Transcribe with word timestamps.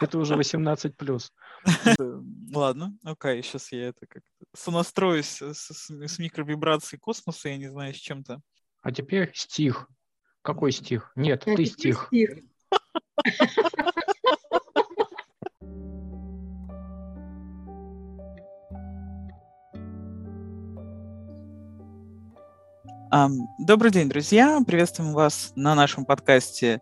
Это 0.00 0.18
уже 0.18 0.36
18 0.36 0.96
плюс. 0.96 1.32
Ладно, 2.54 2.96
окей, 3.04 3.42
сейчас 3.42 3.72
я 3.72 3.88
это 3.88 4.06
как 4.06 4.22
сонастроюсь 4.54 5.40
с, 5.40 5.70
с, 5.72 6.18
микровибрацией 6.18 7.00
космоса, 7.00 7.48
я 7.48 7.56
не 7.56 7.68
знаю, 7.68 7.94
с 7.94 7.98
чем-то. 7.98 8.40
А 8.82 8.92
теперь 8.92 9.30
стих. 9.34 9.88
Какой 10.42 10.72
стих? 10.72 11.12
Нет, 11.16 11.44
ты 11.44 11.64
стих. 11.66 12.10
Добрый 23.58 23.90
день, 23.90 24.08
друзья! 24.08 24.60
Приветствуем 24.64 25.12
вас 25.12 25.52
на 25.56 25.74
нашем 25.74 26.04
подкасте 26.04 26.80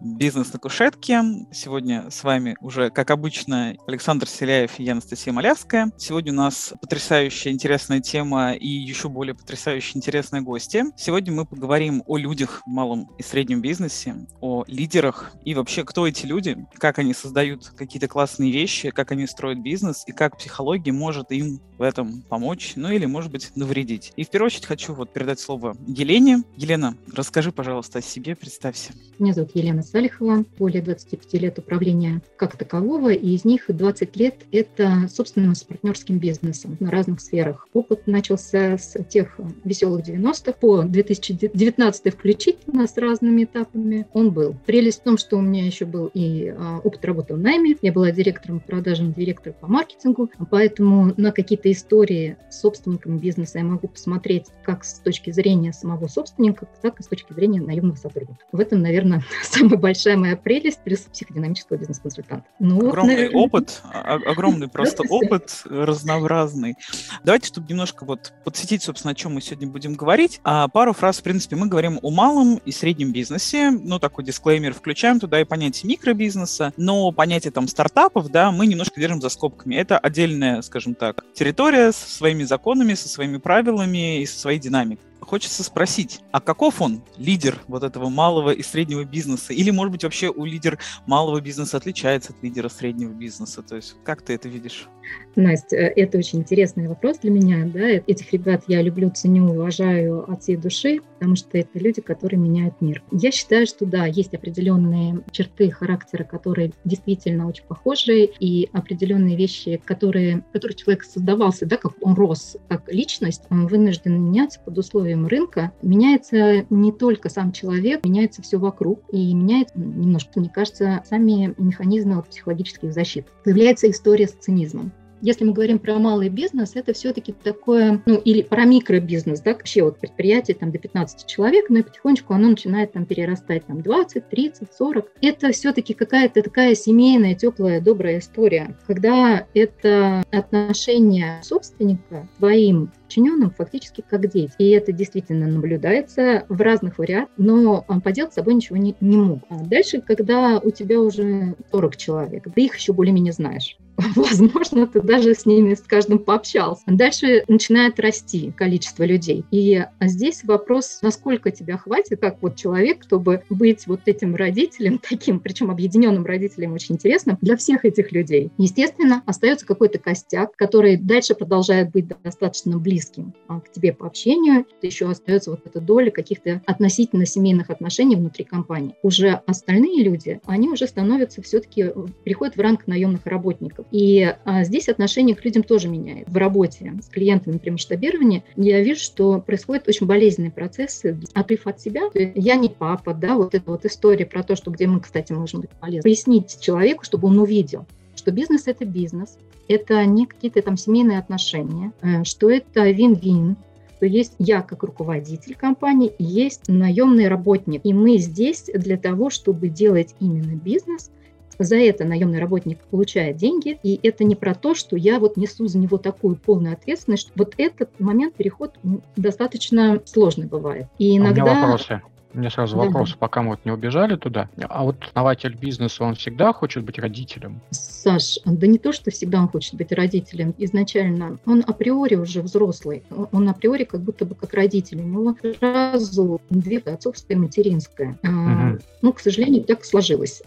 «Бизнес 0.00 0.52
на 0.52 0.58
кушетке». 0.58 1.22
Сегодня 1.52 2.10
с 2.10 2.22
вами 2.22 2.56
уже, 2.60 2.90
как 2.90 3.10
обычно, 3.10 3.74
Александр 3.86 4.28
Селяев 4.28 4.78
и 4.78 4.84
я, 4.84 4.92
Анастасия 4.92 5.32
Малявская. 5.32 5.90
Сегодня 5.96 6.32
у 6.32 6.36
нас 6.36 6.74
потрясающая 6.80 7.52
интересная 7.52 8.00
тема 8.00 8.52
и 8.52 8.68
еще 8.68 9.08
более 9.08 9.34
потрясающие 9.34 9.96
интересные 9.96 10.42
гости. 10.42 10.84
Сегодня 10.96 11.32
мы 11.32 11.46
поговорим 11.46 12.02
о 12.06 12.18
людях 12.18 12.62
в 12.66 12.68
малом 12.68 13.10
и 13.18 13.22
среднем 13.22 13.62
бизнесе, 13.62 14.26
о 14.40 14.64
лидерах 14.66 15.32
и 15.44 15.54
вообще, 15.54 15.84
кто 15.84 16.06
эти 16.06 16.26
люди, 16.26 16.56
как 16.74 16.98
они 16.98 17.14
создают 17.14 17.68
какие-то 17.76 18.08
классные 18.08 18.52
вещи, 18.52 18.90
как 18.90 19.12
они 19.12 19.26
строят 19.26 19.60
бизнес 19.62 20.04
и 20.06 20.12
как 20.12 20.36
психология 20.36 20.92
может 20.92 21.32
им 21.32 21.60
в 21.78 21.82
этом 21.82 22.22
помочь, 22.22 22.72
ну 22.76 22.90
или, 22.90 23.06
может 23.06 23.30
быть, 23.30 23.50
навредить. 23.54 24.12
И 24.16 24.24
в 24.24 24.30
первую 24.30 24.46
очередь 24.46 24.66
хочу 24.66 24.94
вот 24.94 25.12
передать 25.12 25.40
слово 25.40 25.76
Елене. 25.86 26.42
Елена, 26.56 26.96
расскажи, 27.12 27.52
пожалуйста, 27.52 27.98
о 27.98 28.02
себе, 28.02 28.34
представься. 28.34 28.92
Меня 29.18 29.32
зовут 29.32 29.50
Елена 29.54 29.82
Салихова, 29.86 30.44
более 30.58 30.82
25 30.82 31.32
лет 31.40 31.58
управления 31.58 32.20
как 32.36 32.56
такового, 32.56 33.12
и 33.12 33.34
из 33.34 33.44
них 33.44 33.64
20 33.68 34.16
лет– 34.16 34.34
это 34.52 35.08
собственным 35.08 35.54
с 35.54 35.62
партнерским 35.62 36.18
бизнесом 36.18 36.76
на 36.80 36.90
разных 36.90 37.20
сферах. 37.20 37.66
Опыт 37.72 38.06
начался 38.06 38.78
с 38.78 39.02
тех 39.04 39.38
веселых 39.64 40.06
90-х 40.06 40.52
по 40.52 40.82
2019 40.82 42.12
включительно 42.12 42.86
с 42.86 42.96
разными 42.96 43.44
этапами 43.44 44.06
он 44.12 44.30
был. 44.30 44.56
Прелесть 44.66 45.00
в 45.00 45.04
том, 45.04 45.18
что 45.18 45.36
у 45.36 45.40
меня 45.40 45.66
еще 45.66 45.84
был 45.84 46.10
и 46.12 46.48
а, 46.48 46.80
опыт 46.82 47.04
работы 47.04 47.34
в 47.34 47.38
найме, 47.38 47.76
я 47.82 47.92
была 47.92 48.10
директором 48.10 48.60
продажам, 48.60 49.12
директор 49.12 49.52
по 49.52 49.66
маркетингу, 49.66 50.30
поэтому 50.50 51.12
на 51.16 51.32
какие-то 51.32 51.70
истории 51.70 52.36
собственником 52.50 53.18
бизнеса 53.18 53.58
я 53.58 53.64
могу 53.64 53.88
посмотреть 53.88 54.46
как 54.62 54.84
с 54.84 54.98
точки 55.00 55.30
зрения 55.30 55.72
самого 55.72 56.06
собственника, 56.08 56.66
так 56.82 57.00
и 57.00 57.02
с 57.02 57.06
точки 57.06 57.32
зрения 57.32 57.60
наемного 57.60 57.96
сотрудника. 57.96 58.44
В 58.52 58.60
этом, 58.60 58.80
наверное, 58.80 59.22
самый 59.42 59.75
большая 59.76 60.16
моя 60.16 60.36
прелесть 60.36 60.80
плюс 60.84 61.00
психодинамического 61.00 61.76
бизнес-консультанта. 61.76 62.46
Ну, 62.58 62.88
огромный 62.88 63.16
наверное... 63.16 63.42
опыт, 63.42 63.82
огромный 63.92 64.68
просто 64.76 65.02
опыт 65.08 65.62
разнообразный. 65.64 66.76
Давайте, 67.24 67.48
чтобы 67.48 67.68
немножко 67.68 68.04
вот 68.04 68.32
подсветить, 68.44 68.82
собственно, 68.82 69.12
о 69.12 69.14
чем 69.14 69.34
мы 69.34 69.40
сегодня 69.40 69.68
будем 69.68 69.94
говорить, 69.94 70.40
а 70.44 70.68
пару 70.68 70.92
фраз, 70.92 71.18
в 71.18 71.22
принципе, 71.22 71.56
мы 71.56 71.66
говорим 71.66 71.98
о 72.02 72.10
малом 72.10 72.60
и 72.64 72.72
среднем 72.72 73.12
бизнесе, 73.12 73.70
ну, 73.70 73.98
такой 73.98 74.24
дисклеймер 74.24 74.74
включаем 74.74 75.20
туда 75.20 75.40
и 75.40 75.44
понятие 75.44 75.88
микробизнеса, 75.88 76.72
но 76.76 77.10
понятие 77.12 77.52
там 77.52 77.68
стартапов, 77.68 78.30
да, 78.30 78.50
мы 78.50 78.66
немножко 78.66 79.00
держим 79.00 79.20
за 79.20 79.28
скобками. 79.28 79.74
Это 79.74 79.98
отдельная, 79.98 80.62
скажем 80.62 80.94
так, 80.94 81.24
территория 81.34 81.92
со 81.92 82.08
своими 82.08 82.44
законами, 82.44 82.94
со 82.94 83.08
своими 83.08 83.38
правилами 83.38 84.22
и 84.22 84.26
со 84.26 84.38
своей 84.38 84.58
динамикой 84.58 85.04
хочется 85.20 85.62
спросить, 85.62 86.20
а 86.32 86.40
каков 86.40 86.80
он, 86.80 87.02
лидер 87.16 87.60
вот 87.68 87.82
этого 87.82 88.08
малого 88.08 88.50
и 88.50 88.62
среднего 88.62 89.04
бизнеса? 89.04 89.52
Или, 89.52 89.70
может 89.70 89.92
быть, 89.92 90.04
вообще 90.04 90.28
у 90.28 90.44
лидер 90.44 90.78
малого 91.06 91.40
бизнеса 91.40 91.76
отличается 91.76 92.32
от 92.32 92.42
лидера 92.42 92.68
среднего 92.68 93.12
бизнеса? 93.12 93.62
То 93.62 93.76
есть 93.76 93.96
как 94.04 94.22
ты 94.22 94.34
это 94.34 94.48
видишь? 94.48 94.88
Настя, 95.36 95.76
э, 95.76 95.92
это 95.96 96.18
очень 96.18 96.40
интересный 96.40 96.88
вопрос 96.88 97.18
для 97.18 97.30
меня. 97.30 97.66
Да? 97.66 97.86
Этих 97.86 98.32
ребят 98.32 98.64
я 98.68 98.82
люблю, 98.82 99.10
ценю, 99.10 99.50
уважаю 99.50 100.30
от 100.30 100.42
всей 100.42 100.56
души, 100.56 101.00
потому 101.14 101.36
что 101.36 101.58
это 101.58 101.78
люди, 101.78 102.00
которые 102.00 102.40
меняют 102.40 102.80
мир. 102.80 103.02
Я 103.12 103.30
считаю, 103.30 103.66
что 103.66 103.86
да, 103.86 104.06
есть 104.06 104.34
определенные 104.34 105.20
черты 105.30 105.70
характера, 105.70 106.24
которые 106.24 106.72
действительно 106.84 107.46
очень 107.48 107.64
похожи, 107.64 108.30
и 108.40 108.68
определенные 108.72 109.36
вещи, 109.36 109.80
которые, 109.84 110.42
которые 110.52 110.76
человек 110.76 111.04
создавался, 111.04 111.66
да, 111.66 111.76
как 111.76 111.92
он 112.00 112.14
рос 112.14 112.56
как 112.68 112.92
личность, 112.92 113.42
он 113.50 113.66
вынужден 113.66 114.20
меняться 114.22 114.60
под 114.60 114.78
условием 114.78 115.26
рынка. 115.26 115.72
Меняется 115.82 116.66
не 116.70 116.92
только 116.92 117.28
сам 117.28 117.52
человек, 117.52 118.04
меняется 118.04 118.42
все 118.42 118.58
вокруг, 118.58 119.02
и 119.12 119.34
меняется 119.34 119.78
немножко, 119.78 120.40
мне 120.40 120.48
кажется, 120.48 121.02
сами 121.08 121.54
механизмы 121.58 122.22
психологических 122.22 122.92
защит. 122.92 123.26
Появляется 123.44 123.90
история 123.90 124.26
с 124.26 124.32
цинизмом. 124.32 124.92
Если 125.20 125.44
мы 125.44 125.52
говорим 125.52 125.78
про 125.78 125.98
малый 125.98 126.28
бизнес, 126.28 126.72
это 126.74 126.92
все-таки 126.92 127.32
такое, 127.32 128.02
ну, 128.06 128.16
или 128.16 128.42
про 128.42 128.64
микробизнес, 128.64 129.40
да, 129.40 129.52
вообще 129.52 129.82
вот 129.82 129.98
предприятие 129.98 130.56
там 130.56 130.70
до 130.70 130.78
15 130.78 131.26
человек, 131.26 131.70
но 131.70 131.78
и 131.78 131.82
потихонечку 131.82 132.34
оно 132.34 132.50
начинает 132.50 132.92
там 132.92 133.06
перерастать 133.06 133.66
там 133.66 133.80
20, 133.80 134.28
30, 134.28 134.68
40. 134.76 135.12
Это 135.22 135.52
все-таки 135.52 135.94
какая-то 135.94 136.42
такая 136.42 136.74
семейная, 136.74 137.34
теплая, 137.34 137.80
добрая 137.80 138.18
история, 138.18 138.76
когда 138.86 139.46
это 139.54 140.24
отношение 140.30 141.40
собственника 141.42 142.28
к 142.34 142.38
своим 142.38 142.90
подчиненным 143.06 143.50
фактически 143.50 144.04
как 144.08 144.28
дети. 144.28 144.52
И 144.58 144.70
это 144.70 144.92
действительно 144.92 145.46
наблюдается 145.46 146.44
в 146.48 146.60
разных 146.60 146.98
вариантах, 146.98 147.32
но 147.36 147.84
а, 147.88 148.00
поделать 148.00 148.32
с 148.32 148.34
собой 148.34 148.54
ничего 148.54 148.76
не, 148.76 148.94
не 149.00 149.16
могут. 149.16 149.44
А 149.48 149.64
дальше, 149.64 150.00
когда 150.00 150.58
у 150.58 150.70
тебя 150.70 151.00
уже 151.00 151.54
40 151.70 151.96
человек, 151.96 152.44
ты 152.54 152.64
их 152.64 152.76
еще 152.76 152.92
более-менее 152.92 153.32
знаешь, 153.32 153.78
возможно, 154.16 154.86
ты 154.86 155.00
даже 155.00 155.34
с 155.34 155.46
ними 155.46 155.74
с 155.74 155.80
каждым 155.80 156.18
пообщался. 156.18 156.82
Дальше 156.86 157.44
начинает 157.48 157.98
расти 158.00 158.52
количество 158.56 159.04
людей. 159.04 159.44
И 159.50 159.84
здесь 160.02 160.44
вопрос, 160.44 160.98
насколько 161.02 161.50
тебя 161.50 161.78
хватит, 161.78 162.20
как 162.20 162.42
вот 162.42 162.56
человек, 162.56 163.04
чтобы 163.04 163.42
быть 163.50 163.86
вот 163.86 164.00
этим 164.06 164.34
родителем, 164.34 165.00
таким, 165.08 165.40
причем 165.40 165.70
объединенным 165.70 166.24
родителем, 166.24 166.74
очень 166.74 166.96
интересно, 166.96 167.38
для 167.40 167.56
всех 167.56 167.84
этих 167.84 168.12
людей. 168.12 168.50
Естественно, 168.58 169.22
остается 169.26 169.66
какой-то 169.66 169.98
костяк, 169.98 170.54
который 170.56 170.96
дальше 170.96 171.34
продолжает 171.34 171.90
быть 171.90 172.06
достаточно 172.22 172.78
близким 172.78 173.34
а, 173.48 173.60
к 173.60 173.70
тебе 173.70 173.92
по 173.92 174.06
общению. 174.06 174.66
Еще 174.82 175.08
остается 175.08 175.50
вот 175.50 175.60
эта 175.64 175.80
доля 175.80 176.10
каких-то 176.10 176.62
относительно 176.66 177.26
семейных 177.26 177.70
отношений 177.70 178.16
внутри 178.16 178.44
компании. 178.44 178.94
Уже 179.02 179.40
остальные 179.46 180.02
люди, 180.04 180.40
они 180.44 180.68
уже 180.68 180.86
становятся 180.86 181.42
все-таки, 181.42 181.92
переходят 182.24 182.56
в 182.56 182.60
ранг 182.60 182.86
наемных 182.86 183.26
работников. 183.26 183.85
И 183.90 184.34
а, 184.44 184.64
здесь 184.64 184.88
отношение 184.88 185.36
к 185.36 185.44
людям 185.44 185.62
тоже 185.62 185.88
меняется. 185.88 186.30
В 186.30 186.36
работе 186.36 186.94
с 187.02 187.08
клиентами 187.08 187.58
при 187.58 187.70
масштабировании 187.70 188.44
я 188.56 188.80
вижу, 188.80 189.00
что 189.00 189.40
происходят 189.40 189.88
очень 189.88 190.06
болезненные 190.06 190.50
процессы. 190.50 191.18
Отрыв 191.34 191.66
от 191.66 191.80
себя, 191.80 192.02
я 192.14 192.56
не 192.56 192.68
папа, 192.68 193.14
да, 193.14 193.36
вот 193.36 193.54
эта 193.54 193.70
вот 193.70 193.84
история 193.84 194.26
про 194.26 194.42
то, 194.42 194.56
что 194.56 194.70
где 194.70 194.86
мы, 194.86 195.00
кстати, 195.00 195.32
можем 195.32 195.60
быть 195.60 195.70
полезны. 195.70 196.02
Пояснить 196.02 196.60
человеку, 196.60 197.04
чтобы 197.04 197.28
он 197.28 197.38
увидел, 197.38 197.86
что 198.14 198.30
бизнес– 198.32 198.64
это 198.66 198.84
бизнес, 198.84 199.38
это 199.68 200.04
не 200.04 200.26
какие-то 200.26 200.62
там 200.62 200.76
семейные 200.76 201.18
отношения, 201.18 201.92
э, 202.02 202.24
что 202.24 202.50
это 202.50 202.88
вин-вин, 202.90 203.56
что 203.96 204.06
есть 204.06 204.34
я 204.38 204.62
как 204.62 204.82
руководитель 204.82 205.54
компании, 205.54 206.12
есть 206.18 206.68
наемный 206.68 207.28
работник. 207.28 207.80
И 207.84 207.92
мы 207.92 208.18
здесь 208.18 208.70
для 208.72 208.96
того, 208.96 209.30
чтобы 209.30 209.68
делать 209.68 210.14
именно 210.20 210.54
бизнес, 210.54 211.10
за 211.58 211.76
это 211.76 212.04
наемный 212.04 212.38
работник 212.38 212.78
получает 212.90 213.36
деньги, 213.36 213.78
и 213.82 213.98
это 214.02 214.24
не 214.24 214.34
про 214.34 214.54
то, 214.54 214.74
что 214.74 214.96
я 214.96 215.18
вот 215.18 215.36
несу 215.36 215.66
за 215.66 215.78
него 215.78 215.98
такую 215.98 216.36
полную 216.36 216.74
ответственность. 216.74 217.32
Вот 217.34 217.54
этот 217.58 217.98
момент, 218.00 218.34
переход 218.34 218.74
достаточно 219.16 220.00
сложный 220.04 220.46
бывает. 220.46 220.86
И 220.98 221.16
иногда... 221.16 221.42
У 221.42 221.46
меня 221.46 221.60
вопросы. 221.60 222.02
У 222.36 222.38
меня 222.38 222.50
сразу 222.50 222.76
да. 222.76 222.82
вопрос, 222.84 223.16
пока 223.18 223.40
мы 223.40 223.52
вот 223.52 223.60
не 223.64 223.70
убежали 223.70 224.16
туда. 224.16 224.50
А 224.68 224.84
вот 224.84 224.96
основатель 225.02 225.56
бизнеса, 225.56 226.04
он 226.04 226.16
всегда 226.16 226.52
хочет 226.52 226.84
быть 226.84 226.98
родителем? 226.98 227.62
Саш, 227.70 228.38
да 228.44 228.66
не 228.66 228.76
то, 228.76 228.92
что 228.92 229.10
всегда 229.10 229.40
он 229.40 229.48
хочет 229.48 229.72
быть 229.74 229.90
родителем. 229.90 230.54
Изначально 230.58 231.38
он 231.46 231.64
априори 231.66 232.16
уже 232.16 232.42
взрослый. 232.42 233.04
Он 233.32 233.48
априори 233.48 233.84
как 233.84 234.02
будто 234.02 234.26
бы 234.26 234.34
как 234.34 234.52
родитель. 234.52 235.00
У 235.00 235.04
него 235.04 235.36
сразу 235.58 236.42
две 236.50 236.76
отцовское 236.76 237.38
и 237.38 237.40
материнское. 237.40 238.18
Угу. 238.22 238.82
Ну, 239.00 239.12
к 239.14 239.20
сожалению, 239.20 239.64
так 239.64 239.86
сложилось 239.86 240.42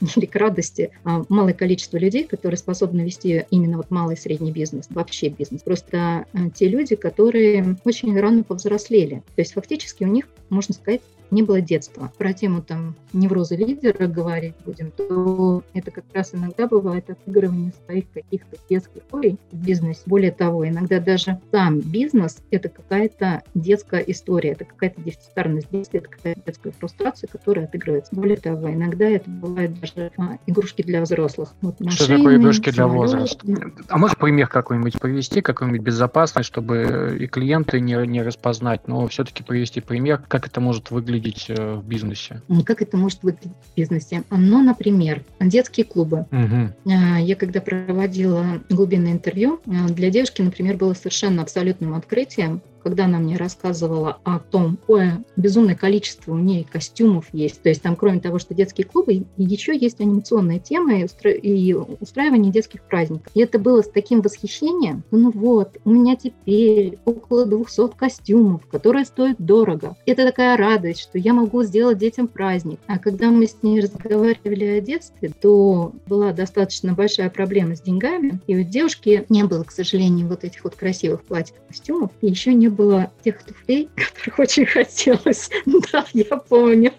или 0.00 0.26
к 0.26 0.36
радости 0.36 0.90
а, 1.04 1.24
малое 1.28 1.54
количество 1.54 1.96
людей, 1.96 2.24
которые 2.24 2.58
способны 2.58 3.02
вести 3.02 3.44
именно 3.50 3.76
вот 3.76 3.90
малый 3.90 4.14
и 4.14 4.18
средний 4.18 4.52
бизнес, 4.52 4.86
вообще 4.90 5.28
бизнес. 5.28 5.62
Просто 5.62 6.26
а, 6.32 6.50
те 6.54 6.68
люди, 6.68 6.96
которые 6.96 7.76
очень 7.84 8.18
рано 8.18 8.42
повзрослели. 8.42 9.22
То 9.34 9.42
есть 9.42 9.52
фактически 9.54 10.04
у 10.04 10.08
них, 10.08 10.28
можно 10.50 10.74
сказать, 10.74 11.00
не 11.30 11.42
было 11.42 11.60
детства. 11.60 12.12
Про 12.18 12.32
тему 12.32 12.62
там 12.62 12.94
невроза 13.12 13.56
лидера 13.56 14.06
говорить 14.06 14.54
будем, 14.64 14.90
то 14.90 15.62
это 15.74 15.90
как 15.90 16.04
раз 16.12 16.34
иногда 16.34 16.66
бывает 16.66 17.08
отыгрывание 17.10 17.72
своих 17.84 18.10
каких-то 18.12 18.56
детских 18.68 19.02
историй 19.02 19.38
в 19.52 19.56
бизнесе. 19.56 20.00
Более 20.06 20.32
того, 20.32 20.66
иногда 20.66 21.00
даже 21.00 21.40
сам 21.50 21.80
бизнес– 21.80 22.38
это 22.50 22.68
какая-то 22.68 23.42
детская 23.54 24.00
история, 24.00 24.50
это 24.50 24.64
какая-то 24.64 25.00
дефицитарность 25.02 25.70
действия, 25.70 26.00
это 26.00 26.08
какая-то 26.08 26.40
детская 26.46 26.72
фрустрация, 26.72 27.28
которая 27.28 27.66
отыгрывается. 27.66 28.14
Более 28.14 28.36
того, 28.36 28.72
иногда 28.72 29.08
это 29.08 29.28
бывает 29.28 29.78
даже 29.80 30.10
а, 30.16 30.38
игрушки 30.46 30.82
для 30.82 31.02
взрослых. 31.02 31.54
Вот 31.60 31.80
машины, 31.80 32.04
Что 32.04 32.16
такое 32.16 32.36
игрушки 32.36 32.70
для 32.70 32.86
возраста? 32.86 33.46
А 33.88 33.98
можешь 33.98 34.16
пример 34.16 34.48
какой-нибудь 34.48 34.98
привести, 35.00 35.40
какой-нибудь 35.40 35.80
безопасный, 35.80 36.42
чтобы 36.42 37.16
и 37.20 37.26
клиенты 37.26 37.80
не, 37.80 37.94
не 38.06 38.22
распознать, 38.22 38.88
но 38.88 39.06
все-таки 39.08 39.42
привести 39.42 39.80
пример, 39.80 40.22
как 40.28 40.46
это 40.46 40.60
может 40.60 40.90
выглядеть 40.90 41.17
э, 41.48 41.74
в 41.74 41.84
бизнесе? 41.84 42.42
Как 42.64 42.82
это 42.82 42.96
может 42.96 43.22
выглядеть 43.22 43.52
в 43.72 43.76
бизнесе? 43.76 44.22
Ну, 44.30 44.62
например, 44.62 45.22
детские 45.40 45.84
клубы. 45.84 46.26
Угу. 46.30 46.90
Я 47.20 47.36
когда 47.36 47.60
проводила 47.60 48.62
глубинное 48.68 49.12
интервью, 49.12 49.60
э, 49.66 49.88
для 49.88 50.10
девушки, 50.10 50.42
например, 50.42 50.76
было 50.76 50.94
совершенно 50.94 51.42
абсолютным 51.42 51.94
открытием, 51.94 52.62
когда 52.82 53.04
она 53.04 53.18
мне 53.18 53.36
рассказывала 53.36 54.18
о 54.24 54.38
том, 54.38 54.76
какое 54.76 55.24
безумное 55.36 55.74
количество 55.74 56.32
у 56.32 56.38
нее 56.38 56.64
костюмов 56.70 57.26
есть. 57.32 57.62
То 57.62 57.68
есть 57.68 57.82
там, 57.82 57.96
кроме 57.96 58.20
того, 58.20 58.38
что 58.38 58.54
детские 58.54 58.86
клубы, 58.86 59.24
еще 59.36 59.76
есть 59.76 60.00
анимационная 60.00 60.58
тема 60.58 60.98
и, 60.98 61.04
устра... 61.04 61.30
и 61.30 61.72
устраивание 61.72 62.52
детских 62.52 62.82
праздников. 62.82 63.30
И 63.34 63.40
это 63.40 63.58
было 63.58 63.82
с 63.82 63.88
таким 63.88 64.20
восхищением. 64.20 65.02
Ну 65.10 65.30
вот, 65.30 65.78
у 65.84 65.90
меня 65.90 66.16
теперь 66.16 66.98
около 67.04 67.46
200 67.46 67.96
костюмов, 67.96 68.66
которые 68.66 69.04
стоят 69.04 69.36
дорого. 69.38 69.96
Это 70.06 70.24
такая 70.24 70.56
радость, 70.56 71.00
что 71.00 71.18
я 71.18 71.32
могу 71.32 71.62
сделать 71.62 71.98
детям 71.98 72.28
праздник. 72.28 72.78
А 72.86 72.98
когда 72.98 73.30
мы 73.30 73.46
с 73.46 73.56
ней 73.62 73.80
разговаривали 73.80 74.64
о 74.64 74.80
детстве, 74.80 75.32
то 75.40 75.92
была 76.06 76.32
достаточно 76.32 76.92
большая 76.92 77.30
проблема 77.30 77.76
с 77.76 77.80
деньгами. 77.80 78.40
И 78.46 78.56
у 78.56 78.62
девушки 78.62 79.24
не 79.28 79.44
было, 79.44 79.64
к 79.64 79.70
сожалению, 79.70 80.28
вот 80.28 80.44
этих 80.44 80.64
вот 80.64 80.74
красивых 80.74 81.22
платьев, 81.22 81.56
костюмов. 81.66 82.10
И 82.20 82.26
еще 82.28 82.54
не 82.54 82.68
было 82.78 83.10
тех 83.24 83.42
туфлей, 83.42 83.90
которых 83.96 84.38
очень 84.38 84.64
хотелось. 84.64 85.50
Да, 85.92 86.06
я 86.14 86.36
помню. 86.36 86.92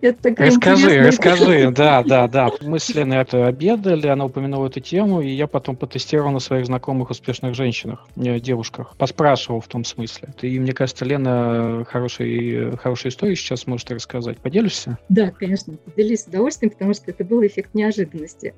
Это 0.00 0.22
такая 0.22 0.48
Расскажи, 0.48 1.00
расскажи, 1.00 1.70
да, 1.70 2.02
да, 2.02 2.26
да. 2.26 2.50
Мы 2.60 2.78
с 2.78 2.92
Леной 2.94 3.18
это 3.18 3.46
обедали, 3.46 4.08
она 4.08 4.26
упомянула 4.26 4.66
эту 4.66 4.80
тему, 4.80 5.20
и 5.20 5.28
я 5.28 5.46
потом 5.46 5.76
потестировал 5.76 6.32
на 6.32 6.40
своих 6.40 6.66
знакомых 6.66 7.10
успешных 7.10 7.54
женщинах, 7.54 8.06
э, 8.16 8.40
девушках. 8.40 8.96
Поспрашивал 8.98 9.60
в 9.60 9.68
том 9.68 9.84
смысле. 9.84 10.34
И 10.42 10.58
мне 10.58 10.72
кажется, 10.72 11.04
Лена 11.04 11.86
хорошие, 11.88 12.76
хорошие 12.76 13.10
истории 13.10 13.36
сейчас 13.36 13.66
может 13.66 13.90
рассказать. 13.90 14.38
Поделишься? 14.38 14.98
Да, 15.08 15.30
конечно, 15.30 15.74
поделюсь 15.84 16.22
с 16.22 16.26
удовольствием, 16.26 16.70
потому 16.70 16.92
что 16.94 17.10
это 17.10 17.24
был 17.24 17.46
эффект 17.46 17.70
неожиданности. 17.74 18.54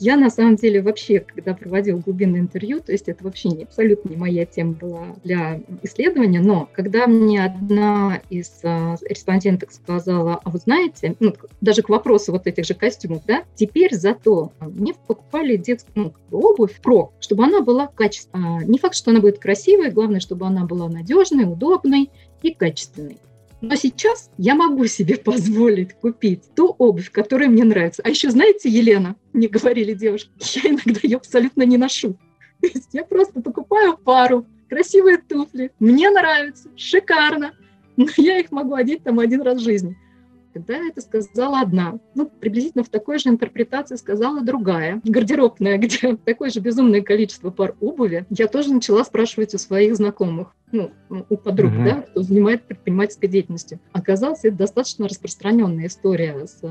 Я 0.00 0.16
на 0.16 0.30
самом 0.30 0.56
деле 0.56 0.80
вообще, 0.80 1.20
когда 1.20 1.54
проводил 1.54 1.98
глубинное 1.98 2.40
интервью, 2.40 2.80
то 2.80 2.92
есть 2.92 3.08
это 3.08 3.24
вообще 3.24 3.50
не, 3.50 3.64
абсолютно 3.64 4.08
не 4.08 4.16
моя 4.16 4.46
тема 4.46 4.72
была 4.72 5.06
для 5.22 5.60
исследования, 5.82 6.40
но 6.40 6.68
когда 6.72 7.06
мне 7.06 7.44
одна 7.44 8.20
из 8.30 8.60
а, 8.62 8.96
респонденток 9.08 9.72
сказала, 9.72 10.40
а 10.42 10.50
вы 10.50 10.58
знаете, 10.58 11.16
ну, 11.20 11.34
даже 11.60 11.82
к 11.82 11.88
вопросу 11.88 12.32
вот 12.32 12.46
этих 12.46 12.64
же 12.64 12.74
костюмов, 12.74 13.22
да, 13.26 13.44
теперь 13.54 13.94
зато 13.94 14.52
мне 14.60 14.94
покупали 15.06 15.56
детскую 15.56 16.14
ну, 16.30 16.38
обувь 16.38 16.80
про, 16.80 17.12
чтобы 17.20 17.44
она 17.44 17.60
была 17.60 17.86
качественной. 17.86 18.58
А, 18.60 18.64
не 18.64 18.78
факт, 18.78 18.94
что 18.94 19.10
она 19.10 19.20
будет 19.20 19.38
красивой, 19.38 19.90
главное, 19.90 20.20
чтобы 20.20 20.46
она 20.46 20.64
была 20.64 20.88
надежной, 20.88 21.44
удобной 21.44 22.10
и 22.42 22.52
качественной. 22.52 23.18
Но 23.62 23.76
сейчас 23.76 24.28
я 24.38 24.54
могу 24.56 24.86
себе 24.86 25.16
позволить 25.24 25.94
купить 25.94 26.42
ту 26.54 26.74
обувь, 26.78 27.10
которая 27.10 27.48
мне 27.48 27.64
нравится. 27.64 28.02
А 28.04 28.10
еще, 28.10 28.30
знаете, 28.30 28.68
Елена, 28.68 29.16
мне 29.32 29.48
говорили 29.48 29.94
девушки, 29.94 30.30
я 30.62 30.70
иногда 30.70 31.00
ее 31.02 31.16
абсолютно 31.16 31.62
не 31.62 31.78
ношу. 31.78 32.18
То 32.60 32.66
есть 32.66 32.90
я 32.92 33.04
просто 33.04 33.40
покупаю 33.40 33.96
пару, 33.96 34.46
красивые 34.72 35.18
туфли, 35.18 35.70
мне 35.80 36.08
нравится, 36.08 36.70
шикарно, 36.76 37.52
но 37.98 38.06
я 38.16 38.38
их 38.38 38.50
могу 38.50 38.74
одеть 38.74 39.04
там 39.04 39.18
один 39.18 39.42
раз 39.42 39.58
в 39.58 39.64
жизни. 39.64 39.98
Когда 40.54 40.76
это 40.76 41.00
сказала 41.02 41.60
одна, 41.60 41.98
ну, 42.14 42.26
приблизительно 42.26 42.82
в 42.82 42.88
такой 42.88 43.18
же 43.18 43.28
интерпретации 43.28 43.96
сказала 43.96 44.40
другая, 44.40 45.02
гардеробная, 45.04 45.76
где 45.78 46.16
такое 46.16 46.48
же 46.48 46.60
безумное 46.60 47.02
количество 47.02 47.50
пар 47.50 47.74
обуви, 47.80 48.24
я 48.30 48.46
тоже 48.48 48.72
начала 48.72 49.04
спрашивать 49.04 49.54
у 49.54 49.58
своих 49.58 49.94
знакомых, 49.94 50.54
ну, 50.72 50.90
у 51.10 51.36
подруг, 51.36 51.72
mm-hmm. 51.72 51.84
да, 51.84 52.00
кто 52.02 52.22
занимается 52.22 52.66
предпринимательской 52.66 53.28
деятельностью. 53.28 53.78
Оказалось, 53.92 54.40
это 54.44 54.56
достаточно 54.56 55.06
распространенная 55.06 55.86
история 55.86 56.46
с 56.46 56.62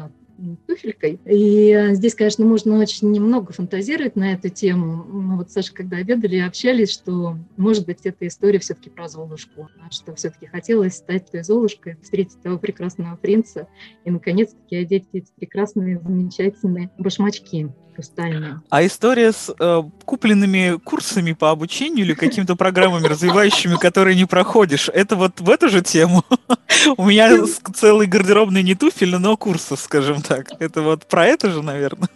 туфелькой. 0.67 1.19
И 1.25 1.71
э, 1.71 1.93
здесь, 1.95 2.15
конечно, 2.15 2.45
можно 2.45 2.79
очень 2.79 3.11
немного 3.11 3.53
фантазировать 3.53 4.15
на 4.15 4.33
эту 4.33 4.49
тему. 4.49 5.03
Мы 5.03 5.37
вот, 5.37 5.51
Саша, 5.51 5.73
когда 5.73 5.97
обедали, 5.97 6.37
общались, 6.37 6.91
что, 6.91 7.37
может 7.57 7.85
быть, 7.85 8.05
эта 8.05 8.27
история 8.27 8.59
все-таки 8.59 8.89
про 8.89 9.07
Золушку, 9.07 9.69
что 9.89 10.15
все-таки 10.15 10.47
хотелось 10.47 10.95
стать 10.95 11.31
той 11.31 11.43
Золушкой, 11.43 11.97
встретить 12.01 12.41
того 12.41 12.57
прекрасного 12.57 13.15
принца 13.15 13.67
и, 14.05 14.11
наконец-таки, 14.11 14.75
одеть 14.75 15.05
эти 15.13 15.31
прекрасные, 15.35 15.99
замечательные 15.99 16.91
башмачки 16.97 17.69
хрустальные. 18.01 18.61
А 18.69 18.85
история 18.85 19.31
с 19.31 19.53
э, 19.57 19.81
купленными 20.05 20.77
курсами 20.77 21.33
по 21.33 21.51
обучению 21.51 22.05
или 22.05 22.13
какими-то 22.13 22.55
программами 22.55 23.07
развивающими, 23.07 23.75
которые 23.75 24.15
не 24.15 24.25
проходишь, 24.25 24.89
это 24.89 25.15
вот 25.15 25.39
в 25.39 25.49
эту 25.49 25.69
же 25.69 25.81
тему? 25.81 26.23
У 26.97 27.05
меня 27.05 27.45
целый 27.73 28.07
гардеробный 28.07 28.63
не 28.63 28.75
туфель, 28.75 29.15
но 29.17 29.37
курсов, 29.37 29.79
скажем 29.79 30.21
так. 30.21 30.47
Это 30.59 30.81
вот 30.81 31.05
про 31.05 31.27
это 31.27 31.51
же, 31.51 31.61
наверное? 31.61 32.09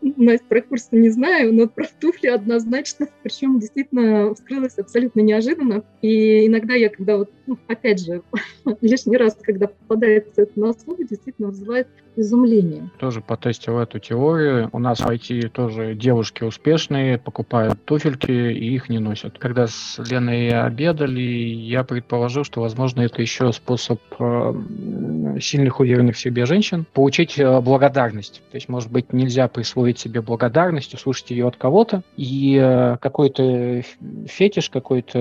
Настя, 0.00 0.46
про 0.48 0.62
курсы 0.62 0.88
не 0.92 1.10
знаю, 1.10 1.52
но 1.52 1.66
про 1.66 1.86
туфли 2.00 2.28
однозначно. 2.28 3.08
Причем 3.22 3.58
действительно 3.58 4.34
вскрылось 4.34 4.78
абсолютно 4.78 5.20
неожиданно. 5.20 5.82
И 6.00 6.46
иногда 6.46 6.74
я, 6.74 6.88
когда 6.88 7.16
вот, 7.18 7.30
ну, 7.46 7.58
опять 7.68 8.04
же, 8.04 8.22
лишний 8.80 9.16
раз, 9.16 9.36
когда 9.40 9.66
попадается 9.66 10.42
это 10.42 10.58
на 10.58 10.72
слово, 10.72 11.04
действительно 11.04 11.48
вызывает 11.48 11.88
изумление. 12.16 12.90
Тоже 12.98 13.20
потестил 13.20 13.78
эту 13.78 13.98
теорию. 13.98 14.68
У 14.72 14.78
нас 14.78 15.00
IT 15.06 15.48
тоже 15.50 15.94
девушки 15.94 16.44
успешные, 16.44 17.18
покупают 17.18 17.84
туфельки 17.84 18.30
и 18.30 18.74
их 18.74 18.88
не 18.88 18.98
носят. 18.98 19.38
Когда 19.38 19.66
с 19.66 19.98
Леной 19.98 20.48
обедали, 20.48 21.20
я 21.20 21.84
предположил, 21.84 22.44
что, 22.44 22.60
возможно, 22.60 23.02
это 23.02 23.20
еще 23.20 23.52
способ 23.52 24.00
э, 24.18 24.54
сильных, 25.40 25.80
уверенных 25.80 26.16
в 26.16 26.18
себе 26.18 26.46
женщин 26.46 26.86
получить 26.92 27.38
э, 27.38 27.60
благодарность. 27.60 28.42
То 28.50 28.56
есть, 28.56 28.68
может 28.68 28.90
быть, 28.90 29.12
нельзя 29.12 29.48
присвоить 29.48 29.98
себе 29.98 30.20
благодарность, 30.20 30.94
услышать 30.94 31.30
ее 31.30 31.48
от 31.48 31.56
кого-то, 31.56 32.02
и 32.16 32.58
э, 32.60 32.96
какой-то 33.00 33.82
фетиш, 34.26 34.70
какой-то 34.70 35.18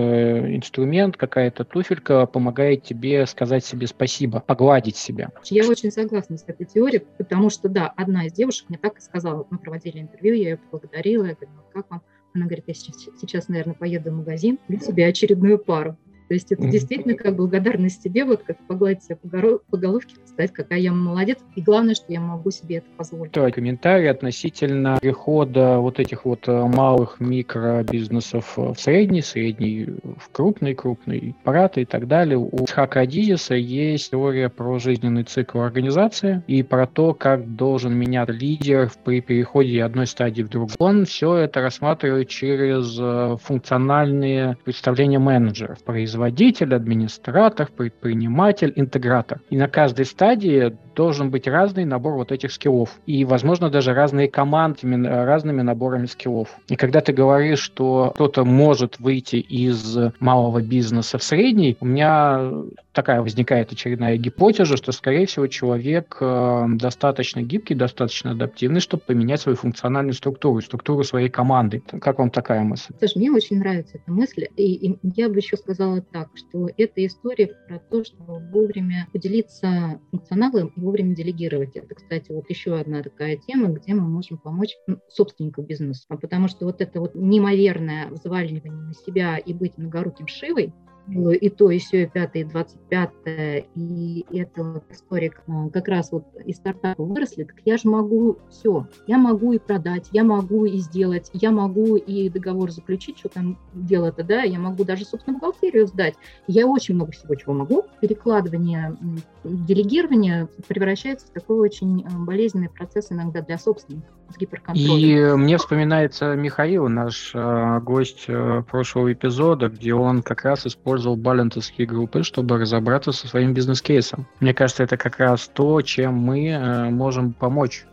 инструмент, 0.56 1.18
какая-то 1.18 1.64
туфелька 1.64 2.26
помогает 2.26 2.84
тебе 2.84 3.26
сказать 3.26 3.66
себе 3.66 3.88
спасибо, 3.88 4.40
погладить 4.40 4.98
себя. 4.98 5.30
Я 5.46 5.68
очень 5.68 5.92
согласна 5.92 6.38
с 6.38 6.44
этой 6.48 6.66
теорией, 6.66 7.04
потому 7.18 7.50
что, 7.50 7.70
да, 7.70 7.92
одна 7.96 8.26
из 8.26 8.34
девушек 8.34 8.66
мне 8.70 8.78
так 8.78 8.98
и 8.98 9.02
сказала, 9.02 9.46
мы 9.50 9.58
проводили 9.62 10.00
интервью, 10.00 10.36
я 10.36 10.50
ее 10.50 10.58
поблагодарила, 10.58 11.26
я 11.26 11.36
говорю, 11.36 11.52
как 11.74 11.90
вам? 11.90 12.02
Она 12.34 12.46
говорит, 12.46 12.66
я 12.68 12.74
сейчас, 12.74 13.10
сейчас, 13.20 13.48
наверное, 13.48 13.76
поеду 13.76 14.12
в 14.12 14.14
магазин, 14.16 14.58
куплю 14.58 14.80
себе 14.80 15.06
очередную 15.08 15.60
пару. 15.60 15.98
То 16.32 16.36
есть 16.36 16.50
это 16.50 16.66
действительно 16.66 17.16
как 17.16 17.36
благодарность 17.36 18.04
себе, 18.04 18.24
вот 18.24 18.44
как 18.44 18.58
погладить 18.66 19.04
себя 19.04 19.18
по, 19.18 19.78
головке, 19.78 20.16
сказать, 20.26 20.54
какая 20.54 20.80
я 20.80 20.94
молодец, 20.94 21.40
и 21.58 21.62
главное, 21.62 21.94
что 21.94 22.06
я 22.08 22.22
могу 22.22 22.52
себе 22.52 22.78
это 22.78 22.88
позволить. 22.96 23.34
Второй 23.34 23.52
комментарий 23.52 24.10
относительно 24.10 24.98
перехода 25.02 25.80
вот 25.80 26.00
этих 26.00 26.24
вот 26.24 26.48
э, 26.48 26.54
малых 26.54 27.20
микробизнесов 27.20 28.56
в 28.56 28.76
средний, 28.78 29.22
средний 29.22 29.88
в 30.18 30.30
крупный, 30.32 30.74
крупный 30.74 31.36
аппарат 31.42 31.78
и 31.78 31.84
так 31.84 32.08
далее. 32.08 32.38
У 32.38 32.66
Хака 32.66 33.02
Адизиса 33.02 33.56
есть 33.56 34.12
теория 34.12 34.48
про 34.48 34.80
жизненный 34.80 35.26
цикл 35.26 35.60
организации 35.60 36.44
и 36.48 36.64
про 36.64 36.88
то, 36.88 37.14
как 37.14 37.58
должен 37.58 37.94
меняться 37.94 38.32
лидер 38.32 38.90
при 39.04 39.20
переходе 39.20 39.84
одной 39.84 40.08
стадии 40.08 40.44
в 40.44 40.48
другую. 40.48 40.78
Он 40.80 41.04
все 41.04 41.36
это 41.36 41.60
рассматривает 41.60 42.30
через 42.30 42.98
э, 42.98 43.36
функциональные 43.44 44.56
представления 44.64 45.20
менеджеров, 45.20 45.84
производителей 45.84 46.21
производитель, 46.22 46.76
администратор, 46.76 47.68
предприниматель, 47.76 48.72
интегратор. 48.76 49.42
И 49.50 49.58
на 49.58 49.68
каждой 49.68 50.06
стадии 50.06 50.78
должен 50.96 51.30
быть 51.30 51.48
разный 51.48 51.86
набор 51.86 52.16
вот 52.16 52.32
этих 52.32 52.52
скиллов. 52.52 53.00
И, 53.06 53.26
возможно, 53.26 53.70
даже 53.70 53.94
разные 53.94 54.28
команды 54.28 54.82
разными 54.82 55.62
наборами 55.62 56.06
скиллов. 56.06 56.50
И 56.68 56.76
когда 56.76 57.02
ты 57.02 57.14
говоришь, 57.14 57.60
что 57.60 58.12
кто-то 58.16 58.44
может 58.46 59.00
выйти 59.00 59.38
из 59.38 59.98
малого 60.20 60.62
бизнеса 60.62 61.18
в 61.18 61.24
средний, 61.24 61.78
у 61.80 61.86
меня 61.86 62.52
такая 62.94 63.22
возникает 63.22 63.72
очередная 63.72 64.18
гипотеза, 64.18 64.78
что, 64.78 64.92
скорее 64.92 65.26
всего, 65.26 65.48
человек 65.48 66.18
э, 66.20 66.66
достаточно 66.76 67.42
гибкий, 67.42 67.76
достаточно 67.76 68.32
адаптивный, 68.32 68.80
чтобы 68.80 69.04
поменять 69.06 69.42
свою 69.42 69.56
функциональную 69.56 70.14
структуру, 70.14 70.62
структуру 70.62 71.04
своей 71.04 71.30
команды. 71.30 71.82
Как 72.02 72.20
вам 72.20 72.30
такая 72.30 72.64
мысль? 72.64 72.94
Слушай, 73.00 73.18
мне 73.18 73.32
очень 73.32 73.60
нравится 73.60 73.98
эта 73.98 74.12
мысль. 74.12 74.48
И, 74.58 74.74
и 74.74 75.00
я 75.16 75.30
бы 75.30 75.38
еще 75.38 75.58
сказала 75.58 76.02
так, 76.02 76.30
что 76.36 76.70
это 76.78 77.06
история 77.06 77.52
про 77.68 77.80
то, 77.80 78.04
что 78.04 78.16
вовремя 78.52 79.08
поделиться 79.14 80.00
функционалом 80.12 80.72
и 80.76 80.81
вовремя 80.82 81.16
делегировать. 81.16 81.76
Это, 81.76 81.96
кстати, 81.96 82.32
вот 82.32 82.50
еще 82.50 82.78
одна 82.78 83.02
такая 83.04 83.38
тема, 83.38 83.70
где 83.70 83.94
мы 83.94 84.02
можем 84.08 84.38
помочь 84.38 84.76
ну, 84.88 84.98
собственнику 85.10 85.62
бизнеса. 85.62 86.06
Потому 86.08 86.48
что 86.48 86.66
вот 86.66 86.82
это 86.82 87.00
вот 87.00 87.16
неимоверное 87.16 88.10
взваливание 88.10 88.72
на 88.72 88.94
себя 88.94 89.38
и 89.38 89.54
быть 89.54 89.78
многоруким 89.78 90.28
шивой, 90.28 90.74
и 91.08 91.50
то, 91.50 91.72
и 91.72 91.80
все, 91.80 92.04
и 92.04 92.06
пятое, 92.06 92.44
и 92.44 92.46
двадцать 92.46 92.80
пятое, 92.82 93.66
и 93.76 94.26
это 94.32 94.64
вот 94.64 94.84
история 94.90 95.32
а, 95.48 95.70
как 95.70 95.88
раз 95.88 96.12
вот 96.12 96.26
из 96.46 96.58
стартапа 96.58 97.04
выросли, 97.04 97.44
так 97.44 97.58
я 97.66 97.78
же 97.78 97.90
могу 97.90 98.38
все. 98.50 98.88
Я 99.08 99.18
могу 99.18 99.54
и 99.54 99.60
продать, 99.60 100.08
я 100.12 100.24
могу 100.24 100.66
и 100.66 100.78
сделать, 100.78 101.30
я 101.34 101.52
могу 101.52 101.98
и 101.98 102.30
договор 102.30 102.72
заключить, 102.72 103.20
что 103.20 103.30
там 103.30 103.58
дело-то, 103.74 104.24
да, 104.24 104.44
я 104.44 104.60
могу 104.60 104.84
даже, 104.84 105.06
собственно, 105.06 105.38
бухгалтерию 105.38 105.88
сдать. 105.88 106.16
Я 106.48 106.68
очень 106.68 106.96
много 106.96 107.12
всего 107.12 107.36
чего 107.36 107.54
могу. 107.54 107.84
Перекладывание, 108.00 108.96
делегирование 109.44 110.48
превращается 110.68 111.28
в 111.28 111.32
такой 111.32 111.60
очень 111.60 112.06
а, 112.06 112.18
болезненный 112.20 112.70
процесс 112.70 113.12
иногда 113.12 113.42
для 113.42 113.58
собственников 113.58 114.21
с 114.32 114.38
гиперконтролем. 114.38 114.98
И 114.98 115.36
мне 115.36 115.58
вспоминается 115.58 116.36
Михаил, 116.36 116.88
наш 116.88 117.32
э, 117.34 117.80
гость 117.82 118.26
э, 118.28 118.64
прошлого 118.70 119.12
эпизода, 119.14 119.70
где 119.70 119.94
он 119.94 120.22
как 120.22 120.44
раз 120.44 120.66
использовал 120.66 121.16
балентовские 121.16 121.88
группы, 121.88 122.24
чтобы 122.24 122.58
разобраться 122.58 123.12
со 123.12 123.28
своим 123.28 123.54
бизнес-кейсом. 123.54 124.26
Мне 124.40 124.54
кажется, 124.54 124.84
это 124.84 124.98
как 124.98 125.20
раз 125.20 125.50
то, 125.54 125.82
чем 125.82 126.16
мы 126.16 126.48
э, 126.48 126.90
можем 126.90 127.34
помочь 127.34 127.86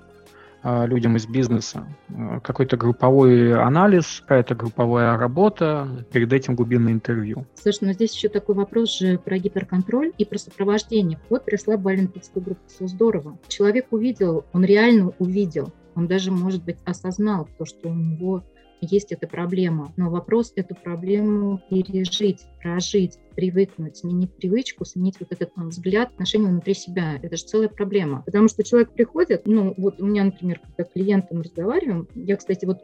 э, 0.62 0.87
людям 0.87 1.16
из 1.16 1.26
бизнеса. 1.26 1.87
Э, 2.11 2.40
какой-то 2.42 2.76
групповой 2.76 3.54
анализ, 3.54 4.21
какая-то 4.21 4.54
групповая 4.54 5.16
работа, 5.16 5.88
перед 6.12 6.33
этим 6.33 6.54
глубинное 6.54 6.92
интервью. 6.92 7.47
Слушай, 7.54 7.85
но 7.85 7.92
здесь 7.92 8.14
еще 8.14 8.28
такой 8.28 8.54
вопрос 8.54 8.99
же 8.99 9.18
про 9.18 9.38
гиперконтроль 9.38 10.12
и 10.18 10.25
про 10.25 10.38
сопровождение. 10.38 11.18
Вот 11.30 11.45
пришла 11.45 11.76
Балентовская 11.76 12.42
группа, 12.42 12.61
все 12.68 12.87
здорово. 12.87 13.38
Человек 13.49 13.87
увидел, 13.90 14.45
он 14.52 14.64
реально 14.64 15.12
увидел, 15.18 15.73
он 15.99 16.07
даже, 16.07 16.31
может 16.31 16.64
быть, 16.64 16.76
осознал 16.85 17.49
то, 17.59 17.64
что 17.64 17.88
у 17.88 17.95
него 17.95 18.45
есть 18.81 19.11
эта 19.11 19.26
проблема. 19.26 19.93
Но 19.97 20.11
вопрос 20.11 20.52
эту 20.55 20.76
проблему 20.76 21.61
пережить, 21.69 22.47
прожить, 22.62 23.19
привыкнуть, 23.35 23.97
сменить 23.97 24.33
привычку, 24.37 24.85
сменить 24.85 25.17
вот 25.19 25.33
этот 25.33 25.52
там, 25.55 25.71
взгляд, 25.71 26.11
отношение 26.11 26.50
внутри 26.50 26.75
себя. 26.75 27.19
Это 27.21 27.37
же 27.37 27.43
целая 27.43 27.69
проблема. 27.69 28.23
Потому 28.25 28.47
что 28.47 28.62
человек 28.62 28.93
приходит, 28.93 29.43
ну 29.47 29.75
вот 29.76 30.00
у 30.00 30.07
меня, 30.07 30.23
например, 30.23 30.61
когда 30.61 30.85
клиентам 30.88 31.40
разговариваем, 31.40 32.07
я, 32.14 32.37
кстати, 32.37 32.64
вот 32.64 32.78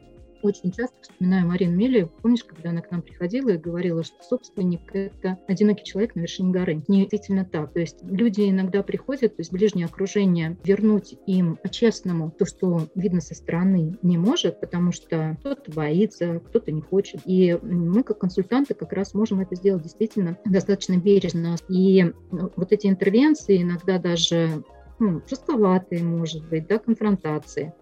очень 0.45 0.73
часто 0.73 0.95
вспоминаю 1.01 1.47
Марину 1.47 1.75
Мелию. 1.75 2.11
Помнишь, 2.23 2.45
когда 2.45 2.71
она 2.71 2.83
к 2.83 2.91
нам 2.91 3.03
приходила 3.03 3.51
и 3.51 3.57
говорила, 3.57 4.05
что 4.05 4.23
собственник– 4.23 4.81
это 4.93 5.39
одинокий 5.49 5.85
человек 5.85 6.15
на 6.15 6.21
вершине 6.21 6.53
горы? 6.53 6.83
Не 6.87 7.01
действительно 7.01 7.45
так. 7.45 7.73
То 7.73 7.81
есть 7.81 7.99
люди 8.03 8.51
иногда 8.51 8.83
приходят, 8.83 9.37
то 9.37 9.41
есть 9.41 9.53
ближнее 9.53 9.87
окружение, 9.87 10.57
вернуть 10.65 11.17
им 11.27 11.57
по-честному 11.57 12.31
то, 12.31 12.45
что 12.45 12.89
видно 12.95 13.21
со 13.21 13.35
стороны, 13.35 13.97
не 14.03 14.19
может, 14.19 14.61
потому 14.61 14.93
что 14.93 15.37
кто-то 15.41 15.73
боится, 15.73 16.41
кто-то 16.47 16.71
не 16.73 16.83
хочет. 16.83 17.23
И 17.25 17.59
мы, 17.63 18.03
как 18.03 18.19
консультанты, 18.19 18.75
как 18.75 18.93
раз 18.93 19.15
можем 19.15 19.41
это 19.41 19.55
сделать 19.55 19.83
действительно 19.83 20.39
достаточно 20.45 20.99
бережно. 20.99 21.57
И 21.69 22.13
ну, 22.31 22.53
вот 22.57 22.73
эти 22.73 22.87
интервенции 22.87 23.63
иногда 23.63 23.99
даже 23.99 24.63
ну, 24.99 25.23
жестковатые, 25.29 26.03
может 26.03 26.47
быть, 26.49 26.67
да, 26.67 26.79
конфронтации, 26.79 27.73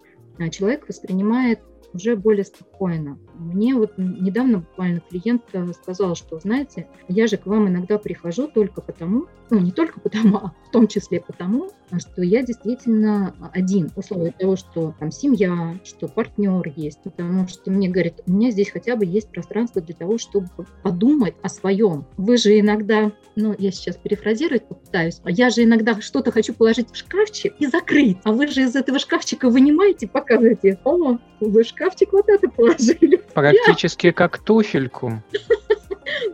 человек 0.51 0.87
воспринимает 0.87 1.59
уже 1.93 2.15
более 2.15 2.43
спокойно. 2.43 3.17
Мне 3.35 3.75
вот 3.75 3.93
недавно 3.97 4.59
буквально 4.59 5.01
клиент 5.01 5.43
э, 5.53 5.71
сказал, 5.73 6.15
что, 6.15 6.39
знаете, 6.39 6.87
я 7.07 7.27
же 7.27 7.37
к 7.37 7.45
вам 7.45 7.67
иногда 7.67 7.97
прихожу 7.97 8.47
только 8.47 8.81
потому, 8.81 9.27
ну 9.49 9.59
не 9.59 9.71
только 9.71 9.99
потому, 9.99 10.37
а 10.37 10.53
в 10.67 10.71
том 10.71 10.87
числе 10.87 11.21
потому, 11.21 11.69
что 11.97 12.23
я 12.23 12.41
действительно 12.41 13.35
один. 13.53 13.91
Условие 13.95 14.31
того, 14.31 14.55
что 14.55 14.95
там 14.99 15.11
семья, 15.11 15.77
что 15.83 16.07
партнер 16.07 16.63
есть, 16.75 16.99
потому 17.03 17.47
что 17.47 17.69
мне 17.71 17.89
говорят, 17.89 18.21
у 18.25 18.31
меня 18.31 18.51
здесь 18.51 18.71
хотя 18.71 18.95
бы 18.95 19.05
есть 19.05 19.29
пространство 19.29 19.81
для 19.81 19.95
того, 19.95 20.17
чтобы 20.17 20.47
подумать 20.81 21.35
о 21.41 21.49
своем. 21.49 22.05
Вы 22.17 22.37
же 22.37 22.59
иногда, 22.59 23.11
ну 23.35 23.55
я 23.57 23.71
сейчас 23.71 23.97
перефразировать 23.97 24.67
попытаюсь, 24.67 25.21
а 25.23 25.31
я 25.31 25.49
же 25.49 25.63
иногда 25.63 25.99
что-то 26.01 26.31
хочу 26.31 26.53
положить 26.53 26.91
в 26.91 26.95
шкафчик 26.95 27.53
и 27.59 27.67
закрыть, 27.67 28.17
а 28.23 28.31
вы 28.31 28.47
же 28.47 28.61
из 28.61 28.75
этого 28.75 28.99
шкафчика 28.99 29.49
вынимаете, 29.49 30.07
показываете, 30.07 30.79
о, 30.83 31.17
вы 31.39 31.63
в 31.63 31.67
шкафчик 31.83 32.13
вот 32.13 32.29
это 32.29 32.49
положили. 32.49 33.17
Практически 33.33 34.11
как 34.13 34.39
туфельку. 34.39 35.21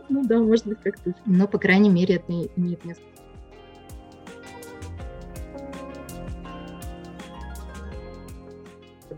Ну 0.08 0.24
да, 0.24 0.38
может 0.38 0.66
быть, 0.66 0.78
как 0.82 0.96
туфельку. 0.98 1.20
Но, 1.26 1.46
по 1.48 1.58
крайней 1.58 1.90
мере, 1.90 2.16
это 2.16 2.32
имеет 2.56 2.84
место. 2.84 3.02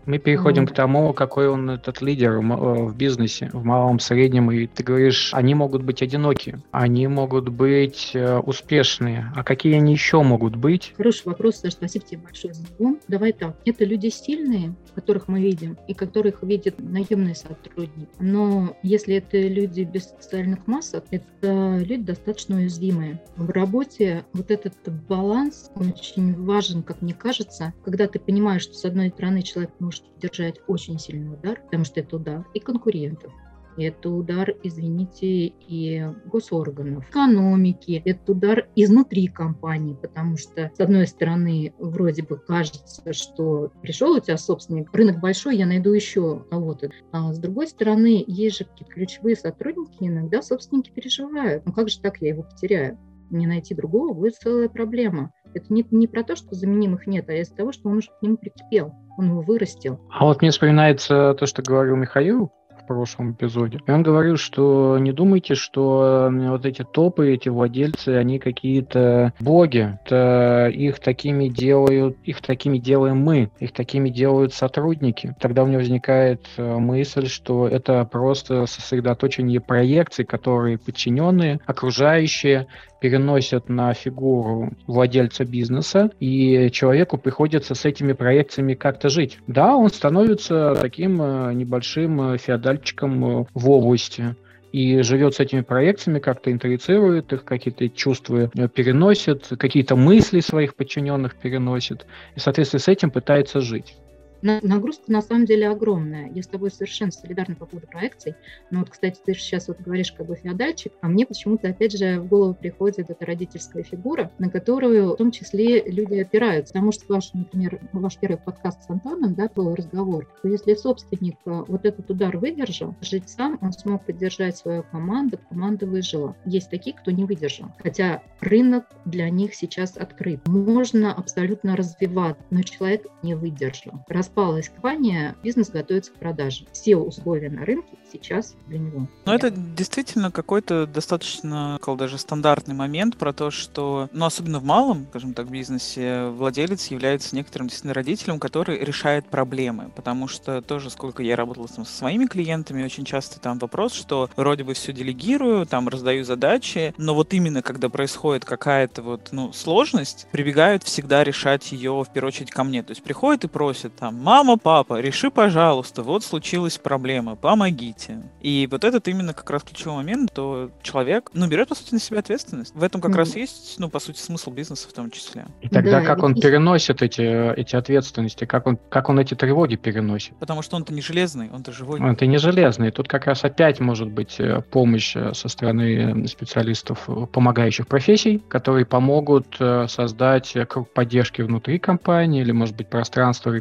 Мы 0.05 0.17
переходим 0.17 0.63
mm. 0.63 0.67
к 0.67 0.73
тому, 0.73 1.13
какой 1.13 1.47
он 1.47 1.69
этот 1.69 2.01
лидер 2.01 2.39
в 2.39 2.95
бизнесе, 2.95 3.49
в 3.53 3.63
малом, 3.63 3.99
среднем. 3.99 4.51
И 4.51 4.67
ты 4.67 4.83
говоришь, 4.83 5.29
они 5.33 5.55
могут 5.55 5.83
быть 5.83 6.01
одиноки, 6.01 6.59
они 6.71 7.07
могут 7.07 7.49
быть 7.49 8.11
э, 8.13 8.37
успешные. 8.39 9.31
А 9.35 9.43
какие 9.43 9.75
они 9.75 9.93
еще 9.93 10.21
могут 10.21 10.55
быть? 10.55 10.93
Хороший 10.97 11.23
вопрос, 11.25 11.57
Саша, 11.57 11.75
спасибо 11.75 12.05
тебе 12.05 12.21
большое 12.21 12.53
за 12.53 12.63
него. 12.63 12.97
Давай 13.07 13.31
так. 13.31 13.55
Это 13.65 13.85
люди 13.85 14.09
сильные, 14.09 14.75
которых 14.95 15.27
мы 15.27 15.41
видим, 15.41 15.77
и 15.87 15.93
которых 15.93 16.43
видят 16.43 16.75
наемные 16.79 17.35
сотрудники. 17.35 18.09
Но 18.19 18.75
если 18.83 19.15
это 19.15 19.37
люди 19.39 19.81
без 19.81 20.09
социальных 20.09 20.67
масок, 20.67 21.05
это 21.11 21.77
люди 21.79 22.03
достаточно 22.03 22.57
уязвимые. 22.57 23.21
В 23.35 23.49
работе 23.49 24.25
вот 24.33 24.51
этот 24.51 24.73
баланс 25.07 25.71
очень 25.75 26.35
важен, 26.43 26.83
как 26.83 27.01
мне 27.01 27.13
кажется, 27.13 27.73
когда 27.83 28.07
ты 28.07 28.19
понимаешь, 28.19 28.63
что 28.63 28.73
с 28.73 28.85
одной 28.85 29.09
стороны 29.09 29.41
человек 29.41 29.71
может 29.79 29.92
может 29.93 30.03
держать 30.19 30.59
очень 30.67 30.99
сильный 30.99 31.33
удар, 31.33 31.61
потому 31.61 31.85
что 31.85 31.99
это 31.99 32.15
удар 32.15 32.45
и 32.53 32.59
конкурентов, 32.59 33.31
это 33.75 34.09
удар, 34.09 34.55
извините, 34.63 35.47
и 35.47 36.05
госорганов, 36.25 37.09
экономики, 37.09 38.01
это 38.05 38.31
удар 38.31 38.67
изнутри 38.75 39.27
компании, 39.27 39.97
потому 39.99 40.37
что, 40.37 40.71
с 40.75 40.79
одной 40.79 41.07
стороны, 41.07 41.73
вроде 41.79 42.23
бы 42.23 42.37
кажется, 42.37 43.13
что 43.13 43.71
пришел 43.81 44.13
у 44.13 44.19
тебя 44.19 44.37
собственник, 44.37 44.93
рынок 44.93 45.19
большой, 45.19 45.57
я 45.57 45.65
найду 45.65 45.91
еще 45.91 46.45
кого-то. 46.49 46.91
А 47.11 47.33
с 47.33 47.39
другой 47.39 47.67
стороны, 47.67 48.23
есть 48.27 48.59
же 48.59 48.65
какие-то 48.65 48.93
ключевые 48.93 49.35
сотрудники, 49.35 49.97
иногда 50.01 50.41
собственники 50.41 50.91
переживают. 50.91 51.65
Ну 51.65 51.73
как 51.73 51.89
же 51.89 51.99
так 51.99 52.21
я 52.21 52.29
его 52.29 52.43
потеряю? 52.43 52.97
Не 53.31 53.47
найти 53.47 53.73
другого 53.73 54.13
будет 54.13 54.35
целая 54.35 54.69
проблема. 54.69 55.33
Это 55.53 55.73
не, 55.73 55.85
не 55.91 56.07
про 56.07 56.23
то, 56.23 56.35
что 56.35 56.55
заменимых 56.55 57.07
нет, 57.07 57.29
а 57.29 57.33
из-за 57.33 57.55
того, 57.55 57.71
что 57.71 57.89
он 57.89 57.97
уже 57.97 58.09
к 58.09 58.21
нему 58.21 58.37
прикипел 58.37 58.93
он 59.17 59.29
его 59.29 59.41
вырастил. 59.41 59.99
А 60.09 60.25
вот 60.25 60.41
мне 60.41 60.51
вспоминается 60.51 61.35
то, 61.35 61.45
что 61.45 61.61
говорил 61.61 61.95
Михаил 61.95 62.51
в 62.83 62.87
прошлом 62.87 63.31
эпизоде. 63.31 63.79
И 63.85 63.91
он 63.91 64.03
говорил, 64.03 64.37
что 64.37 64.97
не 64.99 65.11
думайте, 65.11 65.55
что 65.55 66.29
вот 66.31 66.65
эти 66.65 66.83
топы, 66.83 67.33
эти 67.33 67.49
владельцы, 67.49 68.09
они 68.09 68.39
какие-то 68.39 69.33
боги. 69.39 69.97
Это 70.05 70.69
их 70.73 70.99
такими 70.99 71.47
делают, 71.47 72.17
их 72.23 72.41
такими 72.41 72.77
делаем 72.77 73.17
мы, 73.17 73.51
их 73.59 73.71
такими 73.71 74.09
делают 74.09 74.53
сотрудники. 74.53 75.35
Тогда 75.39 75.63
у 75.63 75.67
меня 75.67 75.77
возникает 75.77 76.47
э, 76.57 76.77
мысль, 76.77 77.27
что 77.27 77.67
это 77.67 78.03
просто 78.05 78.65
сосредоточение 78.65 79.59
проекций, 79.59 80.25
которые 80.25 80.77
подчиненные, 80.77 81.59
окружающие 81.65 82.67
переносят 83.03 83.67
на 83.67 83.93
фигуру 83.93 84.71
владельца 84.87 85.43
бизнеса, 85.43 86.09
и 86.21 86.69
человеку 86.71 87.17
приходится 87.17 87.75
с 87.75 87.83
этими 87.83 88.13
проекциями 88.13 88.75
как-то 88.75 89.09
жить. 89.09 89.39
Да, 89.45 89.75
он 89.75 89.89
становится 89.89 90.73
таким 90.79 91.21
э, 91.21 91.53
небольшим 91.53 92.33
э, 92.33 92.37
феодальчиком 92.73 93.41
э, 93.41 93.45
в 93.53 93.69
области, 93.69 94.35
и 94.71 95.01
живет 95.03 95.35
с 95.35 95.39
этими 95.39 95.61
проекциями, 95.61 96.19
как-то 96.19 96.51
интроицирует 96.51 97.31
их, 97.31 97.45
какие-то 97.45 97.87
чувства 97.89 98.47
переносит, 98.47 99.47
какие-то 99.59 99.95
мысли 99.95 100.39
своих 100.39 100.75
подчиненных 100.75 101.35
переносит, 101.35 102.07
и, 102.35 102.39
соответственно, 102.39 102.79
с 102.79 102.87
этим 102.87 103.11
пытается 103.11 103.61
жить. 103.61 103.95
Нагрузка 104.43 105.09
на 105.09 105.21
самом 105.21 105.45
деле 105.45 105.69
огромная. 105.69 106.29
Я 106.29 106.43
с 106.43 106.47
тобой 106.47 106.69
совершенно 106.69 107.11
солидарна 107.11 107.55
по 107.55 107.65
поводу 107.65 107.87
проекций. 107.87 108.35
Но 108.71 108.79
вот, 108.79 108.89
кстати, 108.89 109.19
ты 109.23 109.33
же 109.33 109.39
сейчас 109.39 109.69
вот 109.69 109.79
говоришь 109.79 110.11
как 110.11 110.27
бы 110.27 110.35
феодальчик, 110.35 110.91
а 110.99 111.07
мне 111.07 111.25
почему-то 111.25 111.69
опять 111.69 111.97
же 111.97 112.19
в 112.19 112.27
голову 112.27 112.53
приходит 112.53 113.09
эта 113.09 113.25
родительская 113.25 113.83
фигура, 113.83 114.31
на 114.39 114.49
которую 114.49 115.13
в 115.13 115.15
том 115.15 115.31
числе 115.31 115.81
люди 115.83 116.15
опираются. 116.15 116.73
Потому 116.73 116.91
что 116.91 117.05
ваш, 117.07 117.33
например, 117.33 117.79
ваш 117.93 118.17
первый 118.17 118.37
подкаст 118.37 118.83
с 118.83 118.89
Антоном, 118.89 119.33
да, 119.33 119.49
был 119.55 119.75
разговор, 119.75 120.27
что 120.39 120.49
если 120.49 120.73
собственник 120.73 121.37
э, 121.45 121.63
вот 121.67 121.85
этот 121.85 122.09
удар 122.09 122.35
выдержал, 122.37 122.95
жить 122.99 123.29
сам, 123.29 123.57
он 123.61 123.71
смог 123.71 124.05
поддержать 124.05 124.57
свою 124.57 124.83
команду, 124.83 125.39
команда 125.49 125.85
выжила. 125.85 126.35
Есть 126.45 126.69
такие, 126.69 126.95
кто 126.95 127.11
не 127.11 127.23
выдержал. 127.23 127.67
Хотя 127.81 128.21
рынок 128.41 128.85
для 129.05 129.29
них 129.29 129.55
сейчас 129.55 129.95
открыт. 129.95 130.45
Можно 130.47 131.13
абсолютно 131.13 131.77
развивать, 131.77 132.35
но 132.49 132.61
человек 132.61 133.07
не 133.21 133.35
выдержал. 133.35 133.93
Раз 134.09 134.32
распалась 134.33 134.69
компания, 134.69 135.35
бизнес 135.43 135.69
готовится 135.69 136.11
к 136.11 136.15
продаже. 136.15 136.65
Все 136.71 136.95
условия 136.97 137.49
на 137.49 137.65
рынке 137.65 137.97
сейчас 138.11 138.55
для 138.67 138.79
него. 138.79 139.07
Но 139.25 139.33
это 139.33 139.51
действительно 139.51 140.31
какой-то 140.31 140.87
достаточно, 140.87 141.77
сказал, 141.79 141.97
даже 141.97 142.17
стандартный 142.17 142.73
момент 142.73 143.17
про 143.17 143.31
то, 143.31 143.51
что, 143.51 144.09
ну, 144.11 144.25
особенно 144.25 144.59
в 144.59 144.63
малом, 144.63 145.05
скажем 145.09 145.33
так, 145.33 145.49
бизнесе, 145.49 146.27
владелец 146.29 146.87
является 146.87 147.35
некоторым 147.35 147.67
действительно 147.67 147.93
родителем, 147.93 148.39
который 148.39 148.79
решает 148.79 149.27
проблемы. 149.27 149.91
Потому 149.95 150.27
что 150.27 150.61
тоже, 150.61 150.89
сколько 150.89 151.21
я 151.21 151.35
работал 151.35 151.67
со 151.67 151.85
своими 151.85 152.25
клиентами, 152.25 152.83
очень 152.83 153.05
часто 153.05 153.39
там 153.39 153.59
вопрос, 153.59 153.93
что 153.93 154.29
вроде 154.35 154.63
бы 154.63 154.73
все 154.73 154.93
делегирую, 154.93 155.65
там 155.65 155.89
раздаю 155.89 156.23
задачи, 156.23 156.93
но 156.97 157.13
вот 157.13 157.33
именно 157.33 157.61
когда 157.61 157.89
происходит 157.89 158.45
какая-то 158.45 159.03
вот, 159.03 159.29
ну, 159.31 159.53
сложность, 159.53 160.27
прибегают 160.31 160.83
всегда 160.83 161.23
решать 161.23 161.71
ее 161.71 162.03
в 162.03 162.11
первую 162.11 162.29
очередь 162.29 162.51
ко 162.51 162.63
мне. 162.63 162.81
То 162.81 162.91
есть 162.91 163.03
приходит 163.03 163.43
и 163.43 163.47
просит 163.47 163.95
там, 163.95 164.22
мама, 164.23 164.57
папа, 164.57 164.99
реши, 165.01 165.29
пожалуйста, 165.29 166.01
вот 166.01 166.23
случилась 166.23 166.77
проблема, 166.77 167.35
помогите. 167.35 168.21
И 168.41 168.67
вот 168.71 168.83
этот 168.83 169.07
именно 169.07 169.33
как 169.33 169.49
раз 169.49 169.63
ключевой 169.63 169.97
момент, 169.97 170.31
то 170.33 170.71
человек, 170.81 171.29
ну, 171.33 171.47
берет, 171.47 171.67
по 171.69 171.75
сути, 171.75 171.93
на 171.93 171.99
себя 171.99 172.19
ответственность. 172.19 172.73
В 172.73 172.83
этом 172.83 173.01
как 173.01 173.11
mm-hmm. 173.11 173.17
раз 173.17 173.35
есть, 173.35 173.75
ну, 173.79 173.89
по 173.89 173.99
сути, 173.99 174.19
смысл 174.19 174.51
бизнеса 174.51 174.87
в 174.87 174.93
том 174.93 175.11
числе. 175.11 175.45
И 175.61 175.67
тогда 175.67 175.99
да, 175.99 176.05
как 176.05 176.23
он 176.23 176.35
переносит 176.35 177.01
эти, 177.01 177.53
эти 177.53 177.75
ответственности, 177.75 178.45
как 178.45 178.65
он, 178.65 178.79
как 178.89 179.09
он 179.09 179.19
эти 179.19 179.33
тревоги 179.33 179.75
переносит? 179.75 180.35
Потому 180.39 180.61
что 180.61 180.77
он-то 180.77 180.93
не 180.93 181.01
железный, 181.01 181.49
он-то 181.51 181.71
живой. 181.71 181.99
Он-то 181.99 182.25
не 182.25 182.37
железный. 182.37 182.91
Тут 182.91 183.07
как 183.07 183.25
раз 183.27 183.43
опять 183.43 183.79
может 183.79 184.09
быть 184.09 184.39
э, 184.39 184.61
помощь 184.61 185.15
э, 185.15 185.33
со 185.33 185.49
стороны 185.49 186.27
специалистов 186.27 187.03
э, 187.07 187.25
помогающих 187.31 187.87
профессий, 187.87 188.39
которые 188.47 188.85
помогут 188.85 189.57
создать 189.87 190.55
круг 190.69 190.91
поддержки 190.93 191.41
внутри 191.41 191.79
компании 191.79 192.41
или, 192.41 192.51
может 192.51 192.75
быть, 192.75 192.87
пространство 192.87 193.51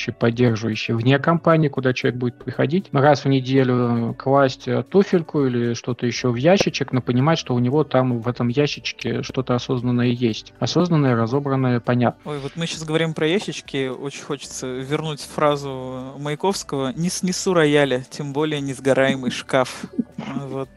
рефлексирующее, 0.00 0.14
поддерживающее 0.14 0.96
вне 0.96 1.18
компании, 1.18 1.68
куда 1.68 1.92
человек 1.92 2.18
будет 2.18 2.38
приходить 2.38 2.88
раз 2.92 3.24
в 3.24 3.28
неделю 3.28 4.14
класть 4.18 4.68
туфельку 4.88 5.46
или 5.46 5.74
что-то 5.74 6.06
еще 6.06 6.30
в 6.30 6.36
ящичек, 6.36 6.92
но 6.92 7.00
понимать, 7.00 7.38
что 7.38 7.54
у 7.54 7.58
него 7.58 7.84
там 7.84 8.20
в 8.20 8.28
этом 8.28 8.48
ящичке 8.48 9.22
что-то 9.22 9.54
осознанное 9.54 10.08
есть. 10.08 10.52
Осознанное, 10.58 11.16
разобранное, 11.16 11.80
понятно. 11.80 12.30
Ой, 12.30 12.38
вот 12.38 12.52
мы 12.56 12.66
сейчас 12.66 12.84
говорим 12.84 13.14
про 13.14 13.26
ящички, 13.26 13.88
очень 13.88 14.22
хочется 14.22 14.66
вернуть 14.66 15.20
фразу 15.20 16.14
Маяковского 16.18 16.92
«Не 16.94 17.10
снесу 17.10 17.54
рояля, 17.54 18.04
тем 18.10 18.32
более 18.32 18.60
несгораемый 18.60 19.30
шкаф». 19.30 19.84
Вот. 20.16 20.68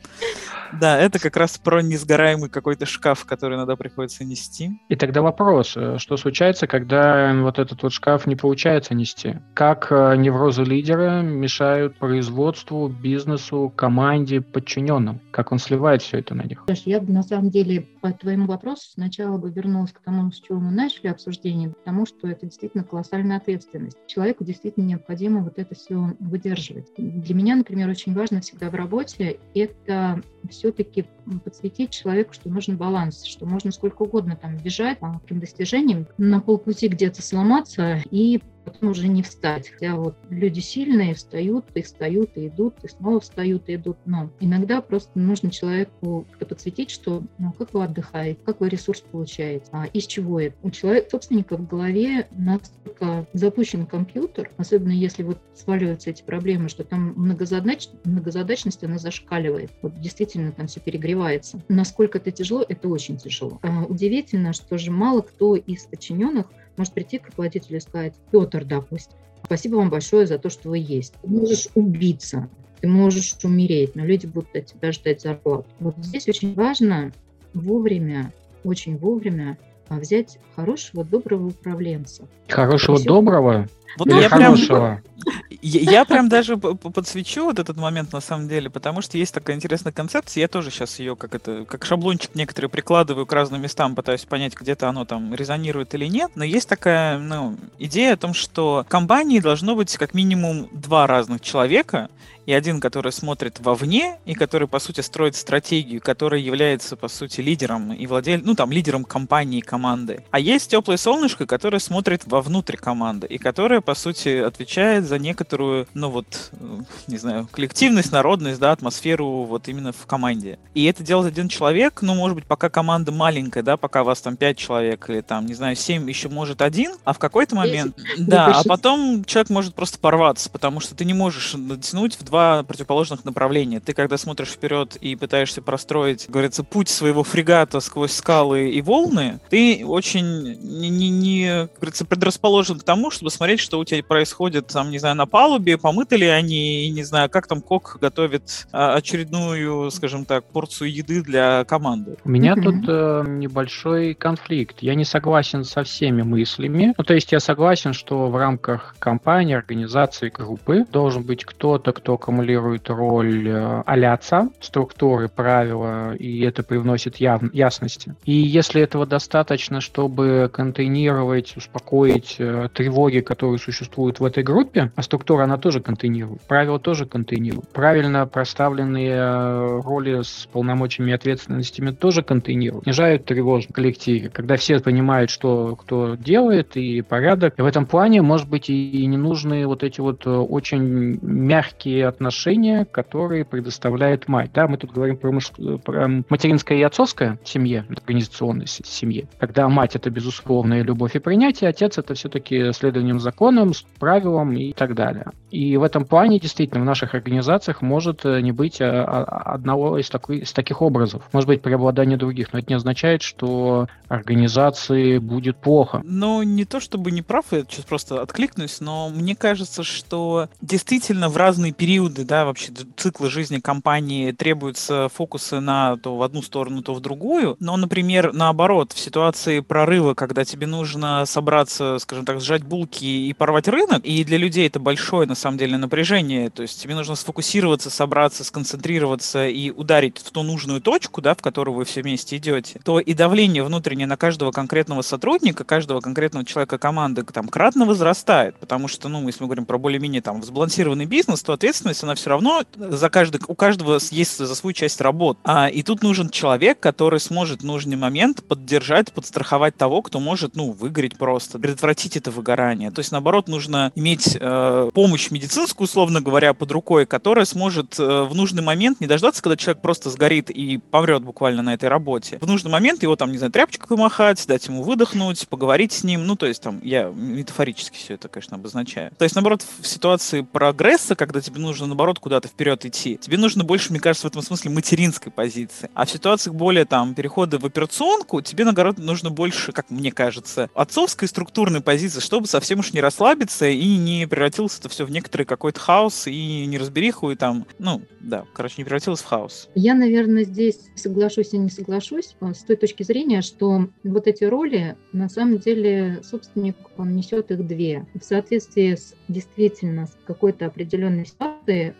Да, 0.79 0.97
это 0.97 1.19
как 1.19 1.37
раз 1.37 1.57
про 1.57 1.81
несгораемый 1.81 2.49
какой-то 2.49 2.85
шкаф, 2.85 3.25
который 3.25 3.57
иногда 3.57 3.75
приходится 3.75 4.23
нести. 4.23 4.71
И 4.89 4.95
тогда 4.95 5.21
вопрос, 5.21 5.73
э, 5.75 5.97
что 5.97 6.17
случается, 6.17 6.67
когда 6.67 7.33
вот 7.41 7.59
этот 7.59 7.83
вот 7.83 7.93
шкаф 7.93 8.25
не 8.25 8.35
получается 8.35 8.93
нести? 8.93 9.39
Как 9.53 9.91
э, 9.91 10.15
неврозы 10.17 10.63
лидера 10.63 11.21
мешают 11.21 11.97
производству, 11.97 12.87
бизнесу, 12.87 13.71
команде, 13.75 14.41
подчиненным? 14.41 15.19
Как 15.31 15.51
он 15.51 15.59
сливает 15.59 16.01
все 16.01 16.19
это 16.19 16.35
на 16.35 16.43
них? 16.43 16.63
Я 16.85 16.99
бы 16.99 17.13
на 17.13 17.23
самом 17.23 17.49
деле 17.49 17.81
по 18.01 18.11
твоему 18.11 18.47
вопросу 18.47 18.89
сначала 18.93 19.37
бы 19.37 19.51
вернулась 19.51 19.91
к 19.91 19.99
тому, 19.99 20.31
с 20.31 20.39
чего 20.39 20.59
мы 20.59 20.71
начали 20.71 21.07
обсуждение, 21.07 21.69
потому 21.69 22.05
что 22.05 22.27
это 22.27 22.45
действительно 22.45 22.83
колоссальная 22.83 23.37
ответственность. 23.37 23.97
Человеку 24.07 24.43
действительно 24.43 24.85
необходимо 24.85 25.41
вот 25.41 25.57
это 25.57 25.75
все 25.75 26.15
выдерживать. 26.19 26.87
Для 26.97 27.35
меня, 27.35 27.55
например, 27.55 27.89
очень 27.89 28.13
важно 28.13 28.41
всегда 28.41 28.69
в 28.69 28.75
работе 28.75 29.39
это 29.53 30.21
все-таки 30.63 31.03
подсветить 31.43 31.89
человеку, 31.89 32.33
что 32.33 32.49
нужен 32.49 32.77
баланс, 32.77 33.25
что 33.25 33.45
можно 33.45 33.69
сколько 33.71 34.03
угодно 34.03 34.37
там 34.41 34.55
бежать 34.55 34.99
по 34.99 35.19
каким 35.21 35.41
достижениям, 35.41 36.07
на 36.17 36.39
полпути 36.39 36.87
где-то 36.87 37.21
сломаться 37.21 38.01
и 38.09 38.41
потом 38.63 38.89
уже 38.91 39.07
не 39.07 39.23
встать. 39.23 39.69
Хотя 39.69 39.95
вот 39.95 40.15
люди 40.29 40.59
сильные 40.59 41.13
встают, 41.13 41.65
и 41.73 41.81
встают, 41.81 42.31
и 42.35 42.47
идут, 42.47 42.75
и 42.83 42.87
снова 42.87 43.19
встают, 43.19 43.69
и 43.69 43.75
идут. 43.75 43.97
Но 44.05 44.29
иногда 44.39 44.81
просто 44.81 45.17
нужно 45.17 45.51
человеку 45.51 46.25
подсветить, 46.39 46.89
что 46.89 47.23
ну, 47.37 47.53
как 47.53 47.73
вы 47.73 47.83
отдыхаете, 47.83 48.39
как 48.45 48.59
вы 48.59 48.69
ресурс 48.69 49.01
получаете, 49.01 49.65
а 49.71 49.85
из 49.87 50.05
чего 50.05 50.39
это. 50.39 50.55
У 50.61 50.69
человека, 50.71 51.09
собственника 51.09 51.57
в 51.57 51.67
голове 51.67 52.27
настолько 52.31 53.25
запущен 53.33 53.85
компьютер, 53.85 54.51
особенно 54.57 54.91
если 54.91 55.23
вот 55.23 55.39
сваливаются 55.55 56.09
эти 56.09 56.23
проблемы, 56.23 56.69
что 56.69 56.83
там 56.83 57.13
многозадач, 57.15 57.89
многозадачность, 58.03 58.83
она 58.83 58.97
зашкаливает. 58.97 59.71
Вот 59.81 59.99
действительно 59.99 60.51
там 60.51 60.67
все 60.67 60.79
перегревается. 60.79 61.61
Насколько 61.69 62.17
это 62.17 62.31
тяжело, 62.31 62.65
это 62.67 62.87
очень 62.87 63.17
тяжело. 63.17 63.59
А, 63.63 63.85
удивительно, 63.85 64.53
что 64.53 64.77
же 64.77 64.91
мало 64.91 65.21
кто 65.21 65.55
из 65.55 65.85
подчиненных 65.85 66.47
может 66.77 66.93
прийти 66.93 67.19
к 67.19 67.27
руководителю 67.27 67.77
и 67.77 67.81
сказать, 67.81 68.13
Петр, 68.31 68.65
допустим, 68.65 69.17
спасибо 69.43 69.75
вам 69.75 69.89
большое 69.89 70.25
за 70.25 70.37
то, 70.37 70.49
что 70.49 70.69
вы 70.69 70.79
есть. 70.79 71.13
Ты 71.21 71.27
можешь 71.27 71.67
убиться, 71.75 72.49
ты 72.81 72.87
можешь 72.87 73.35
умереть, 73.43 73.95
но 73.95 74.05
люди 74.05 74.25
будут 74.25 74.55
от 74.55 74.65
тебя 74.67 74.91
ждать 74.91 75.21
зарплату. 75.21 75.65
Вот 75.79 75.95
здесь 75.97 76.27
очень 76.27 76.53
важно 76.53 77.11
вовремя, 77.53 78.33
очень 78.63 78.97
вовремя 78.97 79.57
а, 79.89 79.99
взять 79.99 80.39
хорошего, 80.55 81.03
доброго 81.03 81.47
управленца. 81.47 82.27
Хорошего, 82.47 83.01
доброго? 83.03 83.67
Вот 83.97 84.07
Или 84.07 84.21
я 84.21 84.29
хорошего? 84.29 85.01
Прям, 85.23 85.35
я, 85.61 85.91
я 85.91 86.05
прям 86.05 86.29
даже 86.29 86.57
подсвечу 86.57 87.45
вот 87.45 87.59
этот 87.59 87.77
момент 87.77 88.11
на 88.11 88.21
самом 88.21 88.47
деле, 88.47 88.69
потому 88.69 89.01
что 89.01 89.17
есть 89.17 89.33
такая 89.33 89.55
интересная 89.55 89.93
концепция. 89.93 90.41
Я 90.41 90.47
тоже 90.47 90.71
сейчас 90.71 90.99
ее 90.99 91.15
как 91.15 91.35
это, 91.35 91.65
как 91.65 91.85
шаблончик 91.85 92.35
некоторые 92.35 92.69
прикладываю 92.69 93.25
к 93.25 93.33
разным 93.33 93.61
местам, 93.61 93.95
пытаюсь 93.95 94.25
понять, 94.25 94.55
где-то 94.59 94.89
оно 94.89 95.05
там 95.05 95.33
резонирует 95.33 95.93
или 95.93 96.05
нет. 96.05 96.31
Но 96.35 96.43
есть 96.43 96.67
такая 96.67 97.17
ну, 97.19 97.57
идея 97.79 98.13
о 98.13 98.17
том, 98.17 98.33
что 98.33 98.83
в 98.85 98.89
компании 98.89 99.39
должно 99.39 99.75
быть 99.75 99.95
как 99.97 100.13
минимум 100.13 100.69
два 100.71 101.07
разных 101.07 101.41
человека, 101.41 102.09
и 102.45 102.53
один, 102.53 102.79
который 102.79 103.11
смотрит 103.11 103.59
вовне, 103.59 104.17
и 104.25 104.33
который, 104.33 104.67
по 104.67 104.79
сути, 104.79 105.01
строит 105.01 105.35
стратегию, 105.35 106.01
который 106.01 106.41
является, 106.41 106.95
по 106.95 107.07
сути, 107.07 107.41
лидером 107.41 107.93
и 107.93 108.05
владельцем, 108.05 108.47
ну, 108.47 108.55
там, 108.55 108.71
лидером 108.71 109.05
компании, 109.05 109.61
команды. 109.61 110.23
А 110.31 110.39
есть 110.39 110.71
теплое 110.71 110.97
солнышко, 110.97 111.45
которое 111.45 111.79
смотрит 111.79 112.23
вовнутрь 112.25 112.75
команды, 112.75 113.27
и 113.27 113.37
которое, 113.37 113.81
по 113.85 113.95
сути, 113.95 114.39
отвечает 114.39 115.05
за 115.05 115.19
некоторую, 115.19 115.87
ну, 115.93 116.09
вот, 116.09 116.51
э, 116.53 116.79
не 117.07 117.17
знаю, 117.17 117.47
коллективность, 117.51 118.11
народность, 118.11 118.59
да, 118.59 118.71
атмосферу 118.71 119.43
вот 119.43 119.67
именно 119.67 119.91
в 119.91 120.05
команде. 120.05 120.59
И 120.73 120.85
это 120.85 121.03
делает 121.03 121.33
один 121.33 121.49
человек, 121.49 122.01
ну, 122.01 122.15
может 122.15 122.35
быть, 122.35 122.45
пока 122.45 122.69
команда 122.69 123.11
маленькая, 123.11 123.63
да, 123.63 123.77
пока 123.77 124.03
вас 124.03 124.21
там 124.21 124.37
пять 124.37 124.57
человек 124.57 125.09
или 125.09 125.21
там, 125.21 125.45
не 125.45 125.53
знаю, 125.53 125.75
семь, 125.75 126.09
еще 126.09 126.29
может 126.29 126.61
один, 126.61 126.93
а 127.03 127.13
в 127.13 127.19
какой-то 127.19 127.55
момент, 127.55 127.97
да, 128.17 128.59
а 128.59 128.63
потом 128.63 129.23
человек 129.25 129.49
может 129.49 129.75
просто 129.75 129.99
порваться, 129.99 130.49
потому 130.49 130.79
что 130.79 130.95
ты 130.95 131.05
не 131.05 131.13
можешь 131.13 131.53
натянуть 131.53 132.19
в 132.19 132.23
два 132.23 132.63
противоположных 132.63 133.25
направления. 133.25 133.79
Ты, 133.79 133.93
когда 133.93 134.17
смотришь 134.17 134.49
вперед 134.49 134.95
и 134.97 135.15
пытаешься 135.15 135.61
простроить, 135.61 136.25
говорится, 136.29 136.63
путь 136.63 136.89
своего 136.89 137.23
фрегата 137.23 137.79
сквозь 137.79 138.13
скалы 138.13 138.69
и 138.69 138.81
волны, 138.81 139.39
ты 139.49 139.85
очень 139.85 140.57
не, 140.61 140.89
не, 140.89 141.09
не 141.09 141.67
говорится, 141.77 142.05
предрасположен 142.05 142.79
к 142.79 142.83
тому, 142.83 143.11
чтобы 143.11 143.31
смотреть, 143.31 143.59
что 143.59 143.72
у 143.79 143.85
тебя 143.85 144.03
происходит, 144.03 144.67
там, 144.67 144.91
не 144.91 144.99
знаю, 144.99 145.15
на 145.15 145.25
палубе, 145.25 145.77
помыты 145.77 146.17
ли 146.17 146.27
они, 146.27 146.89
не 146.89 147.03
знаю, 147.03 147.29
как 147.29 147.47
там 147.47 147.61
кок 147.61 147.97
готовит 147.99 148.67
а, 148.71 148.95
очередную, 148.95 149.91
скажем 149.91 150.25
так, 150.25 150.45
порцию 150.45 150.93
еды 150.93 151.21
для 151.21 151.63
команды. 151.65 152.17
У 152.23 152.29
меня 152.29 152.53
mm-hmm. 152.53 152.61
тут 152.61 152.75
э, 152.87 153.23
небольшой 153.27 154.13
конфликт. 154.13 154.77
Я 154.81 154.95
не 154.95 155.05
согласен 155.05 155.63
со 155.63 155.83
всеми 155.83 156.21
мыслями. 156.21 156.93
Ну, 156.97 157.03
то 157.03 157.13
есть 157.13 157.31
я 157.31 157.39
согласен, 157.39 157.93
что 157.93 158.27
в 158.29 158.35
рамках 158.35 158.95
компании, 158.99 159.55
организации, 159.55 160.29
группы 160.29 160.85
должен 160.91 161.23
быть 161.23 161.45
кто-то, 161.45 161.91
кто 161.91 162.13
аккумулирует 162.13 162.89
роль 162.89 163.47
э, 163.47 163.83
аляца, 163.85 164.49
структуры, 164.59 165.29
правила, 165.29 166.13
и 166.15 166.41
это 166.41 166.63
привносит 166.63 167.17
яв... 167.17 167.41
ясности. 167.53 168.15
И 168.25 168.33
если 168.33 168.81
этого 168.81 169.05
достаточно, 169.05 169.81
чтобы 169.81 170.49
контейнировать, 170.51 171.55
успокоить 171.57 172.35
э, 172.39 172.69
тревоги, 172.73 173.19
которые 173.19 173.52
существуют 173.57 174.19
в 174.19 174.25
этой 174.25 174.43
группе, 174.43 174.91
а 174.95 175.01
структура 175.01 175.43
она 175.43 175.57
тоже 175.57 175.79
контейнирует, 175.79 176.41
правила 176.41 176.79
тоже 176.79 177.05
контейнируют, 177.05 177.69
правильно 177.69 178.25
проставленные 178.25 179.15
э, 179.15 179.81
роли 179.83 180.21
с 180.21 180.47
полномочиями 180.51 181.11
и 181.11 181.13
ответственностями 181.13 181.91
тоже 181.91 182.23
контейнируют, 182.23 182.83
снижают 182.83 183.25
тревожность 183.25 183.69
в 183.71 183.73
коллективе, 183.73 184.29
когда 184.29 184.55
все 184.57 184.79
понимают, 184.79 185.29
что 185.29 185.75
кто 185.75 186.15
делает, 186.15 186.75
и 186.77 187.01
порядок. 187.01 187.53
И 187.57 187.61
в 187.61 187.65
этом 187.65 187.85
плане, 187.85 188.21
может 188.21 188.49
быть, 188.49 188.69
и 188.69 189.05
не 189.05 189.17
нужны 189.17 189.65
вот 189.67 189.83
эти 189.83 190.01
вот 190.01 190.25
очень 190.25 191.19
мягкие 191.21 192.07
отношения, 192.07 192.85
которые 192.85 193.45
предоставляет 193.45 194.27
мать. 194.27 194.51
Да, 194.53 194.67
мы 194.67 194.77
тут 194.77 194.91
говорим 194.91 195.17
про, 195.17 195.31
муж... 195.31 195.51
про 195.83 196.09
материнское 196.29 196.77
и 196.77 196.81
отцовское 196.81 197.39
в 197.43 197.49
семье, 197.49 197.85
организационной 197.89 198.67
семье. 198.67 199.27
Когда 199.39 199.67
мать— 199.69 199.95
это 199.95 200.09
безусловная 200.09 200.83
любовь 200.83 201.15
и 201.15 201.19
принятие, 201.19 201.69
отец— 201.69 201.97
это 201.99 202.13
все-таки 202.13 202.71
следованием 202.73 203.19
законам, 203.43 203.73
правилам 203.99 204.53
и 204.53 204.73
так 204.73 204.95
далее. 204.95 205.25
И 205.51 205.77
в 205.77 205.83
этом 205.83 206.05
плане 206.05 206.39
действительно 206.39 206.81
в 206.81 206.85
наших 206.85 207.13
организациях 207.13 207.81
может 207.81 208.23
не 208.23 208.51
быть 208.51 208.77
одного 208.81 209.99
из, 209.99 210.09
такой, 210.09 210.39
из 210.39 210.51
таких 210.51 210.81
образов. 210.81 211.23
Может 211.31 211.47
быть 211.47 211.61
преобладание 211.61 212.17
других, 212.17 212.53
но 212.53 212.59
это 212.59 212.69
не 212.69 212.75
означает, 212.75 213.21
что 213.21 213.87
организации 214.07 215.19
будет 215.19 215.57
плохо. 215.57 216.01
Ну, 216.03 216.41
не 216.43 216.65
то 216.65 216.79
чтобы 216.79 217.11
не 217.11 217.21
прав, 217.21 217.45
я 217.51 217.61
сейчас 217.61 217.85
просто 217.85 218.21
откликнусь, 218.21 218.79
но 218.79 219.09
мне 219.09 219.35
кажется, 219.35 219.83
что 219.83 220.47
действительно 220.61 221.29
в 221.29 221.37
разные 221.37 221.71
периоды, 221.71 222.25
да, 222.25 222.45
вообще 222.45 222.71
циклы 222.95 223.29
жизни 223.29 223.59
компании 223.59 224.31
требуются 224.31 225.09
фокусы 225.09 225.59
на 225.59 225.97
то 225.97 226.17
в 226.17 226.23
одну 226.23 226.41
сторону, 226.41 226.81
то 226.81 226.93
в 226.93 227.01
другую. 227.01 227.57
Но, 227.59 227.77
например, 227.77 228.31
наоборот, 228.33 228.93
в 228.93 228.99
ситуации 228.99 229.59
прорыва, 229.59 230.13
когда 230.13 230.45
тебе 230.45 230.65
нужно 230.65 231.25
собраться, 231.25 231.99
скажем 231.99 232.25
так, 232.25 232.41
сжать 232.41 232.63
булки 232.63 233.32
порвать 233.33 233.67
рынок, 233.67 234.03
и 234.03 234.23
для 234.23 234.37
людей 234.37 234.67
это 234.67 234.79
большое, 234.79 235.27
на 235.27 235.35
самом 235.35 235.57
деле, 235.57 235.77
напряжение, 235.77 236.49
то 236.49 236.61
есть 236.61 236.81
тебе 236.81 236.95
нужно 236.95 237.15
сфокусироваться, 237.15 237.89
собраться, 237.89 238.43
сконцентрироваться 238.43 239.47
и 239.47 239.71
ударить 239.71 240.17
в 240.19 240.31
ту 240.31 240.43
нужную 240.43 240.81
точку, 240.81 241.21
да, 241.21 241.35
в 241.35 241.41
которую 241.41 241.75
вы 241.75 241.85
все 241.85 242.01
вместе 242.01 242.37
идете, 242.37 242.79
то 242.83 242.99
и 242.99 243.13
давление 243.13 243.63
внутреннее 243.63 244.07
на 244.07 244.17
каждого 244.17 244.51
конкретного 244.51 245.01
сотрудника, 245.01 245.63
каждого 245.63 246.01
конкретного 246.01 246.45
человека 246.45 246.77
команды 246.77 247.23
там 247.23 247.47
кратно 247.47 247.85
возрастает, 247.85 248.55
потому 248.59 248.87
что, 248.87 249.09
ну, 249.09 249.25
если 249.27 249.43
мы 249.43 249.47
говорим 249.47 249.65
про 249.65 249.77
более-менее 249.77 250.21
там 250.21 250.41
взбалансированный 250.41 251.05
бизнес, 251.05 251.41
то 251.43 251.53
ответственность, 251.53 252.03
она 252.03 252.15
все 252.15 252.29
равно 252.29 252.63
за 252.75 253.09
каждый, 253.09 253.41
у 253.47 253.55
каждого 253.55 253.99
есть 254.11 254.37
за 254.37 254.55
свою 254.55 254.73
часть 254.73 255.01
работ. 255.01 255.37
А, 255.43 255.67
и 255.67 255.83
тут 255.83 256.03
нужен 256.03 256.29
человек, 256.29 256.79
который 256.79 257.19
сможет 257.19 257.61
в 257.61 257.65
нужный 257.65 257.95
момент 257.95 258.43
поддержать, 258.43 259.11
подстраховать 259.11 259.75
того, 259.75 260.01
кто 260.01 260.19
может, 260.19 260.55
ну, 260.55 260.71
выгореть 260.71 261.17
просто, 261.17 261.59
предотвратить 261.59 262.17
это 262.17 262.31
выгорание. 262.31 262.91
То 262.91 262.99
есть, 262.99 263.11
наоборот, 263.23 263.47
нужно 263.47 263.93
иметь 263.95 264.37
э, 264.37 264.89
помощь 264.93 265.31
медицинскую, 265.31 265.85
условно 265.85 266.19
говоря, 266.19 266.53
под 266.53 266.69
рукой, 266.73 267.05
которая 267.05 267.45
сможет 267.45 267.97
э, 267.97 268.23
в 268.23 268.35
нужный 268.35 268.61
момент 268.61 268.99
не 268.99 269.07
дождаться, 269.07 269.41
когда 269.41 269.55
человек 269.55 269.81
просто 269.81 270.09
сгорит 270.09 270.49
и 270.49 270.77
помрет 270.77 271.23
буквально 271.23 271.61
на 271.61 271.73
этой 271.73 271.87
работе. 271.87 272.37
В 272.41 272.47
нужный 272.47 272.69
момент 272.69 273.01
его 273.01 273.15
там, 273.15 273.31
не 273.31 273.37
знаю, 273.37 273.53
тряпочкой 273.53 273.87
помахать, 273.87 274.45
дать 274.45 274.67
ему 274.67 274.83
выдохнуть, 274.83 275.47
поговорить 275.47 275.93
с 275.93 276.03
ним. 276.03 276.27
Ну, 276.27 276.35
то 276.35 276.45
есть 276.45 276.61
там, 276.61 276.81
я 276.83 277.05
метафорически 277.05 277.95
все 277.95 278.15
это, 278.15 278.27
конечно, 278.27 278.57
обозначаю. 278.57 279.11
То 279.17 279.23
есть, 279.23 279.35
наоборот, 279.35 279.63
в 279.79 279.87
ситуации 279.87 280.41
прогресса, 280.41 281.15
когда 281.15 281.39
тебе 281.39 281.61
нужно, 281.61 281.87
наоборот, 281.87 282.19
куда-то 282.19 282.49
вперед 282.49 282.83
идти, 282.85 283.17
тебе 283.21 283.37
нужно 283.37 283.63
больше, 283.63 283.91
мне 283.91 284.01
кажется, 284.01 284.27
в 284.27 284.31
этом 284.31 284.41
смысле 284.41 284.71
материнской 284.71 285.31
позиции. 285.31 285.89
А 285.93 286.05
в 286.05 286.11
ситуациях 286.11 286.57
более 286.57 286.83
там 286.83 287.15
перехода 287.15 287.57
в 287.57 287.65
операционку, 287.65 288.41
тебе, 288.41 288.65
наоборот, 288.65 288.97
нужно 288.97 289.29
больше, 289.29 289.71
как 289.71 289.89
мне 289.89 290.11
кажется, 290.11 290.69
отцовской 290.75 291.29
структурной 291.29 291.79
позиции, 291.79 292.19
чтобы 292.19 292.47
совсем 292.47 292.79
уж 292.79 292.91
не 292.91 292.99
расслабиться 293.13 293.67
и 293.67 293.97
не 293.97 294.27
превратилось 294.27 294.79
это 294.79 294.89
все 294.89 295.05
в 295.05 295.11
некоторый 295.11 295.43
какой-то 295.43 295.79
хаос 295.79 296.25
и 296.25 296.65
не 296.65 296.77
разбериху, 296.79 297.29
и 297.29 297.35
там, 297.35 297.65
ну, 297.77 298.01
да, 298.19 298.45
короче, 298.53 298.75
не 298.79 298.85
превратилось 298.85 299.21
в 299.21 299.25
хаос. 299.25 299.69
Я, 299.75 299.93
наверное, 299.93 300.43
здесь 300.43 300.79
соглашусь 300.95 301.53
и 301.53 301.57
не 301.57 301.69
соглашусь 301.69 302.35
а, 302.39 302.53
с 302.53 302.63
той 302.63 302.75
точки 302.75 303.03
зрения, 303.03 303.41
что 303.41 303.87
вот 304.03 304.27
эти 304.27 304.43
роли, 304.45 304.97
на 305.11 305.29
самом 305.29 305.59
деле, 305.59 306.21
собственник, 306.23 306.75
он 306.97 307.15
несет 307.15 307.51
их 307.51 307.67
две. 307.67 308.07
В 308.19 308.23
соответствии 308.23 308.95
с 308.95 309.13
действительно 309.27 310.07
с 310.07 310.17
какой-то 310.25 310.65
определенной 310.65 311.27
ситуацией, 311.27 311.52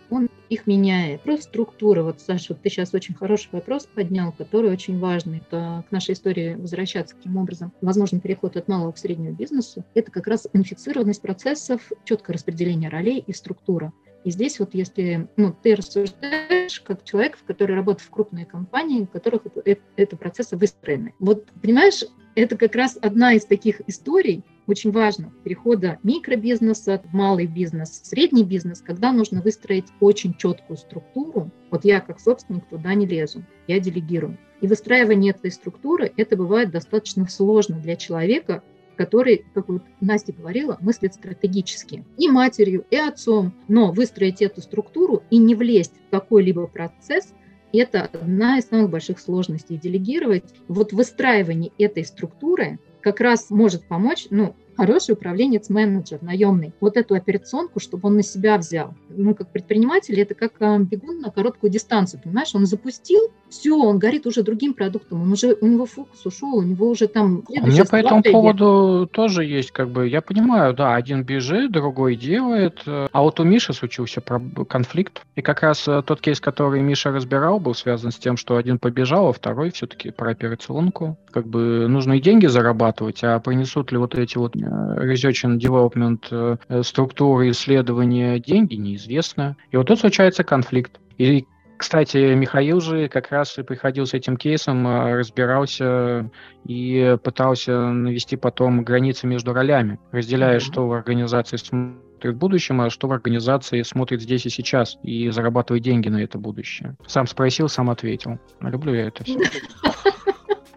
он 0.10 0.30
их 0.50 0.68
меняет. 0.68 1.22
Просто 1.22 1.46
структура. 1.46 2.04
Вот, 2.04 2.22
Саша, 2.22 2.54
вот 2.54 2.62
ты 2.62 2.70
сейчас 2.70 2.94
очень 2.94 3.16
хороший 3.16 3.50
вопрос 3.52 3.86
поднял, 3.86 4.32
который 4.32 4.72
очень 4.72 5.00
важный. 5.00 5.40
Это 5.40 5.84
к 5.88 5.92
нашей 5.92 6.14
истории 6.14 6.56
возвращаться 6.56 7.16
каким 7.16 7.38
образом. 7.38 7.74
Возможно, 7.82 8.20
переход 8.20 8.58
от 8.58 8.68
малого 8.68 8.92
к 8.92 8.98
среднему 8.98 9.34
бизнесу. 9.34 9.84
Это 9.94 10.12
как 10.12 10.28
раз 10.28 10.48
инфицированность 10.54 11.22
процессов, 11.22 11.82
четкое 12.06 12.36
распределение 12.36 12.90
ролей 12.90 13.24
и 13.26 13.34
структура. 13.34 13.94
И 14.24 14.32
здесь 14.32 14.60
вот 14.60 14.74
если 14.74 15.28
ну, 15.36 15.54
ты 15.54 15.76
рассуждаешь 15.76 16.80
как 16.82 17.04
человек, 17.04 17.38
который 17.46 17.76
работает 17.76 18.08
в 18.08 18.10
крупной 18.10 18.46
компании, 18.46 19.04
в 19.04 19.10
которых 19.10 19.42
это, 19.66 19.82
это 19.98 20.18
процессы 20.18 20.56
выстроены. 20.56 21.14
Вот, 21.20 21.46
понимаешь, 21.62 22.04
это 22.36 22.58
как 22.58 22.76
раз 22.76 22.98
одна 23.02 23.34
из 23.34 23.46
таких 23.46 23.82
историй, 23.88 24.44
очень 24.68 24.92
важно, 24.92 25.32
перехода 25.44 26.00
микробизнеса 26.04 27.02
в 27.04 27.14
малый 27.14 27.48
бизнес, 27.48 28.02
в 28.02 28.06
средний 28.06 28.44
бизнес, 28.44 28.82
когда 28.82 29.12
нужно 29.12 29.42
выстроить 29.42 29.88
очень 30.00 30.34
четкую 30.36 30.78
структуру. 30.78 31.52
Вот 31.72 31.86
я 31.86 32.00
как 32.00 32.20
собственник 32.20 32.66
туда 32.68 32.94
не 32.94 33.06
лезу, 33.06 33.44
я 33.68 33.80
делегирую. 33.80 34.38
И 34.62 34.68
выстраивание 34.68 35.32
этой 35.32 35.52
структуры, 35.52 36.14
это 36.16 36.38
бывает 36.38 36.72
достаточно 36.72 37.28
сложно 37.28 37.80
для 37.80 37.96
человека, 37.96 38.64
который, 38.96 39.46
как 39.54 39.68
вот 39.68 39.84
Настя 40.00 40.34
говорила, 40.34 40.78
мыслит 40.80 41.16
стратегически. 41.16 42.06
И 42.18 42.30
матерью, 42.30 42.86
и 42.90 42.96
отцом. 42.96 43.54
Но 43.68 43.92
выстроить 43.92 44.42
эту 44.42 44.62
структуру 44.62 45.24
и 45.30 45.38
не 45.38 45.56
влезть 45.56 45.94
в 46.08 46.12
какой-либо 46.12 46.68
процесс– 46.68 47.34
это 47.74 48.04
одна 48.04 48.60
из 48.60 48.66
самых 48.66 48.92
больших 48.92 49.20
сложностей. 49.20 49.78
Делегировать 49.78 50.54
вот 50.68 50.94
выстраивание 50.94 51.72
этой 51.80 52.06
структуры 52.06 52.80
как 53.04 53.20
раз 53.20 53.50
может 53.50 53.86
помочь, 53.88 54.28
ну, 54.30 54.56
хороший 54.76 55.14
управленец-менеджер, 55.14 56.20
наемный, 56.22 56.74
вот 56.80 56.98
эту 56.98 57.16
операционку, 57.16 57.80
чтобы 57.80 58.08
он 58.08 58.16
на 58.16 58.24
себя 58.24 58.58
взял. 58.58 58.94
Ну, 59.10 59.36
как 59.36 59.50
предприниматель, 59.50 60.20
это 60.20 60.34
как 60.34 60.54
а, 60.60 60.80
бегун 60.80 61.20
на 61.20 61.32
короткую 61.32 61.72
дистанцию, 61.72 62.22
понимаешь? 62.24 62.54
Он 62.54 62.66
запустил, 62.66 63.32
все, 63.50 63.76
он 63.76 64.00
горит 64.00 64.26
уже 64.26 64.44
другим 64.44 64.74
продуктом, 64.74 65.22
он 65.22 65.32
уже, 65.32 65.56
у 65.60 65.68
него 65.68 65.86
фокус 65.86 66.26
ушел, 66.26 66.56
у 66.56 66.64
него 66.64 66.90
уже 66.90 67.08
там... 67.08 67.44
У 67.48 67.68
меня 67.68 67.86
по 67.86 67.96
этому 67.96 68.24
поводу 68.24 69.08
тоже 69.12 69.46
есть, 69.46 69.72
как 69.72 69.90
бы, 69.90 70.08
я 70.08 70.22
понимаю, 70.22 70.74
да, 70.74 70.96
один 70.96 71.24
бежит, 71.24 71.72
другой 71.72 72.16
делает, 72.16 72.82
э, 72.86 73.08
а 73.12 73.22
вот 73.22 73.40
у 73.40 73.44
Миши 73.44 73.74
случился 73.74 74.22
конфликт, 74.22 75.22
и 75.36 75.42
как 75.42 75.62
раз 75.62 75.88
э, 75.88 76.02
тот 76.06 76.22
кейс, 76.22 76.40
который 76.40 76.82
Миша 76.82 77.12
разбирал, 77.12 77.60
был 77.60 77.76
связан 77.76 78.12
с 78.12 78.18
тем, 78.18 78.38
что 78.38 78.58
один 78.58 78.80
побежал, 78.80 79.30
а 79.30 79.34
второй 79.34 79.72
все-таки 79.72 80.12
про 80.12 80.32
операционку. 80.32 81.18
Как 81.32 81.48
бы 81.48 81.88
нужно 81.88 82.14
и 82.14 82.22
деньги 82.22 82.48
зарабатывать, 82.48 83.24
а 83.24 83.40
принесут 83.40 83.92
ли 83.92 83.98
вот 83.98 84.16
эти 84.16 84.38
вот 84.38 84.56
research 84.64 85.44
and 85.46 85.60
development 85.60 86.84
структуры 86.84 87.52
исследования 87.52 88.40
деньги, 88.40 88.76
неизвестно. 88.76 89.56
И 89.72 89.78
вот 89.78 89.88
тут 89.88 90.00
случается 90.00 90.44
конфликт. 90.44 91.00
И 91.18 91.46
кстати, 91.84 92.34
Михаил 92.34 92.80
же 92.80 93.10
как 93.10 93.30
раз 93.30 93.58
и 93.58 93.62
приходил 93.62 94.06
с 94.06 94.14
этим 94.14 94.38
кейсом, 94.38 94.88
а, 94.88 95.18
разбирался 95.18 96.30
и 96.66 97.18
пытался 97.22 97.78
навести 97.90 98.38
потом 98.38 98.86
границы 98.86 99.28
между 99.28 99.52
ролями, 99.52 100.00
разделяя, 100.14 100.58
mm-hmm. 100.58 100.72
что 100.72 100.88
в 100.88 100.94
организации 100.94 101.58
смотрит 101.58 102.36
в 102.36 102.38
будущем, 102.38 102.80
а 102.80 102.90
что 102.90 103.10
в 103.10 103.12
организации 103.12 103.82
смотрит 103.82 104.22
здесь 104.22 104.46
и 104.46 104.50
сейчас 104.50 104.98
и 105.04 105.30
зарабатывает 105.30 105.84
деньги 105.84 106.08
на 106.08 106.24
это 106.24 106.38
будущее. 106.38 106.96
Сам 107.06 107.28
спросил, 107.28 107.68
сам 107.68 107.90
ответил. 107.90 108.40
Люблю 108.62 108.94
я 108.94 109.08
это 109.08 109.26
все. 109.26 109.40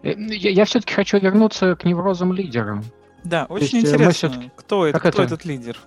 Э, 0.03 0.13
я, 0.15 0.65
все-таки 0.65 0.93
хочу 0.93 1.17
вернуться 1.17 1.75
к 1.75 1.83
неврозам 1.83 2.31
лидера. 2.31 2.83
Да, 3.23 3.45
очень 3.49 3.79
есть, 3.79 3.91
э, 3.91 3.95
интересно, 3.95 4.51
кто, 4.55 4.85
это, 4.85 4.99
кто 4.99 5.23
этот 5.23 5.45
лидер, 5.45 5.77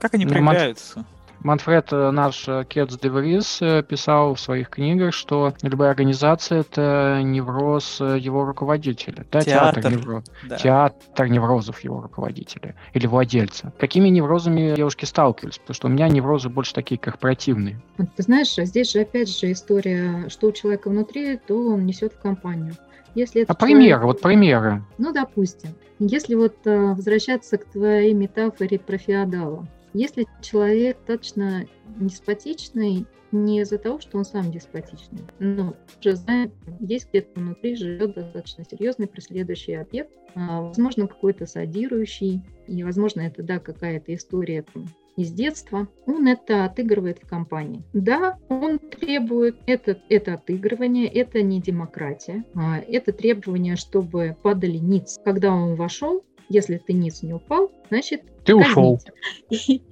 как 0.00 0.14
они 0.14 0.24
ну, 0.24 0.32
проявляются. 0.32 1.04
Манфред, 1.40 1.92
э, 1.92 2.10
наш 2.12 2.46
э, 2.46 2.64
Кетс 2.68 2.96
Деврис, 2.96 3.58
писал 3.88 4.34
в 4.34 4.40
своих 4.40 4.70
книгах, 4.70 5.12
что 5.12 5.54
любая 5.62 5.90
организация– 5.90 6.60
это 6.60 7.20
невроз 7.22 8.00
его 8.00 8.44
руководителя. 8.44 9.26
Да, 9.30 9.40
театр, 9.40 9.82
театр, 9.82 9.98
невроз, 9.98 10.24
да. 10.48 10.56
театр 10.56 11.28
неврозов 11.28 11.80
его 11.80 12.00
руководителя 12.00 12.76
или 12.94 13.06
владельца. 13.06 13.72
Какими 13.78 14.08
неврозами 14.08 14.76
девушки 14.76 15.04
сталкивались? 15.04 15.58
Потому 15.58 15.74
что 15.74 15.86
у 15.88 15.90
меня 15.90 16.08
неврозы 16.08 16.48
больше 16.48 16.74
такие 16.74 16.98
корпоративные. 16.98 17.80
Ты 17.96 18.22
знаешь, 18.22 18.56
а 18.58 18.64
здесь 18.64 18.92
же 18.92 19.00
опять 19.00 19.28
же 19.28 19.50
история, 19.50 20.28
что 20.28 20.48
у 20.48 20.52
человека 20.52 20.90
внутри, 20.90 21.36
то 21.38 21.54
он 21.54 21.86
несет 21.86 22.12
в 22.12 22.20
компанию. 22.20 22.76
Если 23.14 23.42
а 23.42 23.54
человек... 23.54 23.58
примеры, 23.58 24.06
вот 24.06 24.20
примеры. 24.20 24.82
Ну, 24.98 25.12
допустим, 25.12 25.70
если 25.98 26.34
вот 26.34 26.56
возвращаться 26.64 27.58
к 27.58 27.66
твоей 27.66 28.14
метафоре 28.14 28.78
про 28.78 28.98
феодала, 28.98 29.66
если 29.94 30.26
человек 30.40 30.96
точно 31.06 31.66
деспотичный, 31.98 33.06
не 33.30 33.60
из-за 33.60 33.78
того, 33.78 34.00
что 34.00 34.18
он 34.18 34.24
сам 34.24 34.50
деспотичный, 34.50 35.20
но 35.38 35.74
уже 36.00 36.16
знает, 36.16 36.52
есть 36.80 37.08
где-то 37.08 37.40
внутри 37.40 37.76
живет 37.76 38.14
достаточно 38.14 38.64
серьезный 38.64 39.06
преследующий 39.06 39.80
объект, 39.80 40.10
а, 40.34 40.62
возможно, 40.62 41.06
какой-то 41.06 41.46
садирующий, 41.46 42.42
и, 42.66 42.84
возможно, 42.84 43.22
это, 43.22 43.42
да, 43.42 43.58
какая-то 43.58 44.14
история 44.14 44.64
там, 44.72 44.86
из 45.16 45.30
детства, 45.30 45.88
он 46.06 46.26
это 46.26 46.64
отыгрывает 46.64 47.18
в 47.22 47.28
компании. 47.28 47.82
Да, 47.92 48.38
он 48.48 48.78
требует 48.78 49.56
это, 49.66 49.98
это 50.08 50.34
отыгрывание, 50.34 51.06
это 51.06 51.42
не 51.42 51.60
демократия, 51.60 52.44
а 52.54 52.78
это 52.78 53.12
требование, 53.12 53.76
чтобы 53.76 54.36
падали 54.42 54.78
ниц. 54.78 55.20
Когда 55.24 55.52
он 55.52 55.74
вошел, 55.74 56.24
если 56.48 56.78
ты 56.78 56.92
ниц 56.92 57.22
не 57.22 57.34
упал, 57.34 57.70
значит... 57.90 58.22
Ты 58.44 58.54
ушел. 58.54 58.98
И, 59.50 59.82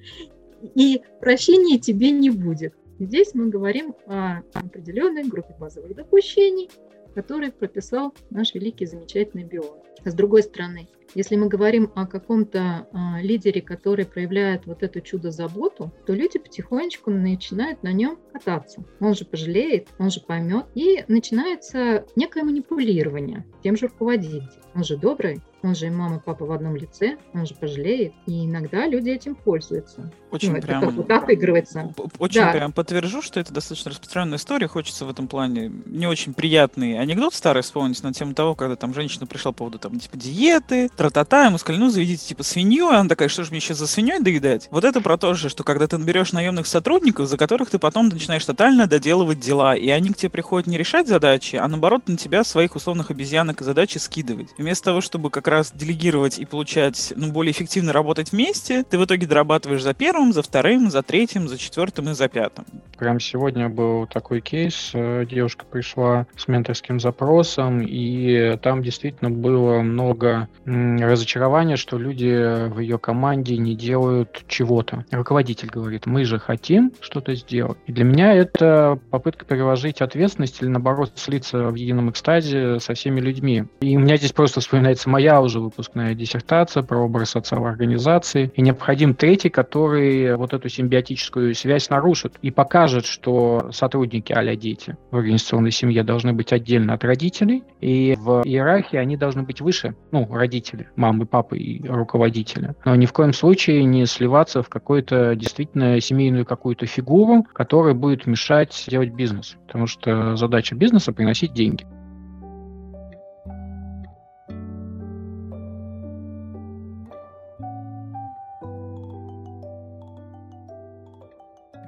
и 0.74 1.00
прощения 1.20 1.78
тебе 1.78 2.10
не 2.10 2.30
будет. 2.30 2.74
Здесь 2.98 3.32
мы 3.32 3.48
говорим 3.48 3.94
о 4.06 4.42
определенной 4.52 5.24
группе 5.24 5.54
базовых 5.58 5.94
допущений, 5.94 6.68
которые 7.14 7.50
прописал 7.50 8.12
наш 8.28 8.54
великий 8.54 8.84
замечательный 8.84 9.44
биолог. 9.44 9.78
С 10.04 10.14
другой 10.14 10.42
стороны, 10.42 10.88
Если 11.14 11.34
мы 11.34 11.48
говорим 11.48 11.90
о 11.94 12.06
каком-то 12.06 12.86
а, 12.92 13.20
лидере, 13.20 13.60
который 13.60 14.06
проявляет 14.06 14.66
вот 14.66 14.82
эту 14.82 15.00
чудо-заботу, 15.00 15.92
то 16.06 16.14
люди 16.14 16.38
потихонечку 16.38 17.10
начинают 17.10 17.82
на 17.82 17.92
нем 17.92 18.18
кататься. 18.32 18.84
Он 19.00 19.14
же 19.14 19.24
пожалеет, 19.24 19.88
он 19.98 20.10
же 20.10 20.20
поймет. 20.20 20.66
И 20.74 21.04
начинается 21.08 22.06
некое 22.14 22.44
манипулирование 22.44 23.44
тем 23.62 23.76
же 23.76 23.88
руководителем. 23.88 24.48
Он 24.72 24.84
же 24.84 24.96
добрый, 24.96 25.40
он 25.62 25.74
же 25.74 25.88
и 25.88 25.90
мама, 25.90 26.16
и 26.16 26.20
папа 26.20 26.46
в 26.46 26.52
одном 26.52 26.76
лице, 26.76 27.18
он 27.34 27.44
же 27.44 27.54
пожалеет. 27.56 28.12
И 28.26 28.46
иногда 28.46 28.86
люди 28.86 29.10
этим 29.10 29.34
пользуются. 29.34 30.12
Очень 30.30 30.52
ну, 30.52 30.60
прям... 30.60 30.90
Вот 30.90 31.10
отыгрывается. 31.10 31.92
Очень 32.20 32.40
да. 32.42 32.52
прям 32.52 32.72
подтвержу, 32.72 33.20
что 33.20 33.40
это 33.40 33.52
достаточно 33.52 33.90
распространенная 33.90 34.38
история. 34.38 34.68
Хочется 34.68 35.04
в 35.04 35.10
этом 35.10 35.26
плане 35.26 35.72
не 35.86 36.06
очень 36.06 36.34
приятный 36.34 36.98
анекдот 37.00 37.34
старый 37.34 37.62
вспомнить 37.62 38.02
на 38.04 38.12
тему 38.12 38.34
того, 38.34 38.54
когда 38.54 38.76
там 38.76 38.94
женщина 38.94 39.26
пришла 39.26 39.50
по 39.50 39.58
поводу 39.58 39.80
там 39.80 39.89
типа 39.98 40.16
диеты, 40.16 40.90
тра-та-та, 40.96 41.46
ему 41.46 41.58
сказали, 41.58 41.80
ну 41.80 41.90
заведите 41.90 42.26
типа 42.26 42.42
свинью, 42.42 42.90
и 42.90 42.94
она 42.94 43.08
такая, 43.08 43.28
что 43.28 43.44
же 43.44 43.50
мне 43.50 43.60
сейчас 43.60 43.78
за 43.78 43.86
свиньей 43.86 44.20
доедать? 44.20 44.68
Вот 44.70 44.84
это 44.84 45.00
про 45.00 45.16
то 45.16 45.34
же, 45.34 45.48
что 45.48 45.64
когда 45.64 45.86
ты 45.86 45.98
наберешь 45.98 46.32
наемных 46.32 46.66
сотрудников, 46.66 47.28
за 47.28 47.36
которых 47.36 47.70
ты 47.70 47.78
потом 47.78 48.08
начинаешь 48.08 48.44
тотально 48.44 48.86
доделывать 48.86 49.40
дела, 49.40 49.74
и 49.74 49.88
они 49.90 50.10
к 50.10 50.16
тебе 50.16 50.30
приходят 50.30 50.66
не 50.66 50.78
решать 50.78 51.08
задачи, 51.08 51.56
а 51.56 51.66
наоборот 51.68 52.08
на 52.08 52.16
тебя 52.16 52.44
своих 52.44 52.76
условных 52.76 53.10
обезьянок 53.10 53.60
и 53.60 53.64
задачи 53.64 53.98
скидывать. 53.98 54.48
Вместо 54.58 54.86
того, 54.86 55.00
чтобы 55.00 55.30
как 55.30 55.48
раз 55.48 55.72
делегировать 55.74 56.38
и 56.38 56.44
получать, 56.44 57.12
ну, 57.16 57.32
более 57.32 57.52
эффективно 57.52 57.92
работать 57.92 58.32
вместе, 58.32 58.82
ты 58.82 58.98
в 58.98 59.04
итоге 59.04 59.26
дорабатываешь 59.26 59.82
за 59.82 59.94
первым, 59.94 60.32
за 60.32 60.42
вторым, 60.42 60.90
за 60.90 61.02
третьим, 61.02 61.48
за 61.48 61.58
четвертым 61.58 62.10
и 62.10 62.14
за 62.14 62.28
пятым. 62.28 62.64
Прям 62.98 63.20
сегодня 63.20 63.68
был 63.68 64.06
такой 64.06 64.40
кейс. 64.40 64.90
Э, 64.92 65.24
девушка 65.24 65.64
пришла 65.64 66.26
с 66.36 66.48
менторским 66.48 67.00
запросом, 67.00 67.80
и 67.82 68.58
там 68.62 68.82
действительно 68.82 69.30
было 69.30 69.79
много 69.82 70.48
разочарования, 70.66 71.76
что 71.76 71.98
люди 71.98 72.68
в 72.68 72.78
ее 72.78 72.98
команде 72.98 73.56
не 73.56 73.74
делают 73.74 74.44
чего-то. 74.46 75.04
Руководитель 75.10 75.68
говорит, 75.68 76.06
мы 76.06 76.24
же 76.24 76.38
хотим 76.38 76.92
что-то 77.00 77.34
сделать. 77.34 77.78
И 77.86 77.92
для 77.92 78.04
меня 78.04 78.34
это 78.34 78.98
попытка 79.10 79.44
переложить 79.44 80.00
ответственность 80.00 80.60
или, 80.62 80.68
наоборот, 80.68 81.12
слиться 81.14 81.68
в 81.68 81.74
едином 81.74 82.10
экстазе 82.10 82.80
со 82.80 82.94
всеми 82.94 83.20
людьми. 83.20 83.64
И 83.80 83.96
у 83.96 84.00
меня 84.00 84.16
здесь 84.16 84.32
просто 84.32 84.60
вспоминается 84.60 85.08
моя 85.08 85.40
уже 85.40 85.60
выпускная 85.60 86.14
диссертация 86.14 86.82
про 86.82 86.98
образ 86.98 87.36
отца 87.36 87.56
в 87.56 87.64
организации. 87.64 88.52
И 88.54 88.62
необходим 88.62 89.14
третий, 89.14 89.48
который 89.48 90.36
вот 90.36 90.52
эту 90.52 90.68
симбиотическую 90.68 91.54
связь 91.54 91.88
нарушит 91.90 92.34
и 92.42 92.50
покажет, 92.50 93.06
что 93.06 93.70
сотрудники 93.72 94.32
а 94.32 94.56
дети 94.56 94.96
в 95.10 95.16
организационной 95.16 95.70
семье 95.70 96.02
должны 96.02 96.32
быть 96.32 96.52
отдельно 96.52 96.94
от 96.94 97.04
родителей, 97.04 97.62
и 97.80 98.16
в 98.18 98.42
иерархии 98.44 98.96
они 98.96 99.16
должны 99.16 99.42
быть 99.42 99.60
выше, 99.70 99.94
ну, 100.10 100.26
родители, 100.28 100.88
мамы, 100.96 101.26
папы 101.26 101.56
и 101.58 101.86
руководителя. 101.86 102.74
Но 102.84 102.96
ни 102.96 103.06
в 103.06 103.12
коем 103.12 103.32
случае 103.32 103.84
не 103.84 104.04
сливаться 104.06 104.64
в 104.64 104.68
какую-то 104.68 105.36
действительно 105.36 106.00
семейную 106.00 106.44
какую-то 106.44 106.86
фигуру, 106.86 107.46
которая 107.52 107.94
будет 107.94 108.26
мешать 108.26 108.84
делать 108.88 109.12
бизнес. 109.12 109.56
Потому 109.66 109.86
что 109.86 110.34
задача 110.34 110.74
бизнеса– 110.74 111.12
приносить 111.20 111.52
деньги. 111.52 111.86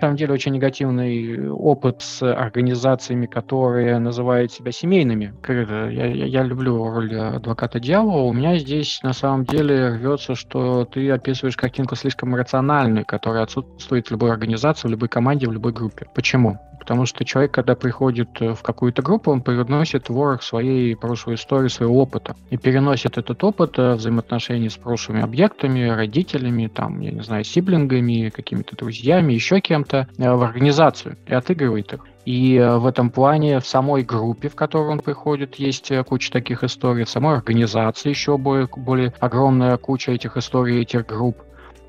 Самом 0.03 0.17
деле 0.17 0.35
очень 0.35 0.53
негативный 0.53 1.49
опыт 1.49 2.03
с 2.03 2.23
организациями, 2.23 3.27
которые 3.27 3.99
называют 4.01 4.51
себя 4.51 4.73
семейными. 4.73 5.33
Я, 5.47 6.07
я, 6.07 6.27
я 6.27 6.43
люблю 6.43 6.91
роль 6.91 7.17
адвоката 7.17 7.79
дьявола. 7.79 8.23
У 8.23 8.33
меня 8.33 8.59
здесь 8.59 9.01
на 9.05 9.13
самом 9.13 9.45
деле 9.45 9.91
рвется, 9.91 10.35
что 10.35 10.85
ты 10.85 11.09
описываешь 11.11 11.57
картинку 11.57 11.95
слишком 11.95 12.35
рациональную, 12.35 13.07
которая 13.07 13.45
отсутствует 13.45 14.09
в 14.09 14.11
любой 14.11 14.33
организации, 14.33 14.89
в 14.89 14.91
любой 14.91 15.09
команде, 15.09 15.47
в 15.47 15.53
любой 15.53 15.73
группе. 15.73 16.07
Почему? 16.15 16.59
Потому 16.83 17.07
что 17.07 17.25
человек, 17.25 17.53
когда 17.53 17.77
приходит 17.77 18.43
э, 18.43 18.55
в 18.55 18.63
какую-то 18.63 19.03
группу, 19.03 19.31
он 19.31 19.41
приносит 19.41 20.09
ворох 20.09 20.43
своей 20.43 20.97
прошлой 20.97 21.37
истории, 21.37 21.69
своего 21.69 22.03
опыта. 22.03 22.35
И 22.51 22.57
переносит 22.57 23.19
этот 23.19 23.45
опыт 23.45 23.79
э, 23.79 23.95
взаимоотношений 23.95 24.69
с 24.69 24.77
прошлыми 24.77 25.23
объектами, 25.23 25.89
родителями, 25.89 26.67
там, 26.67 26.99
я 26.99 27.13
не 27.13 27.23
знаю, 27.23 27.45
сиблингами, 27.45 28.31
какими-то 28.31 28.75
друзьями, 28.75 29.33
еще 29.33 29.61
кем-то 29.61 30.09
э, 30.19 30.35
в 30.35 30.43
организацию 30.43 31.17
и 31.29 31.33
отыгрывает 31.33 31.93
их. 31.93 32.05
И 32.25 32.59
в 32.59 32.87
этом 32.87 33.11
плане 33.11 33.61
в 33.61 33.67
самой 33.67 34.03
группе, 34.03 34.49
в 34.49 34.57
которую 34.57 34.91
он 34.93 35.01
приходит, 35.01 35.57
есть 35.57 35.93
куча 36.07 36.33
таких 36.33 36.63
историй. 36.65 37.05
В 37.05 37.11
самой 37.11 37.37
организации 37.37 38.11
еще 38.11 38.39
более, 38.39 38.69
более 38.77 39.13
огромная 39.21 39.77
куча 39.77 40.13
этих 40.13 40.37
историй, 40.37 40.83
этих 40.83 41.07
групп. 41.07 41.43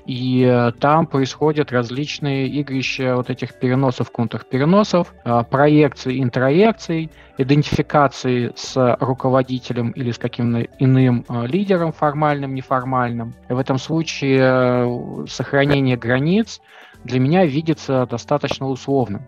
И 0.06 0.42
э, 0.42 0.72
там 0.78 1.06
происходят 1.06 1.72
различные 1.72 2.46
игрища 2.48 3.16
вот 3.16 3.30
этих 3.30 3.54
переносов, 3.54 4.10
контрпереносов, 4.10 5.14
э, 5.24 5.44
проекций, 5.48 6.22
интроекций, 6.22 7.10
идентификации 7.38 8.52
с 8.54 8.96
руководителем 9.00 9.90
или 9.92 10.10
с 10.10 10.18
каким-то 10.18 10.68
иным 10.78 11.24
э, 11.28 11.46
лидером, 11.46 11.92
формальным, 11.92 12.54
неформальным. 12.54 13.34
В 13.48 13.58
этом 13.58 13.78
случае 13.78 15.26
сохранение 15.26 15.96
границ 15.96 16.60
для 17.04 17.18
меня 17.18 17.46
видится 17.46 18.06
достаточно 18.06 18.68
условным. 18.68 19.22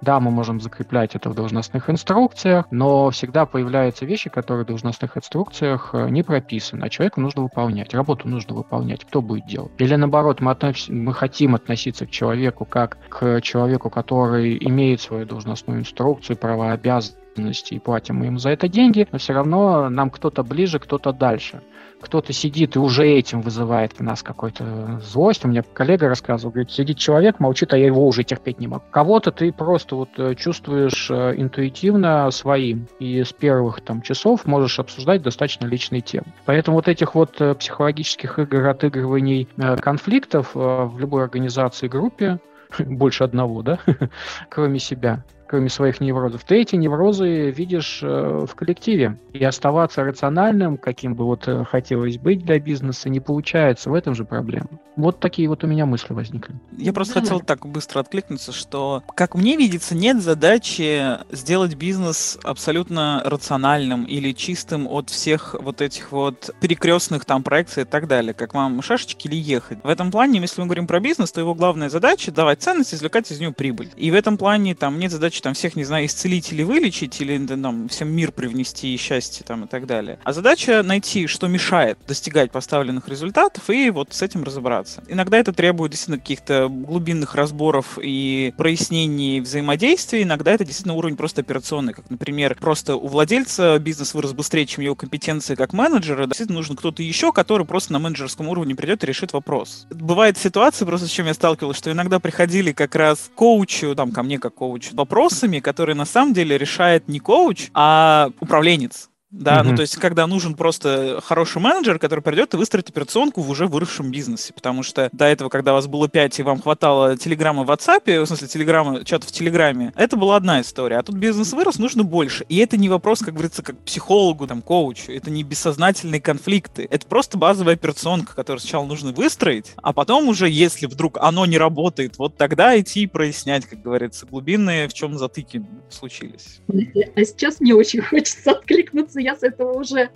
Да, 0.00 0.20
мы 0.20 0.30
можем 0.30 0.60
закреплять 0.60 1.16
это 1.16 1.28
в 1.30 1.34
должностных 1.34 1.90
инструкциях, 1.90 2.66
но 2.70 3.10
всегда 3.10 3.46
появляются 3.46 4.04
вещи, 4.04 4.30
которые 4.30 4.64
в 4.64 4.68
должностных 4.68 5.16
инструкциях 5.16 5.90
э, 5.92 6.08
не 6.10 6.22
прописаны, 6.22 6.84
а 6.84 6.88
человеку 6.88 7.20
нужно 7.20 7.42
выполнять, 7.42 7.94
работу 7.94 8.28
нужно 8.28 8.54
выполнять. 8.54 9.04
Кто 9.04 9.20
будет 9.20 9.46
делать? 9.46 9.72
Или 9.78 9.96
наоборот, 9.96 10.40
мы, 10.40 10.52
относ... 10.52 10.88
мы 10.88 11.12
хотим 11.12 11.54
относиться 11.54 12.06
к 12.06 12.10
человеку 12.10 12.64
как 12.64 12.98
к 13.08 13.40
человеку, 13.40 13.90
который 13.90 14.56
имеет 14.68 15.00
свою 15.00 15.26
должностную 15.26 15.80
инструкцию, 15.80 16.36
права, 16.36 16.72
обязанности, 16.72 17.74
и 17.74 17.78
платим 17.78 18.16
мы 18.16 18.26
им 18.26 18.38
за 18.38 18.50
это 18.50 18.68
деньги, 18.68 19.06
но 19.10 19.18
все 19.18 19.32
равно 19.32 19.88
нам 19.88 20.10
кто-то 20.10 20.44
ближе, 20.44 20.78
кто-то 20.78 21.12
дальше 21.12 21.60
кто-то 22.00 22.32
сидит 22.32 22.76
и 22.76 22.78
уже 22.78 23.06
этим 23.06 23.40
вызывает 23.40 23.92
в 23.92 24.00
нас 24.00 24.22
какой-то 24.22 25.00
злость. 25.02 25.44
У 25.44 25.48
меня 25.48 25.62
коллега 25.62 26.08
рассказывал, 26.08 26.52
говорит, 26.52 26.70
сидит 26.70 26.98
человек, 26.98 27.40
молчит, 27.40 27.72
а 27.72 27.78
я 27.78 27.86
его 27.86 28.06
уже 28.06 28.24
терпеть 28.24 28.60
не 28.60 28.68
могу. 28.68 28.84
Кого-то 28.90 29.32
ты 29.32 29.52
просто 29.52 29.96
вот 29.96 30.10
э, 30.18 30.34
чувствуешь 30.34 31.10
э, 31.10 31.34
интуитивно 31.36 32.30
своим, 32.30 32.86
и 32.98 33.22
с 33.22 33.32
первых 33.32 33.80
там 33.80 34.02
часов 34.02 34.46
можешь 34.46 34.78
обсуждать 34.78 35.22
достаточно 35.22 35.66
личные 35.66 36.00
темы. 36.00 36.26
Поэтому 36.44 36.76
вот 36.76 36.88
этих 36.88 37.14
вот 37.14 37.40
э, 37.40 37.54
психологических 37.54 38.38
игр, 38.38 38.66
отыгрываний 38.68 39.48
конфликтов 39.80 40.50
в 40.54 40.98
любой 40.98 41.24
организации, 41.24 41.88
группе, 41.88 42.38
больше 42.78 43.24
одного, 43.24 43.62
да, 43.62 43.78
кроме 44.48 44.78
себя, 44.78 45.24
кроме 45.48 45.68
своих 45.68 46.00
неврозов, 46.00 46.44
ты 46.44 46.60
эти 46.60 46.76
неврозы 46.76 47.50
видишь 47.50 48.00
э, 48.02 48.46
в 48.46 48.54
коллективе. 48.54 49.18
И 49.32 49.42
оставаться 49.42 50.04
рациональным, 50.04 50.76
каким 50.76 51.14
бы 51.14 51.24
вот 51.24 51.48
э, 51.48 51.64
хотелось 51.64 52.18
быть 52.18 52.44
для 52.44 52.60
бизнеса, 52.60 53.08
не 53.08 53.20
получается. 53.20 53.90
В 53.90 53.94
этом 53.94 54.14
же 54.14 54.24
проблема. 54.24 54.68
Вот 54.96 55.20
такие 55.20 55.48
вот 55.48 55.64
у 55.64 55.66
меня 55.66 55.86
мысли 55.86 56.12
возникли. 56.12 56.54
Я 56.76 56.92
просто 56.92 57.14
да. 57.14 57.20
хотел 57.20 57.40
так 57.40 57.66
быстро 57.66 58.00
откликнуться, 58.00 58.52
что, 58.52 59.02
как 59.14 59.34
мне 59.34 59.56
видится, 59.56 59.94
нет 59.94 60.20
задачи 60.20 61.02
сделать 61.30 61.76
бизнес 61.76 62.38
абсолютно 62.42 63.22
рациональным 63.24 64.04
или 64.04 64.32
чистым 64.32 64.86
от 64.88 65.08
всех 65.10 65.54
вот 65.58 65.80
этих 65.80 66.12
вот 66.12 66.50
перекрестных 66.60 67.24
там 67.24 67.42
проекций 67.42 67.84
и 67.84 67.86
так 67.86 68.08
далее, 68.08 68.34
как 68.34 68.54
вам 68.54 68.82
шашечки 68.82 69.28
или 69.28 69.36
ехать. 69.36 69.78
В 69.82 69.88
этом 69.88 70.10
плане, 70.10 70.40
если 70.40 70.60
мы 70.60 70.66
говорим 70.66 70.86
про 70.86 71.00
бизнес, 71.00 71.32
то 71.32 71.40
его 71.40 71.54
главная 71.54 71.88
задача 71.88 72.32
давать 72.32 72.60
ценность, 72.62 72.92
извлекать 72.92 73.30
из 73.30 73.40
него 73.40 73.52
прибыль. 73.52 73.90
И 73.96 74.10
в 74.10 74.14
этом 74.14 74.36
плане 74.36 74.74
там 74.74 74.98
нет 74.98 75.10
задачи 75.10 75.37
задача 75.38 75.42
там 75.42 75.54
всех, 75.54 75.76
не 75.76 75.84
знаю, 75.84 76.06
исцелить 76.06 76.52
или 76.52 76.62
вылечить, 76.62 77.20
или 77.20 77.38
там 77.46 77.88
всем 77.88 78.08
мир 78.10 78.32
привнести, 78.32 78.96
счастье 78.96 79.44
там 79.46 79.64
и 79.64 79.66
так 79.68 79.86
далее. 79.86 80.18
А 80.24 80.32
задача 80.32 80.82
найти, 80.82 81.26
что 81.26 81.48
мешает 81.48 81.98
достигать 82.06 82.50
поставленных 82.50 83.08
результатов 83.08 83.70
и 83.70 83.90
вот 83.90 84.12
с 84.12 84.22
этим 84.22 84.44
разобраться. 84.44 85.02
Иногда 85.08 85.38
это 85.38 85.52
требует 85.52 85.92
действительно 85.92 86.18
каких-то 86.18 86.68
глубинных 86.68 87.34
разборов 87.34 87.98
и 88.02 88.52
прояснений 88.56 89.40
взаимодействия, 89.40 90.22
иногда 90.22 90.52
это 90.52 90.64
действительно 90.64 90.94
уровень 90.94 91.16
просто 91.16 91.40
операционный, 91.42 91.92
как, 91.92 92.10
например, 92.10 92.56
просто 92.60 92.96
у 92.96 93.06
владельца 93.06 93.78
бизнес 93.78 94.14
вырос 94.14 94.32
быстрее, 94.32 94.66
чем 94.66 94.84
его 94.84 94.94
компетенции 94.94 95.54
как 95.54 95.72
менеджера, 95.72 96.26
действительно 96.26 96.58
нужен 96.58 96.76
кто-то 96.76 97.02
еще, 97.02 97.32
который 97.32 97.66
просто 97.66 97.92
на 97.92 97.98
менеджерском 97.98 98.48
уровне 98.48 98.74
придет 98.74 99.04
и 99.04 99.06
решит 99.06 99.32
вопрос. 99.32 99.86
Бывает 99.90 100.38
ситуация, 100.38 100.86
просто 100.86 101.06
с 101.06 101.10
чем 101.10 101.26
я 101.26 101.34
сталкивался, 101.34 101.78
что 101.78 101.92
иногда 101.92 102.18
приходили 102.18 102.72
как 102.72 102.94
раз 102.94 103.30
коучу, 103.34 103.94
там, 103.94 104.12
ко 104.12 104.22
мне 104.22 104.38
как 104.38 104.54
коучу, 104.54 104.94
вопрос, 104.94 105.27
вопросами, 105.28 105.60
которые 105.60 105.94
на 105.94 106.06
самом 106.06 106.32
деле 106.32 106.56
решает 106.56 107.08
не 107.08 107.20
коуч, 107.20 107.68
а 107.74 108.30
управленец 108.40 109.07
Да, 109.30 109.60
угу. 109.60 109.70
ну 109.70 109.76
то 109.76 109.82
есть, 109.82 109.96
когда 109.96 110.26
нужен 110.26 110.54
просто 110.54 111.20
хороший 111.22 111.60
менеджер, 111.60 111.98
который 111.98 112.20
придет 112.20 112.54
и 112.54 112.56
выстроит 112.56 112.88
операционку 112.88 113.42
в 113.42 113.50
уже 113.50 113.66
выросшем 113.66 114.10
бизнесе. 114.10 114.54
Потому 114.54 114.82
что 114.82 115.10
до 115.12 115.26
этого, 115.26 115.50
когда 115.50 115.74
вас 115.74 115.86
было 115.86 116.08
5 116.08 116.38
и 116.38 116.42
вам 116.42 116.62
хватало 116.62 117.16
телеграммы 117.16 117.64
в 117.64 117.70
WhatsApp, 117.70 118.22
в 118.22 118.26
смысле 118.26 118.48
телеграммы, 118.48 119.04
чат 119.04 119.24
в 119.24 119.32
Телеграме, 119.32 119.92
это 119.96 120.16
была 120.16 120.36
одна 120.36 120.62
история. 120.62 120.96
А 120.96 121.02
тут 121.02 121.16
бизнес 121.16 121.52
вырос, 121.52 121.78
нужно 121.78 122.04
больше. 122.04 122.46
И 122.48 122.56
это 122.56 122.78
не 122.78 122.88
вопрос, 122.88 123.20
как 123.20 123.34
говорится, 123.34 123.62
как 123.62 123.78
психологу, 123.80 124.46
там, 124.46 124.62
коучу. 124.62 125.12
Это 125.12 125.30
не 125.30 125.42
бессознательные 125.42 126.22
конфликты. 126.22 126.88
Это 126.90 127.06
просто 127.06 127.36
базовая 127.36 127.74
операционка, 127.74 128.34
которую 128.34 128.60
сначала 128.60 128.86
нужно 128.86 129.12
выстроить, 129.12 129.72
а 129.76 129.92
потом 129.92 130.28
уже, 130.28 130.48
если 130.48 130.86
вдруг 130.86 131.18
оно 131.20 131.44
не 131.44 131.58
работает, 131.58 132.18
вот 132.18 132.36
тогда 132.36 132.78
идти 132.80 133.02
и 133.02 133.06
прояснять, 133.06 133.66
как 133.66 133.82
говорится, 133.82 134.26
глубинные, 134.26 134.88
в 134.88 134.94
чем 134.94 135.18
затыки 135.18 135.64
случились. 135.90 136.60
А 136.68 137.24
сейчас 137.24 137.60
мне 137.60 137.74
очень 137.74 138.00
хочется 138.02 138.52
откликнуться 138.52 139.17
кажется, 139.18 139.20
я 139.20 139.36
с 139.36 139.42
этого 139.42 139.78
уже... 139.78 140.10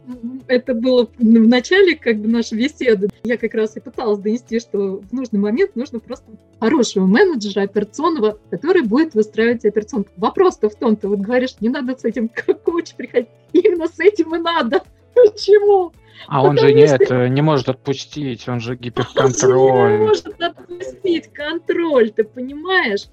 Это 0.47 0.75
было 0.75 1.09
в 1.19 1.23
начале 1.25 1.97
как 1.97 2.19
бы 2.19 2.29
нашей 2.29 2.59
беседы. 2.59 3.09
Я 3.25 3.37
как 3.37 3.55
раз 3.55 3.77
и 3.77 3.81
пыталась 3.81 4.19
донести, 4.19 4.61
что 4.61 5.01
в 5.01 5.13
нужный 5.13 5.41
момент 5.41 5.77
нужно 5.77 5.99
просто 6.01 6.27
хорошего 6.61 7.07
менеджера 7.07 7.63
операционного, 7.63 8.39
который 8.51 8.83
будет 8.83 9.15
выстраивать 9.15 9.65
операционку. 9.65 10.11
Вопрос-то 10.17 10.69
в 10.69 10.75
том, 10.75 10.97
ты 10.97 11.09
вот 11.09 11.21
говоришь, 11.21 11.57
не 11.61 11.69
надо 11.69 11.97
с 11.97 12.05
этим 12.05 12.29
как 12.29 12.63
коуч 12.63 12.95
приходить. 12.95 13.29
Именно 13.53 13.89
с 13.89 13.99
этим 13.99 14.35
и 14.35 14.39
надо. 14.39 14.83
Почему? 15.15 15.93
А 16.29 16.43
он 16.43 16.57
же 16.57 16.73
нет, 16.73 17.03
что... 17.05 17.29
не 17.29 17.43
может 17.43 17.69
отпустить, 17.69 18.49
он 18.49 18.61
же 18.61 18.77
гиперконтроль. 18.77 19.93
Он 19.93 19.93
не 19.93 20.07
может 20.07 20.41
отпустить 20.41 21.33
контроль, 21.33 22.11
ты 22.11 22.25
понимаешь? 22.25 23.09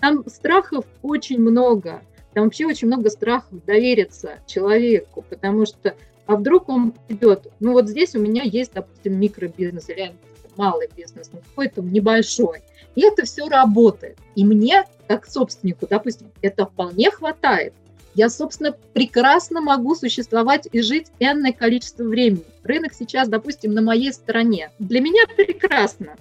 Там 0.00 0.24
страхов 0.26 0.84
очень 1.02 1.40
много. 1.40 2.02
Там 2.34 2.44
вообще 2.44 2.66
очень 2.66 2.88
много 2.88 3.10
страхов 3.10 3.64
довериться 3.64 4.38
человеку, 4.46 5.24
потому 5.28 5.66
что 5.66 5.94
а 6.26 6.36
вдруг 6.36 6.68
он 6.68 6.94
идет, 7.08 7.48
ну 7.60 7.72
вот 7.72 7.88
здесь 7.88 8.14
у 8.14 8.18
меня 8.18 8.42
есть, 8.42 8.72
допустим, 8.72 9.18
микробизнес 9.20 9.88
или 9.90 10.14
малый 10.56 10.88
бизнес, 10.96 11.30
ну 11.32 11.40
какой-то 11.40 11.82
небольшой, 11.82 12.62
и 12.94 13.02
это 13.02 13.24
все 13.24 13.48
работает. 13.48 14.16
И 14.34 14.44
мне, 14.44 14.84
как 15.06 15.26
собственнику, 15.26 15.86
допустим, 15.88 16.28
это 16.42 16.66
вполне 16.66 17.10
хватает. 17.10 17.74
Я, 18.14 18.28
собственно, 18.28 18.72
прекрасно 18.92 19.60
могу 19.60 19.96
существовать 19.96 20.68
и 20.70 20.80
жить 20.82 21.08
энное 21.18 21.52
количество 21.52 22.04
времени. 22.04 22.44
Рынок 22.62 22.94
сейчас, 22.94 23.28
допустим, 23.28 23.74
на 23.74 23.82
моей 23.82 24.12
стороне. 24.12 24.70
Для 24.78 25.00
меня 25.00 25.24
прекрасно. 25.36 26.16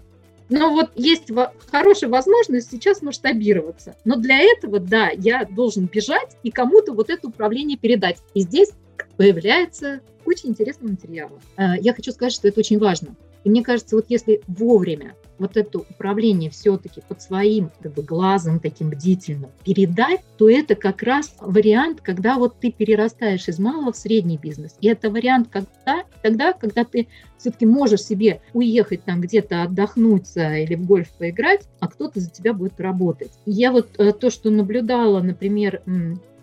Но 0.56 0.70
вот 0.70 0.92
есть 0.94 1.32
хорошая 1.72 2.12
возможность 2.12 2.70
сейчас 2.70 3.02
масштабироваться. 3.02 3.96
Но 4.06 4.18
для 4.18 4.38
этого, 4.38 4.80
да, 4.80 5.10
я 5.10 5.46
должен 5.46 5.88
бежать 5.88 6.38
и 6.44 6.52
кому-то 6.52 6.94
вот 6.94 7.10
это 7.10 7.28
управление 7.28 7.76
передать. 7.76 8.18
И 8.36 8.42
здесь 8.42 8.70
появляется 9.18 10.02
куча 10.24 10.48
интересного 10.48 10.92
материала. 10.92 11.42
Э, 11.58 11.80
я 11.82 11.92
хочу 11.96 12.12
сказать, 12.12 12.34
что 12.34 12.48
это 12.48 12.60
очень 12.60 12.78
важно. 12.78 13.16
И 13.43 13.49
мне 13.49 13.63
кажется, 13.63 13.95
вот 13.95 14.06
если 14.10 14.41
вовремя 14.47 15.15
вот 15.39 15.58
это 15.58 15.79
управление 15.79 16.49
все-таки 16.49 17.01
под 17.08 17.21
своим 17.21 17.71
как 17.82 17.93
бы, 17.93 18.03
глазом 18.03 18.60
таким 18.60 18.89
бдительным 18.89 19.51
передать, 19.65 20.21
то 20.38 20.49
это 20.49 20.75
как 20.75 21.03
раз 21.03 21.36
вариант, 21.41 22.01
когда 22.01 22.38
вот 22.38 22.60
ты 22.60 22.71
перерастаешь 22.71 23.47
из 23.47 23.60
малого 23.60 23.91
в 23.91 23.97
средний 23.97 24.38
бизнес. 24.38 24.75
И 24.79 24.88
это 24.88 25.10
вариант 25.10 25.49
когда, 25.51 26.03
тогда, 26.21 26.53
когда 26.53 26.84
ты 26.86 27.08
все-таки 27.38 27.65
можешь 27.65 28.03
себе 28.03 28.41
уехать 28.53 29.03
там 29.03 29.21
где-то 29.21 29.63
отдохнуться 29.63 30.56
или 30.56 30.75
в 30.75 30.86
гольф 30.86 31.10
поиграть, 31.17 31.67
а 31.79 31.88
кто-то 31.88 32.19
за 32.19 32.29
тебя 32.29 32.53
будет 32.53 32.79
работать. 32.79 33.32
Я 33.45 33.71
вот 33.71 33.89
э, 33.97 34.13
то, 34.13 34.29
что 34.29 34.49
наблюдала, 34.49 35.21
например, 35.21 35.82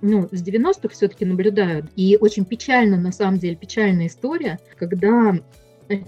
ну, 0.02 0.28
с 0.30 0.42
90-х 0.42 0.88
все-таки 0.90 1.24
наблюдаю. 1.24 1.88
И 1.96 2.18
очень 2.20 2.44
печально, 2.44 2.96
на 2.96 3.12
самом 3.12 3.38
деле, 3.38 3.56
печальная 3.56 4.06
история, 4.06 4.58
когда 4.78 5.38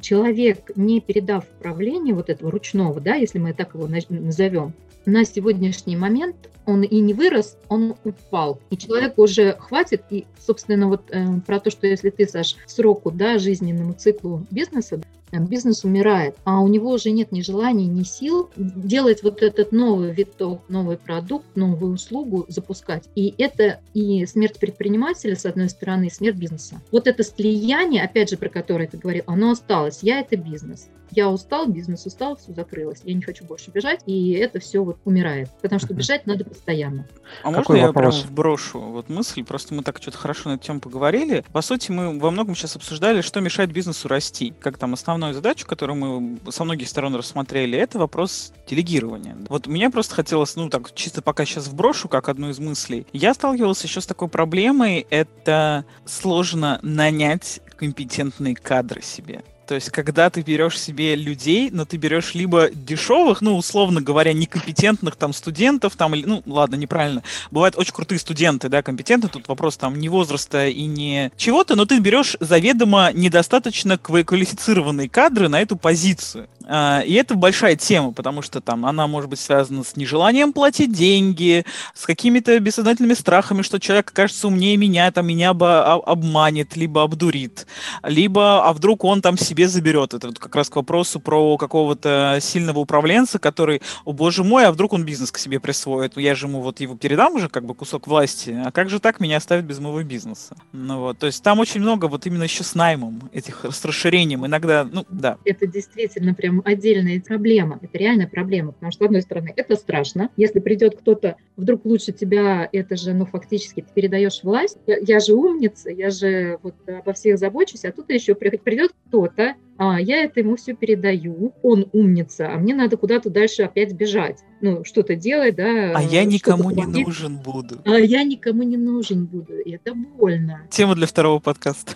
человек, 0.00 0.70
не 0.76 1.00
передав 1.00 1.44
управление 1.58 2.14
вот 2.14 2.30
этого 2.30 2.50
ручного, 2.50 3.00
да, 3.00 3.14
если 3.14 3.38
мы 3.38 3.52
так 3.52 3.74
его 3.74 3.86
назовем, 3.86 4.72
на 5.04 5.24
сегодняшний 5.24 5.96
момент 5.96 6.36
он 6.64 6.82
и 6.82 7.00
не 7.00 7.12
вырос, 7.12 7.56
он 7.68 7.96
упал. 8.04 8.60
И 8.70 8.76
человеку 8.76 9.22
уже 9.22 9.56
хватит. 9.58 10.04
И, 10.10 10.26
собственно, 10.38 10.88
вот 10.88 11.02
э, 11.10 11.26
про 11.44 11.58
то, 11.58 11.70
что 11.70 11.88
если 11.88 12.10
ты, 12.10 12.26
Саш, 12.26 12.56
сроку, 12.66 13.10
да, 13.10 13.38
жизненному 13.38 13.94
циклу 13.94 14.46
бизнеса, 14.50 15.00
бизнес 15.40 15.84
умирает, 15.84 16.36
а 16.44 16.60
у 16.60 16.68
него 16.68 16.90
уже 16.90 17.10
нет 17.10 17.32
ни 17.32 17.40
желания, 17.40 17.86
ни 17.86 18.02
сил 18.02 18.50
делать 18.56 19.22
вот 19.22 19.42
этот 19.42 19.72
новый 19.72 20.12
виток, 20.12 20.62
новый 20.68 20.96
продукт, 20.96 21.46
новую 21.54 21.94
услугу 21.94 22.44
запускать. 22.48 23.08
И 23.14 23.34
это 23.38 23.80
и 23.94 24.26
смерть 24.26 24.58
предпринимателя, 24.58 25.36
с 25.36 25.46
одной 25.46 25.68
стороны, 25.68 26.06
и 26.06 26.10
смерть 26.10 26.36
бизнеса. 26.36 26.80
Вот 26.90 27.06
это 27.06 27.22
слияние, 27.22 28.02
опять 28.02 28.30
же, 28.30 28.36
про 28.36 28.48
которое 28.48 28.86
ты 28.86 28.98
говорил, 28.98 29.22
оно 29.26 29.50
осталось. 29.52 30.02
Я– 30.02 30.20
это 30.20 30.36
бизнес. 30.36 30.88
Я 31.14 31.28
устал, 31.28 31.68
бизнес 31.68 32.06
устал, 32.06 32.36
все 32.36 32.52
закрылось. 32.52 33.00
Я 33.04 33.14
не 33.14 33.22
хочу 33.22 33.44
больше 33.44 33.70
бежать, 33.70 34.00
и 34.06 34.32
это 34.32 34.60
все 34.60 34.82
вот 34.82 34.98
умирает. 35.04 35.50
Потому 35.60 35.78
что 35.78 35.92
бежать 35.92 36.26
надо 36.26 36.44
постоянно. 36.44 37.06
А 37.42 37.52
Какой 37.52 37.76
можно 37.76 37.86
вопрос? 37.88 38.14
я 38.16 38.20
прям 38.22 38.30
вброшу 38.30 38.80
вот 38.80 39.08
мысль? 39.08 39.44
Просто 39.44 39.74
мы 39.74 39.82
так 39.82 39.98
что-то 40.00 40.18
хорошо 40.18 40.48
на 40.48 40.54
эту 40.54 40.64
тему 40.64 40.80
поговорили. 40.80 41.44
По 41.52 41.60
сути, 41.60 41.90
мы 41.90 42.18
во 42.18 42.30
многом 42.30 42.54
сейчас 42.54 42.76
обсуждали, 42.76 43.20
что 43.20 43.40
мешает 43.40 43.72
бизнесу 43.72 44.08
расти. 44.08 44.54
Как 44.60 44.78
там 44.78 44.94
основную 44.94 45.34
задачу, 45.34 45.66
которую 45.66 45.96
мы 45.96 46.52
со 46.52 46.64
многих 46.64 46.88
сторон 46.88 47.14
рассмотрели, 47.14 47.78
это 47.78 47.98
вопрос 47.98 48.52
делегирования. 48.66 49.36
Вот 49.48 49.66
мне 49.66 49.90
просто 49.90 50.14
хотелось, 50.14 50.56
ну 50.56 50.70
так, 50.70 50.94
чисто 50.94 51.20
пока 51.20 51.44
сейчас 51.44 51.68
вброшу, 51.68 52.08
как 52.08 52.28
одну 52.30 52.48
из 52.48 52.58
мыслей. 52.58 53.06
Я 53.12 53.34
сталкивался 53.34 53.86
еще 53.86 54.00
с 54.00 54.06
такой 54.06 54.28
проблемой, 54.28 55.06
это 55.10 55.84
сложно 56.06 56.78
нанять 56.82 57.60
компетентные 57.76 58.54
кадры 58.54 59.02
себе. 59.02 59.42
То 59.72 59.76
есть, 59.76 59.88
когда 59.88 60.28
ты 60.28 60.42
берешь 60.42 60.78
себе 60.78 61.16
людей, 61.16 61.70
но 61.72 61.86
ты 61.86 61.96
берешь 61.96 62.34
либо 62.34 62.68
дешевых, 62.74 63.40
ну, 63.40 63.56
условно 63.56 64.02
говоря, 64.02 64.34
некомпетентных 64.34 65.16
там 65.16 65.32
студентов, 65.32 65.96
там, 65.96 66.12
ну, 66.12 66.42
ладно, 66.44 66.74
неправильно. 66.74 67.22
Бывают 67.50 67.78
очень 67.78 67.94
крутые 67.94 68.18
студенты, 68.18 68.68
да, 68.68 68.82
компетентны, 68.82 69.30
тут 69.30 69.48
вопрос 69.48 69.78
там 69.78 69.98
не 69.98 70.10
возраста 70.10 70.68
и 70.68 70.84
не 70.84 71.32
чего-то, 71.38 71.74
но 71.74 71.86
ты 71.86 72.00
берешь 72.00 72.36
заведомо 72.38 73.12
недостаточно 73.14 73.96
квалифицированные 73.96 75.08
кадры 75.08 75.48
на 75.48 75.62
эту 75.62 75.76
позицию. 75.76 76.48
А, 76.66 77.00
и 77.00 77.12
это 77.14 77.34
большая 77.34 77.76
тема, 77.76 78.12
потому 78.12 78.42
что 78.42 78.60
там 78.60 78.86
она 78.86 79.06
может 79.06 79.30
быть 79.30 79.40
связана 79.40 79.84
с 79.84 79.96
нежеланием 79.96 80.52
платить 80.52 80.92
деньги, 80.92 81.64
с 81.94 82.06
какими-то 82.06 82.58
бессознательными 82.60 83.14
страхами, 83.14 83.62
что 83.62 83.78
человек 83.78 84.10
окажется 84.10 84.48
умнее 84.48 84.76
меня, 84.76 85.10
там 85.10 85.26
меня 85.26 85.50
обманет, 85.50 86.76
либо 86.76 87.02
обдурит, 87.02 87.66
либо, 88.02 88.66
а 88.66 88.72
вдруг 88.72 89.04
он 89.04 89.22
там 89.22 89.38
себе 89.38 89.68
заберет. 89.68 90.14
Это 90.14 90.28
вот 90.28 90.38
как 90.38 90.54
раз 90.56 90.68
к 90.68 90.76
вопросу 90.76 91.20
про 91.20 91.56
какого-то 91.56 92.38
сильного 92.40 92.80
управленца, 92.80 93.38
который, 93.38 93.82
о 94.04 94.12
боже 94.12 94.44
мой, 94.44 94.66
а 94.66 94.72
вдруг 94.72 94.92
он 94.92 95.04
бизнес 95.04 95.30
к 95.30 95.38
себе 95.38 95.60
присвоит, 95.60 96.16
я 96.16 96.34
же 96.34 96.46
ему 96.46 96.60
вот 96.60 96.80
его 96.80 96.96
передам 96.96 97.34
уже 97.34 97.48
как 97.48 97.64
бы 97.64 97.74
кусок 97.74 98.06
власти, 98.06 98.58
а 98.64 98.70
как 98.70 98.88
же 98.88 99.00
так 99.00 99.20
меня 99.20 99.36
оставить 99.36 99.64
без 99.64 99.78
моего 99.78 100.02
бизнеса? 100.02 100.56
Ну 100.72 101.00
вот, 101.00 101.18
то 101.18 101.26
есть 101.26 101.42
там 101.42 101.58
очень 101.58 101.80
много 101.80 102.06
вот 102.06 102.26
именно 102.26 102.44
еще 102.44 102.64
с 102.64 102.74
наймом 102.74 103.28
этих, 103.32 103.64
с 103.68 103.84
расширением, 103.84 104.46
иногда, 104.46 104.84
ну 104.90 105.04
да. 105.08 105.36
Это 105.44 105.66
действительно 105.66 106.34
прям 106.34 106.61
отдельная 106.64 107.20
проблема. 107.20 107.78
Это 107.82 107.98
реальная 107.98 108.26
проблема, 108.26 108.72
потому 108.72 108.92
что, 108.92 109.04
с 109.04 109.06
одной 109.06 109.22
стороны, 109.22 109.52
это 109.56 109.76
страшно. 109.76 110.30
Если 110.36 110.60
придет 110.60 110.96
кто-то 110.98 111.36
вдруг 111.56 111.84
лучше 111.84 112.12
тебя, 112.12 112.68
это 112.72 112.96
же, 112.96 113.12
ну, 113.12 113.26
фактически 113.26 113.82
ты 113.82 113.88
передаешь 113.94 114.40
власть. 114.42 114.78
Я, 114.86 114.98
я 115.00 115.20
же 115.20 115.34
умница, 115.34 115.90
я 115.90 116.10
же 116.10 116.58
вот 116.62 116.74
обо 116.88 117.12
всех 117.12 117.38
забочусь, 117.38 117.84
а 117.84 117.92
тут 117.92 118.10
еще 118.10 118.34
придет 118.34 118.92
кто-то, 119.08 119.54
а 119.78 120.00
я 120.00 120.24
это 120.24 120.40
ему 120.40 120.56
все 120.56 120.74
передаю, 120.74 121.54
он 121.62 121.88
умница, 121.92 122.52
а 122.52 122.56
мне 122.58 122.74
надо 122.74 122.96
куда-то 122.96 123.30
дальше 123.30 123.62
опять 123.62 123.92
бежать. 123.92 124.38
Ну, 124.60 124.84
что-то 124.84 125.16
делать, 125.16 125.56
да. 125.56 125.92
А 125.96 126.02
я 126.02 126.24
никому 126.24 126.70
не 126.70 126.86
нужен 126.86 127.38
буду. 127.38 127.80
А 127.84 127.98
я 127.98 128.22
никому 128.22 128.62
не 128.62 128.76
нужен 128.76 129.26
буду, 129.26 129.58
и 129.58 129.72
это 129.72 129.94
больно. 129.94 130.66
Тема 130.70 130.94
для 130.94 131.06
второго 131.06 131.40
подкаста. 131.40 131.94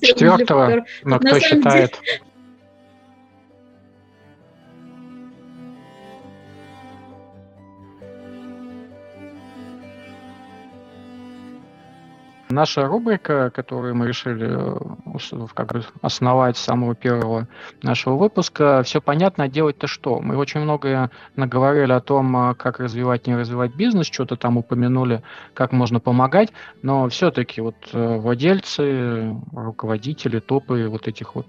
Четвертого, 0.00 0.84
но 1.04 1.18
кто 1.18 1.38
считает? 1.38 1.92
Деле, 2.02 2.22
Наша 12.52 12.86
рубрика, 12.86 13.50
которую 13.50 13.94
мы 13.94 14.06
решили 14.06 14.46
э, 14.50 15.46
как 15.54 15.72
бы 15.72 15.84
основать 16.02 16.58
с 16.58 16.60
самого 16.60 16.94
первого 16.94 17.48
нашего 17.82 18.16
выпуска, 18.16 18.82
все 18.84 19.00
понятно, 19.00 19.48
делать-то 19.48 19.86
что? 19.86 20.20
Мы 20.20 20.36
очень 20.36 20.60
многое 20.60 21.10
наговорили 21.34 21.92
о 21.92 22.00
том, 22.00 22.50
э, 22.50 22.54
как 22.54 22.78
развивать, 22.78 23.26
не 23.26 23.36
развивать 23.36 23.74
бизнес, 23.74 24.06
что-то 24.06 24.36
там 24.36 24.58
упомянули, 24.58 25.22
как 25.54 25.72
можно 25.72 25.98
помогать, 25.98 26.52
но 26.82 27.08
все-таки 27.08 27.62
вот 27.62 27.76
э, 27.94 28.18
владельцы, 28.18 29.34
руководители, 29.52 30.38
топы 30.38 30.88
вот 30.88 31.08
этих 31.08 31.34
вот 31.34 31.46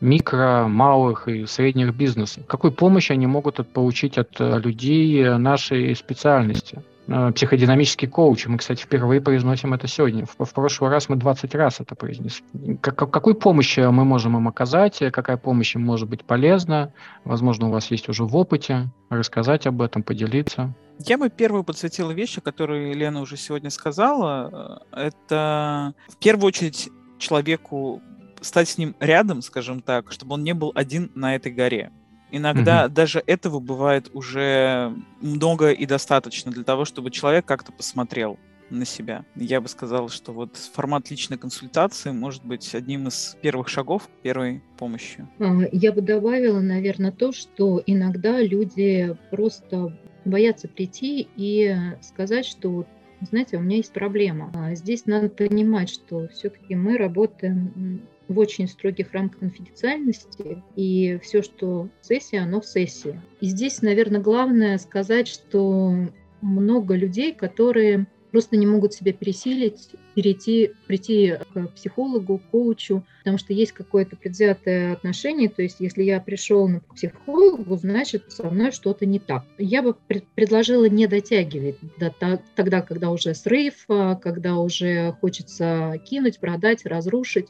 микро, 0.00 0.66
малых 0.68 1.26
и 1.26 1.46
средних 1.46 1.96
бизнесов, 1.96 2.46
какую 2.46 2.72
помощь 2.72 3.10
они 3.10 3.26
могут 3.26 3.56
получить 3.72 4.18
от 4.18 4.38
людей 4.38 5.36
нашей 5.36 5.96
специальности? 5.96 6.80
Э, 7.08 7.32
психодинамический 7.32 8.06
коуч. 8.06 8.46
Мы, 8.46 8.58
кстати, 8.58 8.82
впервые 8.82 9.20
произносим 9.20 9.74
это 9.74 9.88
сегодня. 9.88 10.26
В, 10.26 10.44
в 10.44 10.54
прошлый 10.54 10.90
раз 10.90 11.08
мы 11.08 11.16
20 11.16 11.54
раз 11.54 11.80
это 11.80 11.94
произнесли. 11.94 12.44
Как, 12.80 13.10
какую 13.10 13.34
помощь 13.34 13.76
мы 13.78 14.04
можем 14.04 14.36
им 14.36 14.46
оказать? 14.46 14.98
Какая 15.12 15.36
помощь 15.36 15.74
им 15.74 15.82
может 15.82 16.08
быть 16.08 16.24
полезна? 16.24 16.92
Возможно, 17.24 17.68
у 17.68 17.70
вас 17.70 17.90
есть 17.90 18.08
уже 18.08 18.24
в 18.24 18.36
опыте. 18.36 18.90
Рассказать 19.10 19.66
об 19.66 19.82
этом, 19.82 20.02
поделиться. 20.02 20.74
Я 20.98 21.16
бы 21.16 21.30
первую 21.30 21.64
подсветила 21.64 22.10
вещи, 22.10 22.40
которые 22.40 22.92
Лена 22.92 23.20
уже 23.20 23.36
сегодня 23.36 23.70
сказала. 23.70 24.82
Это 24.92 25.94
в 26.08 26.16
первую 26.16 26.48
очередь 26.48 26.90
человеку 27.18 28.02
стать 28.40 28.68
с 28.68 28.78
ним 28.78 28.94
рядом, 29.00 29.42
скажем 29.42 29.80
так, 29.80 30.12
чтобы 30.12 30.34
он 30.34 30.44
не 30.44 30.54
был 30.54 30.72
один 30.74 31.10
на 31.14 31.34
этой 31.34 31.52
горе. 31.52 31.92
Иногда 32.30 32.86
угу. 32.86 32.94
даже 32.94 33.22
этого 33.26 33.60
бывает 33.60 34.10
уже 34.12 34.94
много 35.20 35.70
и 35.70 35.86
достаточно 35.86 36.52
для 36.52 36.64
того, 36.64 36.84
чтобы 36.84 37.10
человек 37.10 37.46
как-то 37.46 37.72
посмотрел 37.72 38.38
на 38.70 38.84
себя. 38.84 39.24
Я 39.34 39.60
бы 39.60 39.68
сказал, 39.68 40.08
что 40.08 40.32
вот 40.32 40.56
формат 40.56 41.10
личной 41.10 41.38
консультации 41.38 42.10
может 42.10 42.44
быть 42.44 42.74
одним 42.74 43.08
из 43.08 43.36
первых 43.40 43.68
шагов 43.68 44.08
первой 44.22 44.62
помощи. 44.76 45.26
А, 45.38 45.62
я 45.72 45.92
бы 45.92 46.02
добавила, 46.02 46.60
наверное, 46.60 47.12
то, 47.12 47.32
что 47.32 47.82
иногда 47.86 48.40
люди 48.40 49.16
просто 49.30 49.98
боятся 50.24 50.68
прийти 50.68 51.28
и 51.36 51.74
сказать, 52.02 52.44
что 52.44 52.86
знаете, 53.20 53.56
у 53.56 53.60
меня 53.60 53.78
есть 53.78 53.92
проблема. 53.92 54.52
А 54.54 54.74
здесь 54.74 55.06
надо 55.06 55.28
понимать, 55.28 55.90
что 55.90 56.28
все-таки 56.28 56.74
мы 56.76 56.96
работаем 56.98 58.02
в 58.28 58.38
очень 58.38 58.68
строгих 58.68 59.12
рамках 59.12 59.40
конфиденциальности, 59.40 60.62
и 60.76 61.18
все, 61.22 61.42
что 61.42 61.88
сессия, 62.02 62.40
оно 62.40 62.60
в 62.60 62.66
сессии. 62.66 63.20
И 63.40 63.46
здесь, 63.46 63.82
наверное, 63.82 64.20
главное 64.20 64.78
сказать, 64.78 65.28
что 65.28 65.94
много 66.40 66.94
людей, 66.94 67.34
которые 67.34 68.06
просто 68.30 68.56
не 68.56 68.66
могут 68.66 68.94
себя 68.94 69.12
пересилить, 69.12 69.90
перейти, 70.14 70.72
прийти 70.86 71.34
к 71.52 71.68
психологу, 71.68 72.40
коучу, 72.50 73.04
потому 73.18 73.38
что 73.38 73.52
есть 73.52 73.72
какое-то 73.72 74.16
предвзятое 74.16 74.92
отношение, 74.92 75.48
то 75.48 75.62
есть 75.62 75.76
если 75.80 76.02
я 76.02 76.20
пришел 76.20 76.68
к 76.88 76.94
психологу, 76.94 77.76
значит 77.76 78.30
со 78.32 78.50
мной 78.50 78.72
что-то 78.72 79.06
не 79.06 79.18
так. 79.18 79.44
Я 79.58 79.82
бы 79.82 79.94
предложила 80.34 80.88
не 80.88 81.06
дотягивать 81.06 81.78
до 81.98 82.12
тогда, 82.54 82.82
когда 82.82 83.10
уже 83.10 83.34
срыв, 83.34 83.84
а, 83.88 84.16
когда 84.16 84.56
уже 84.56 85.12
хочется 85.20 86.00
кинуть, 86.04 86.38
продать, 86.38 86.84
разрушить. 86.84 87.48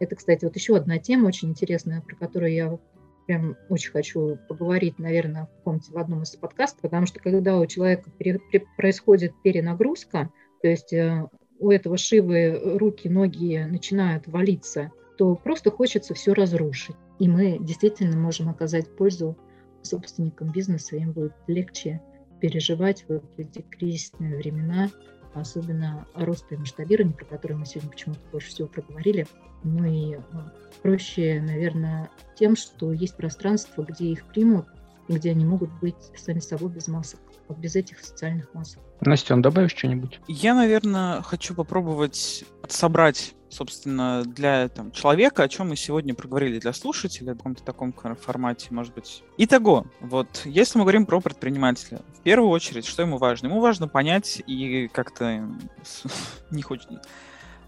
Это, 0.00 0.16
кстати, 0.16 0.44
вот 0.44 0.56
еще 0.56 0.76
одна 0.76 0.98
тема 0.98 1.28
очень 1.28 1.50
интересная, 1.50 2.00
про 2.00 2.16
которую 2.16 2.52
я 2.52 2.78
прям 3.26 3.56
очень 3.68 3.92
хочу 3.92 4.38
поговорить, 4.48 4.98
наверное, 4.98 5.44
в 5.44 5.56
каком-то 5.58 5.92
в 5.92 5.98
одном 5.98 6.22
из 6.22 6.34
подкастов, 6.34 6.80
потому 6.80 7.06
что 7.06 7.20
когда 7.20 7.58
у 7.58 7.66
человека 7.66 8.10
пере, 8.18 8.40
пере, 8.50 8.64
происходит 8.76 9.32
перенагрузка, 9.44 10.30
то 10.62 10.68
есть 10.68 10.92
э, 10.92 11.28
у 11.60 11.70
этого 11.70 11.96
шивы 11.96 12.58
руки, 12.78 13.08
ноги 13.08 13.58
начинают 13.58 14.26
валиться, 14.26 14.90
то 15.18 15.36
просто 15.36 15.70
хочется 15.70 16.14
все 16.14 16.32
разрушить. 16.32 16.96
И 17.18 17.28
мы 17.28 17.58
действительно 17.60 18.16
можем 18.16 18.48
оказать 18.48 18.96
пользу 18.96 19.36
собственникам 19.82 20.50
бизнеса, 20.50 20.96
им 20.96 21.12
будет 21.12 21.34
легче 21.46 22.00
переживать 22.40 23.04
вот 23.06 23.24
эти 23.36 23.60
кризисные 23.60 24.36
времена, 24.36 24.90
особенно 25.34 26.06
роста 26.14 26.54
и 26.54 26.58
масштабирования, 26.58 27.14
про 27.14 27.24
которые 27.24 27.58
мы 27.58 27.66
сегодня 27.66 27.90
почему-то 27.90 28.20
больше 28.32 28.48
всего 28.48 28.68
проговорили. 28.68 29.26
Ну 29.62 29.84
и 29.84 30.14
э, 30.14 30.20
проще, 30.82 31.40
наверное, 31.40 32.10
тем, 32.36 32.56
что 32.56 32.92
есть 32.92 33.16
пространство, 33.16 33.82
где 33.82 34.06
их 34.06 34.24
примут, 34.26 34.66
и 35.08 35.14
где 35.14 35.30
они 35.30 35.44
могут 35.44 35.70
быть 35.80 35.96
сами 36.16 36.38
собой 36.38 36.70
без 36.70 36.88
масок, 36.88 37.20
вот 37.48 37.58
без 37.58 37.76
этих 37.76 38.00
социальных 38.00 38.52
масок. 38.54 38.80
Настя, 39.00 39.36
добавишь 39.36 39.72
что-нибудь? 39.72 40.20
Я, 40.28 40.54
наверное, 40.54 41.22
хочу 41.22 41.54
попробовать 41.54 42.44
собрать 42.68 43.34
собственно, 43.50 44.24
для 44.24 44.68
там, 44.68 44.92
человека, 44.92 45.42
о 45.42 45.48
чем 45.48 45.68
мы 45.68 45.76
сегодня 45.76 46.14
проговорили 46.14 46.58
для 46.58 46.72
слушателя 46.72 47.34
в 47.34 47.36
каком-то 47.36 47.62
таком 47.62 47.92
формате, 47.92 48.68
может 48.70 48.94
быть. 48.94 49.22
Итого, 49.36 49.86
вот, 50.00 50.42
если 50.44 50.78
мы 50.78 50.84
говорим 50.84 51.06
про 51.06 51.20
предпринимателя, 51.20 52.00
в 52.18 52.22
первую 52.22 52.50
очередь, 52.50 52.86
что 52.86 53.02
ему 53.02 53.18
важно? 53.18 53.48
Ему 53.48 53.60
важно 53.60 53.88
понять 53.88 54.42
и 54.46 54.88
как-то 54.92 55.48
не 56.50 56.62
хочет 56.62 56.90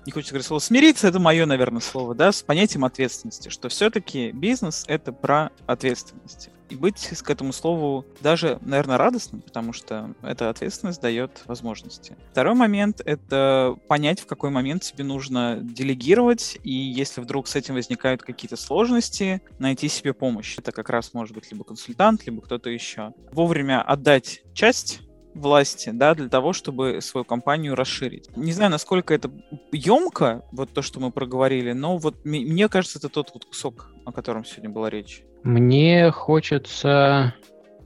не 0.07 0.12
хочется 0.12 0.32
говорить 0.32 0.46
слово 0.46 0.61
смириться, 0.61 1.09
это 1.09 1.18
мое, 1.18 1.46
наверное, 1.46 1.80
слово, 1.80 2.14
да, 2.14 2.32
с 2.32 2.42
понятием 2.42 2.84
ответственности, 2.84 3.48
что 3.48 3.68
все-таки 3.68 4.32
бизнес— 4.32 4.84
это 4.88 5.12
про 5.12 5.50
ответственность. 5.66 6.50
И 6.70 6.74
быть 6.74 7.07
к 7.22 7.28
этому 7.28 7.53
слову 7.53 8.07
даже, 8.20 8.59
наверное, 8.62 8.96
радостным, 8.96 9.42
потому 9.42 9.74
что 9.74 10.14
эта 10.22 10.48
ответственность 10.48 11.03
дает 11.03 11.42
возможности. 11.44 12.16
Второй 12.30 12.55
момент— 12.55 13.03
это 13.05 13.76
понять, 13.88 14.20
в 14.20 14.26
какой 14.26 14.48
момент 14.48 14.82
тебе 14.82 15.05
нужно 15.05 15.59
делегировать, 15.61 16.59
и 16.62 16.72
если 16.72 17.20
вдруг 17.20 17.46
с 17.46 17.57
этим 17.57 17.74
возникают 17.74 18.22
какие-то 18.22 18.57
сложности, 18.57 19.42
найти 19.59 19.88
себе 19.88 20.14
помощь. 20.14 20.57
Это 20.57 20.72
как 20.72 20.88
раз 20.88 21.12
может 21.12 21.34
быть 21.34 21.50
либо 21.53 21.62
консультант, 21.62 22.24
либо 22.24 22.40
кто-то 22.40 22.70
еще. 22.70 23.12
Вовремя 23.32 23.82
отдать 23.82 24.42
часть 24.55 25.03
власти, 25.35 25.91
да, 25.93 26.14
для 26.14 26.28
того, 26.28 26.53
чтобы 26.53 27.01
свою 27.01 27.24
компанию 27.24 27.74
расширить. 27.74 28.35
Не 28.37 28.53
знаю, 28.53 28.70
насколько 28.70 29.14
это 29.14 29.30
емко, 29.72 30.45
вот 30.53 30.70
то, 30.70 30.83
что 30.83 31.01
мы 31.01 31.11
проговорили, 31.11 31.72
но 31.72 31.97
вот 31.97 32.24
мне 32.24 32.68
кажется, 32.68 32.99
это 32.99 33.09
тот 33.09 33.30
вот 33.35 33.45
кусок, 33.45 33.91
о 34.05 34.12
котором 34.12 34.45
сегодня 34.45 34.70
была 34.70 34.91
речь. 34.91 35.22
Мне 35.43 36.11
хочется 36.11 37.35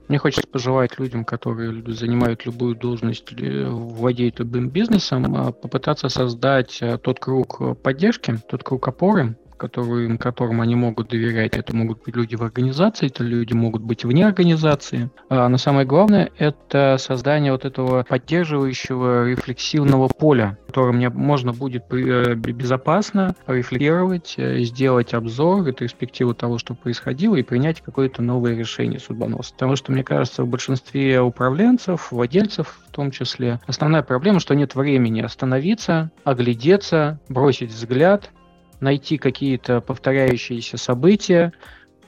мне 0.07 0.19
хочется 0.19 0.47
пожелать 0.47 0.99
людям, 0.99 1.25
которые 1.25 1.83
занимают 1.93 2.45
любую 2.45 2.75
должность, 2.75 3.33
владеют 3.33 4.39
любым 4.39 4.69
бизнесом, 4.69 5.35
а, 5.35 5.51
попытаться 5.51 6.07
создать 6.07 6.81
а, 6.81 6.97
тот 6.97 7.19
круг 7.19 7.81
поддержки, 7.81 8.37
тот 8.47 8.63
круг 8.63 8.87
опоры, 8.87 9.37
которым, 9.57 10.17
которым 10.17 10.61
они 10.61 10.75
могут 10.75 11.09
доверять. 11.09 11.55
Это 11.55 11.75
могут 11.75 12.03
быть 12.03 12.15
люди 12.15 12.35
в 12.35 12.43
организации, 12.43 13.07
это 13.07 13.23
люди 13.23 13.53
могут 13.53 13.81
быть 13.81 14.05
вне 14.05 14.25
организации. 14.25 15.09
А, 15.29 15.49
но 15.49 15.57
самое 15.57 15.85
главное– 15.85 16.31
это 16.37 16.97
создание 16.99 17.51
вот 17.51 17.65
этого 17.65 18.05
поддерживающего 18.07 19.27
рефлексивного 19.29 20.07
поля, 20.07 20.57
в 20.63 20.67
котором 20.67 20.97
мне 20.97 21.09
можно 21.09 21.53
будет 21.53 21.85
э, 21.91 22.35
безопасно 22.35 23.35
рефлексировать, 23.47 24.35
э, 24.37 24.59
сделать 24.61 25.13
обзор, 25.13 25.65
ретроспективу 25.65 26.33
того, 26.33 26.57
что 26.57 26.73
происходило, 26.73 27.35
и 27.35 27.43
принять 27.43 27.81
какое-то 27.81 28.21
новое 28.21 28.55
решение 28.55 28.99
судьбоносное. 28.99 29.57
Потому 29.57 29.75
что, 29.75 29.91
мне 29.91 30.03
кажется, 30.03 30.43
в 30.43 30.47
большинстве 30.47 31.19
управленцев, 31.21 32.11
владельцев 32.11 32.79
в 32.87 32.91
том 32.91 33.11
числе, 33.11 33.59
основная 33.65 34.03
проблема, 34.03 34.39
что 34.39 34.55
нет 34.55 34.75
времени 34.75 35.21
остановиться, 35.21 36.11
оглядеться, 36.23 37.19
бросить 37.29 37.71
взгляд, 37.71 38.31
найти 38.79 39.17
какие-то 39.17 39.81
повторяющиеся 39.81 40.77
события, 40.77 41.53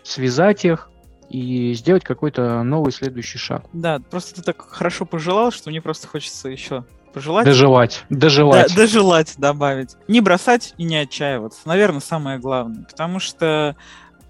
связать 0.03 0.65
их 0.65 0.89
и 1.29 1.73
сделать 1.73 2.03
какой-то 2.03 2.63
новый 2.63 2.91
следующий 2.91 3.37
шаг. 3.37 3.65
Да, 3.73 3.99
просто 3.99 4.35
ты 4.35 4.41
так 4.41 4.61
хорошо 4.61 5.05
пожелал, 5.05 5.51
что 5.51 5.69
мне 5.69 5.81
просто 5.81 6.07
хочется 6.07 6.49
еще 6.49 6.85
пожелать. 7.13 7.45
Дожелать. 7.45 8.05
Дожелать. 8.09 8.69
Да, 8.69 8.75
дожелать 8.75 9.33
добавить. 9.37 9.95
Не 10.07 10.21
бросать 10.21 10.73
и 10.77 10.83
не 10.83 10.97
отчаиваться. 10.97 11.61
Наверное, 11.65 12.01
самое 12.01 12.39
главное. 12.39 12.83
Потому 12.83 13.19
что 13.19 13.75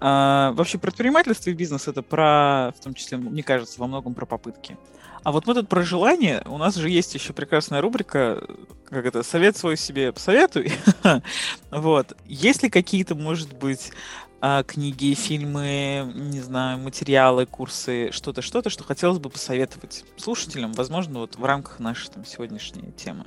вообще 0.00 0.78
предпринимательство 0.78 1.50
и 1.50 1.54
бизнес 1.54 1.88
это 1.88 2.02
про, 2.02 2.72
в 2.76 2.82
том 2.82 2.94
числе, 2.94 3.18
мне 3.18 3.42
кажется, 3.42 3.80
во 3.80 3.86
многом 3.86 4.14
про 4.14 4.26
попытки. 4.26 4.76
А 5.22 5.32
вот 5.32 5.46
мы 5.46 5.54
тут 5.54 5.68
про 5.68 5.82
желание, 5.82 6.42
у 6.46 6.56
нас 6.56 6.76
же 6.76 6.88
есть 6.88 7.14
еще 7.14 7.32
прекрасная 7.32 7.80
рубрика, 7.80 8.42
как 8.88 9.04
это, 9.04 9.22
совет 9.22 9.56
свой 9.56 9.76
себе 9.76 10.12
посоветуй. 10.12 10.72
вот. 11.70 12.16
Есть 12.26 12.62
ли 12.62 12.70
какие-то, 12.70 13.14
может 13.14 13.56
быть, 13.56 13.92
а, 14.40 14.62
книги, 14.62 15.12
фильмы, 15.12 16.10
не 16.14 16.40
знаю, 16.40 16.78
материалы, 16.78 17.44
курсы, 17.44 18.10
что-то, 18.12 18.40
что-то, 18.40 18.70
что 18.70 18.84
хотелось 18.84 19.18
бы 19.18 19.28
посоветовать 19.28 20.04
слушателям, 20.16 20.72
возможно, 20.72 21.20
вот 21.20 21.36
в 21.36 21.44
рамках 21.44 21.78
нашей 21.78 22.08
там 22.10 22.24
сегодняшней 22.24 22.92
темы? 22.92 23.26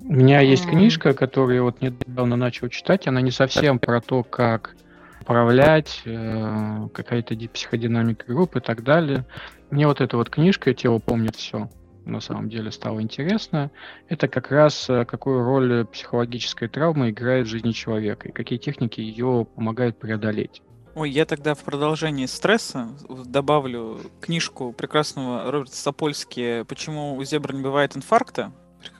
У 0.00 0.12
меня 0.12 0.40
есть 0.40 0.66
книжка, 0.66 1.14
которую 1.14 1.56
я 1.56 1.62
вот 1.62 1.80
недавно 1.80 2.36
начал 2.36 2.68
читать. 2.68 3.06
Она 3.06 3.20
не 3.20 3.30
совсем 3.30 3.78
про 3.78 4.00
то, 4.00 4.22
как 4.22 4.76
управлять, 5.24 6.02
э, 6.04 6.88
какая-то 6.92 7.34
психодинамика 7.48 8.26
групп 8.26 8.56
и 8.56 8.60
так 8.60 8.84
далее. 8.84 9.24
Мне 9.70 9.86
вот 9.86 10.02
эта 10.02 10.18
вот 10.18 10.28
книжка 10.28 10.74
«Тело 10.74 10.98
помнит 10.98 11.34
все» 11.36 11.70
на 12.04 12.20
самом 12.20 12.50
деле 12.50 12.70
стало 12.70 13.00
интересно. 13.00 13.70
Это 14.10 14.28
как 14.28 14.50
раз 14.50 14.90
э, 14.90 15.06
какую 15.06 15.42
роль 15.42 15.86
психологическая 15.86 16.68
травма 16.68 17.08
играет 17.08 17.46
в 17.46 17.48
жизни 17.50 17.72
человека 17.72 18.28
и 18.28 18.32
какие 18.32 18.58
техники 18.58 19.00
ее 19.00 19.46
помогают 19.54 19.98
преодолеть. 19.98 20.60
Ой, 20.94 21.10
я 21.10 21.24
тогда 21.24 21.54
в 21.54 21.64
продолжении 21.64 22.26
стресса 22.26 22.88
добавлю 23.08 24.00
книжку 24.20 24.72
прекрасного 24.72 25.50
Роберта 25.50 25.76
Сапольски 25.76 26.62
«Почему 26.68 27.16
у 27.16 27.24
зебр 27.24 27.54
не 27.54 27.62
бывает 27.62 27.96
инфаркта», 27.96 28.52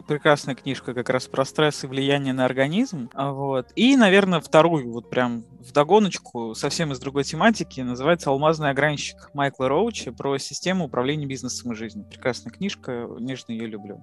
прекрасная 0.06 0.54
книжка 0.54 0.94
как 0.94 1.08
раз 1.10 1.26
про 1.26 1.44
стресс 1.44 1.84
и 1.84 1.86
влияние 1.86 2.32
на 2.32 2.44
организм. 2.44 3.10
А 3.14 3.32
вот. 3.32 3.72
И, 3.76 3.96
наверное, 3.96 4.40
вторую, 4.40 4.92
вот 4.92 5.10
прям 5.10 5.44
в 5.60 5.72
догоночку, 5.72 6.54
совсем 6.54 6.92
из 6.92 6.98
другой 6.98 7.24
тематики, 7.24 7.80
называется 7.80 8.30
«Алмазный 8.30 8.70
ограничник» 8.70 9.30
Майкла 9.34 9.68
Роуча 9.68 10.12
про 10.12 10.38
систему 10.38 10.86
управления 10.86 11.26
бизнесом 11.26 11.72
и 11.72 11.74
жизнью. 11.74 12.06
Прекрасная 12.08 12.52
книжка, 12.52 13.08
нежно 13.18 13.52
ее 13.52 13.66
люблю. 13.66 14.00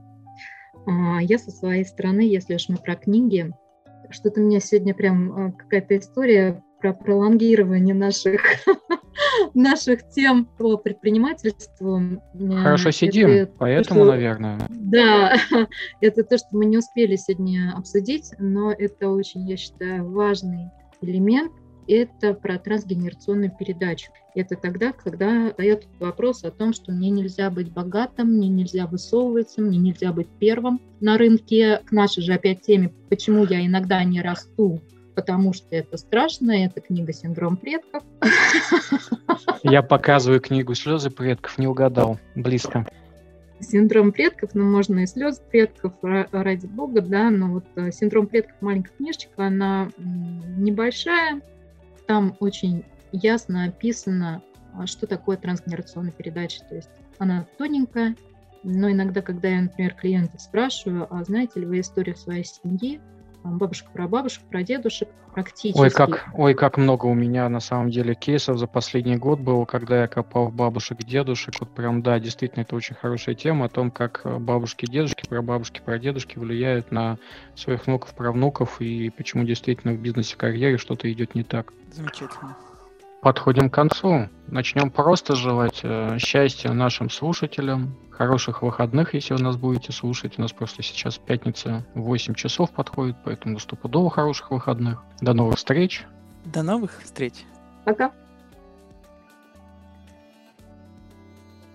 А, 0.87 1.21
я 1.21 1.37
со 1.37 1.51
своей 1.51 1.85
стороны, 1.85 2.21
если 2.21 2.55
уж 2.55 2.69
мы 2.69 2.77
про 2.77 2.95
книги, 2.95 3.51
что-то 4.09 4.41
у 4.41 4.43
меня 4.43 4.59
сегодня 4.59 4.93
прям 4.93 5.31
а, 5.31 5.51
какая-то 5.51 5.97
история 5.97 6.63
про 6.81 6.93
пролонгирование 6.93 7.93
наших, 7.93 8.41
наших 9.53 10.09
тем 10.09 10.45
по 10.57 10.77
предпринимательству. 10.77 12.01
Хорошо 12.33 12.89
это 12.89 12.97
сидим, 12.97 13.47
поэтому, 13.57 14.01
что, 14.01 14.11
наверное. 14.11 14.59
Да, 14.69 15.37
это 16.01 16.23
то, 16.23 16.37
что 16.37 16.47
мы 16.51 16.65
не 16.65 16.77
успели 16.77 17.15
сегодня 17.15 17.73
обсудить, 17.77 18.31
но 18.39 18.71
это 18.71 19.09
очень, 19.09 19.47
я 19.47 19.57
считаю, 19.57 20.09
важный 20.09 20.69
элемент. 21.01 21.51
Это 21.87 22.33
про 22.33 22.57
трансгенерационную 22.57 23.51
передачу. 23.57 24.11
Это 24.33 24.55
тогда, 24.55 24.93
когда 24.93 25.51
дает 25.51 25.87
вопрос 25.99 26.43
о 26.43 26.51
том, 26.51 26.73
что 26.73 26.91
мне 26.91 27.09
нельзя 27.09 27.49
быть 27.49 27.73
богатым, 27.73 28.37
мне 28.37 28.47
нельзя 28.47 28.85
высовываться, 28.85 29.61
мне 29.61 29.77
нельзя 29.77 30.13
быть 30.13 30.29
первым 30.39 30.79
на 31.01 31.17
рынке. 31.17 31.81
К 31.85 31.91
нашей 31.91 32.23
же 32.23 32.33
опять 32.33 32.61
теме, 32.61 32.93
почему 33.09 33.45
я 33.45 33.65
иногда 33.65 34.03
не 34.03 34.21
расту, 34.21 34.79
потому 35.21 35.53
что 35.53 35.67
это 35.69 35.97
страшно, 35.97 36.51
это 36.51 36.81
книга 36.81 37.13
«Синдром 37.13 37.55
предков». 37.55 38.03
Я 39.63 39.83
показываю 39.83 40.41
книгу 40.41 40.73
«Слезы 40.73 41.11
предков», 41.11 41.59
не 41.59 41.67
угадал, 41.67 42.17
близко. 42.35 42.87
Синдром 43.59 44.11
предков, 44.11 44.55
ну, 44.55 44.63
можно 44.63 45.01
и 45.01 45.05
слезы 45.05 45.39
предков, 45.51 45.93
ради 46.01 46.65
бога, 46.65 47.01
да, 47.01 47.29
но 47.29 47.53
вот 47.53 47.65
э, 47.75 47.91
синдром 47.91 48.25
предков, 48.25 48.55
маленькая 48.61 48.93
книжечка, 48.97 49.45
она 49.45 49.91
небольшая, 49.99 51.41
там 52.07 52.35
очень 52.39 52.83
ясно 53.11 53.65
описано, 53.65 54.41
а, 54.73 54.87
что 54.87 55.05
такое 55.05 55.37
трансгенерационная 55.37 56.11
передача, 56.11 56.61
то 56.67 56.73
есть 56.73 56.89
она 57.19 57.45
тоненькая, 57.59 58.15
но 58.63 58.89
иногда, 58.89 59.21
когда 59.21 59.49
я, 59.49 59.61
например, 59.61 59.93
клиентов 59.93 60.41
спрашиваю, 60.41 61.05
а 61.13 61.23
знаете 61.23 61.59
ли 61.59 61.67
вы 61.67 61.81
историю 61.81 62.15
своей 62.15 62.43
семьи, 62.43 62.99
бабушек, 63.43 63.87
про 63.91 64.07
бабушек, 64.07 64.43
про 64.49 64.63
дедушек 64.63 65.09
практически. 65.33 65.79
Ой, 65.79 65.89
как, 65.89 66.27
ой, 66.33 66.53
как 66.53 66.77
много 66.77 67.05
у 67.05 67.13
меня 67.13 67.47
на 67.49 67.59
самом 67.59 67.89
деле 67.89 68.15
кейсов 68.15 68.57
за 68.57 68.67
последний 68.67 69.17
год 69.17 69.39
было, 69.39 69.65
когда 69.65 70.01
я 70.01 70.07
копал 70.07 70.47
в 70.47 70.53
бабушек, 70.53 70.99
дедушек. 70.99 71.55
Вот 71.59 71.69
прям, 71.71 72.01
да, 72.01 72.19
действительно, 72.19 72.61
это 72.61 72.75
очень 72.75 72.95
хорошая 72.95 73.35
тема 73.35 73.65
о 73.65 73.69
том, 73.69 73.91
как 73.91 74.21
э, 74.23 74.37
бабушки, 74.37 74.85
дедушки, 74.85 75.27
про 75.27 75.41
бабушки, 75.41 75.81
про 75.83 75.97
дедушки 75.99 76.37
влияют 76.37 76.91
на 76.91 77.17
своих 77.55 77.87
внуков, 77.87 78.13
правнуков 78.13 78.81
и 78.81 79.09
почему 79.09 79.43
действительно 79.43 79.93
в 79.93 79.99
бизнесе, 79.99 80.35
карьере 80.35 80.77
что-то 80.77 81.11
идет 81.11 81.35
не 81.35 81.43
так. 81.43 81.73
Замечательно. 81.91 82.55
Подходим 83.21 83.69
к 83.69 83.73
концу. 83.73 84.29
Начнем 84.47 84.89
просто 84.89 85.35
желать 85.35 85.81
э, 85.83 86.17
счастья 86.17 86.71
нашим 86.71 87.11
слушателям, 87.11 87.95
хороших 88.09 88.63
выходных, 88.63 89.13
если 89.13 89.35
вы 89.35 89.43
нас 89.43 89.57
будете 89.57 89.91
слушать. 89.91 90.39
У 90.39 90.41
нас 90.41 90.51
просто 90.53 90.81
сейчас 90.81 91.19
пятница 91.19 91.85
8 91.93 92.33
часов 92.33 92.71
подходит, 92.71 93.15
поэтому 93.23 93.59
стопудово 93.59 94.09
хороших 94.09 94.49
выходных. 94.49 95.03
До 95.21 95.33
новых 95.33 95.57
встреч. 95.57 96.03
До 96.45 96.63
новых 96.63 96.99
встреч. 97.03 97.33
Пока. 97.85 98.11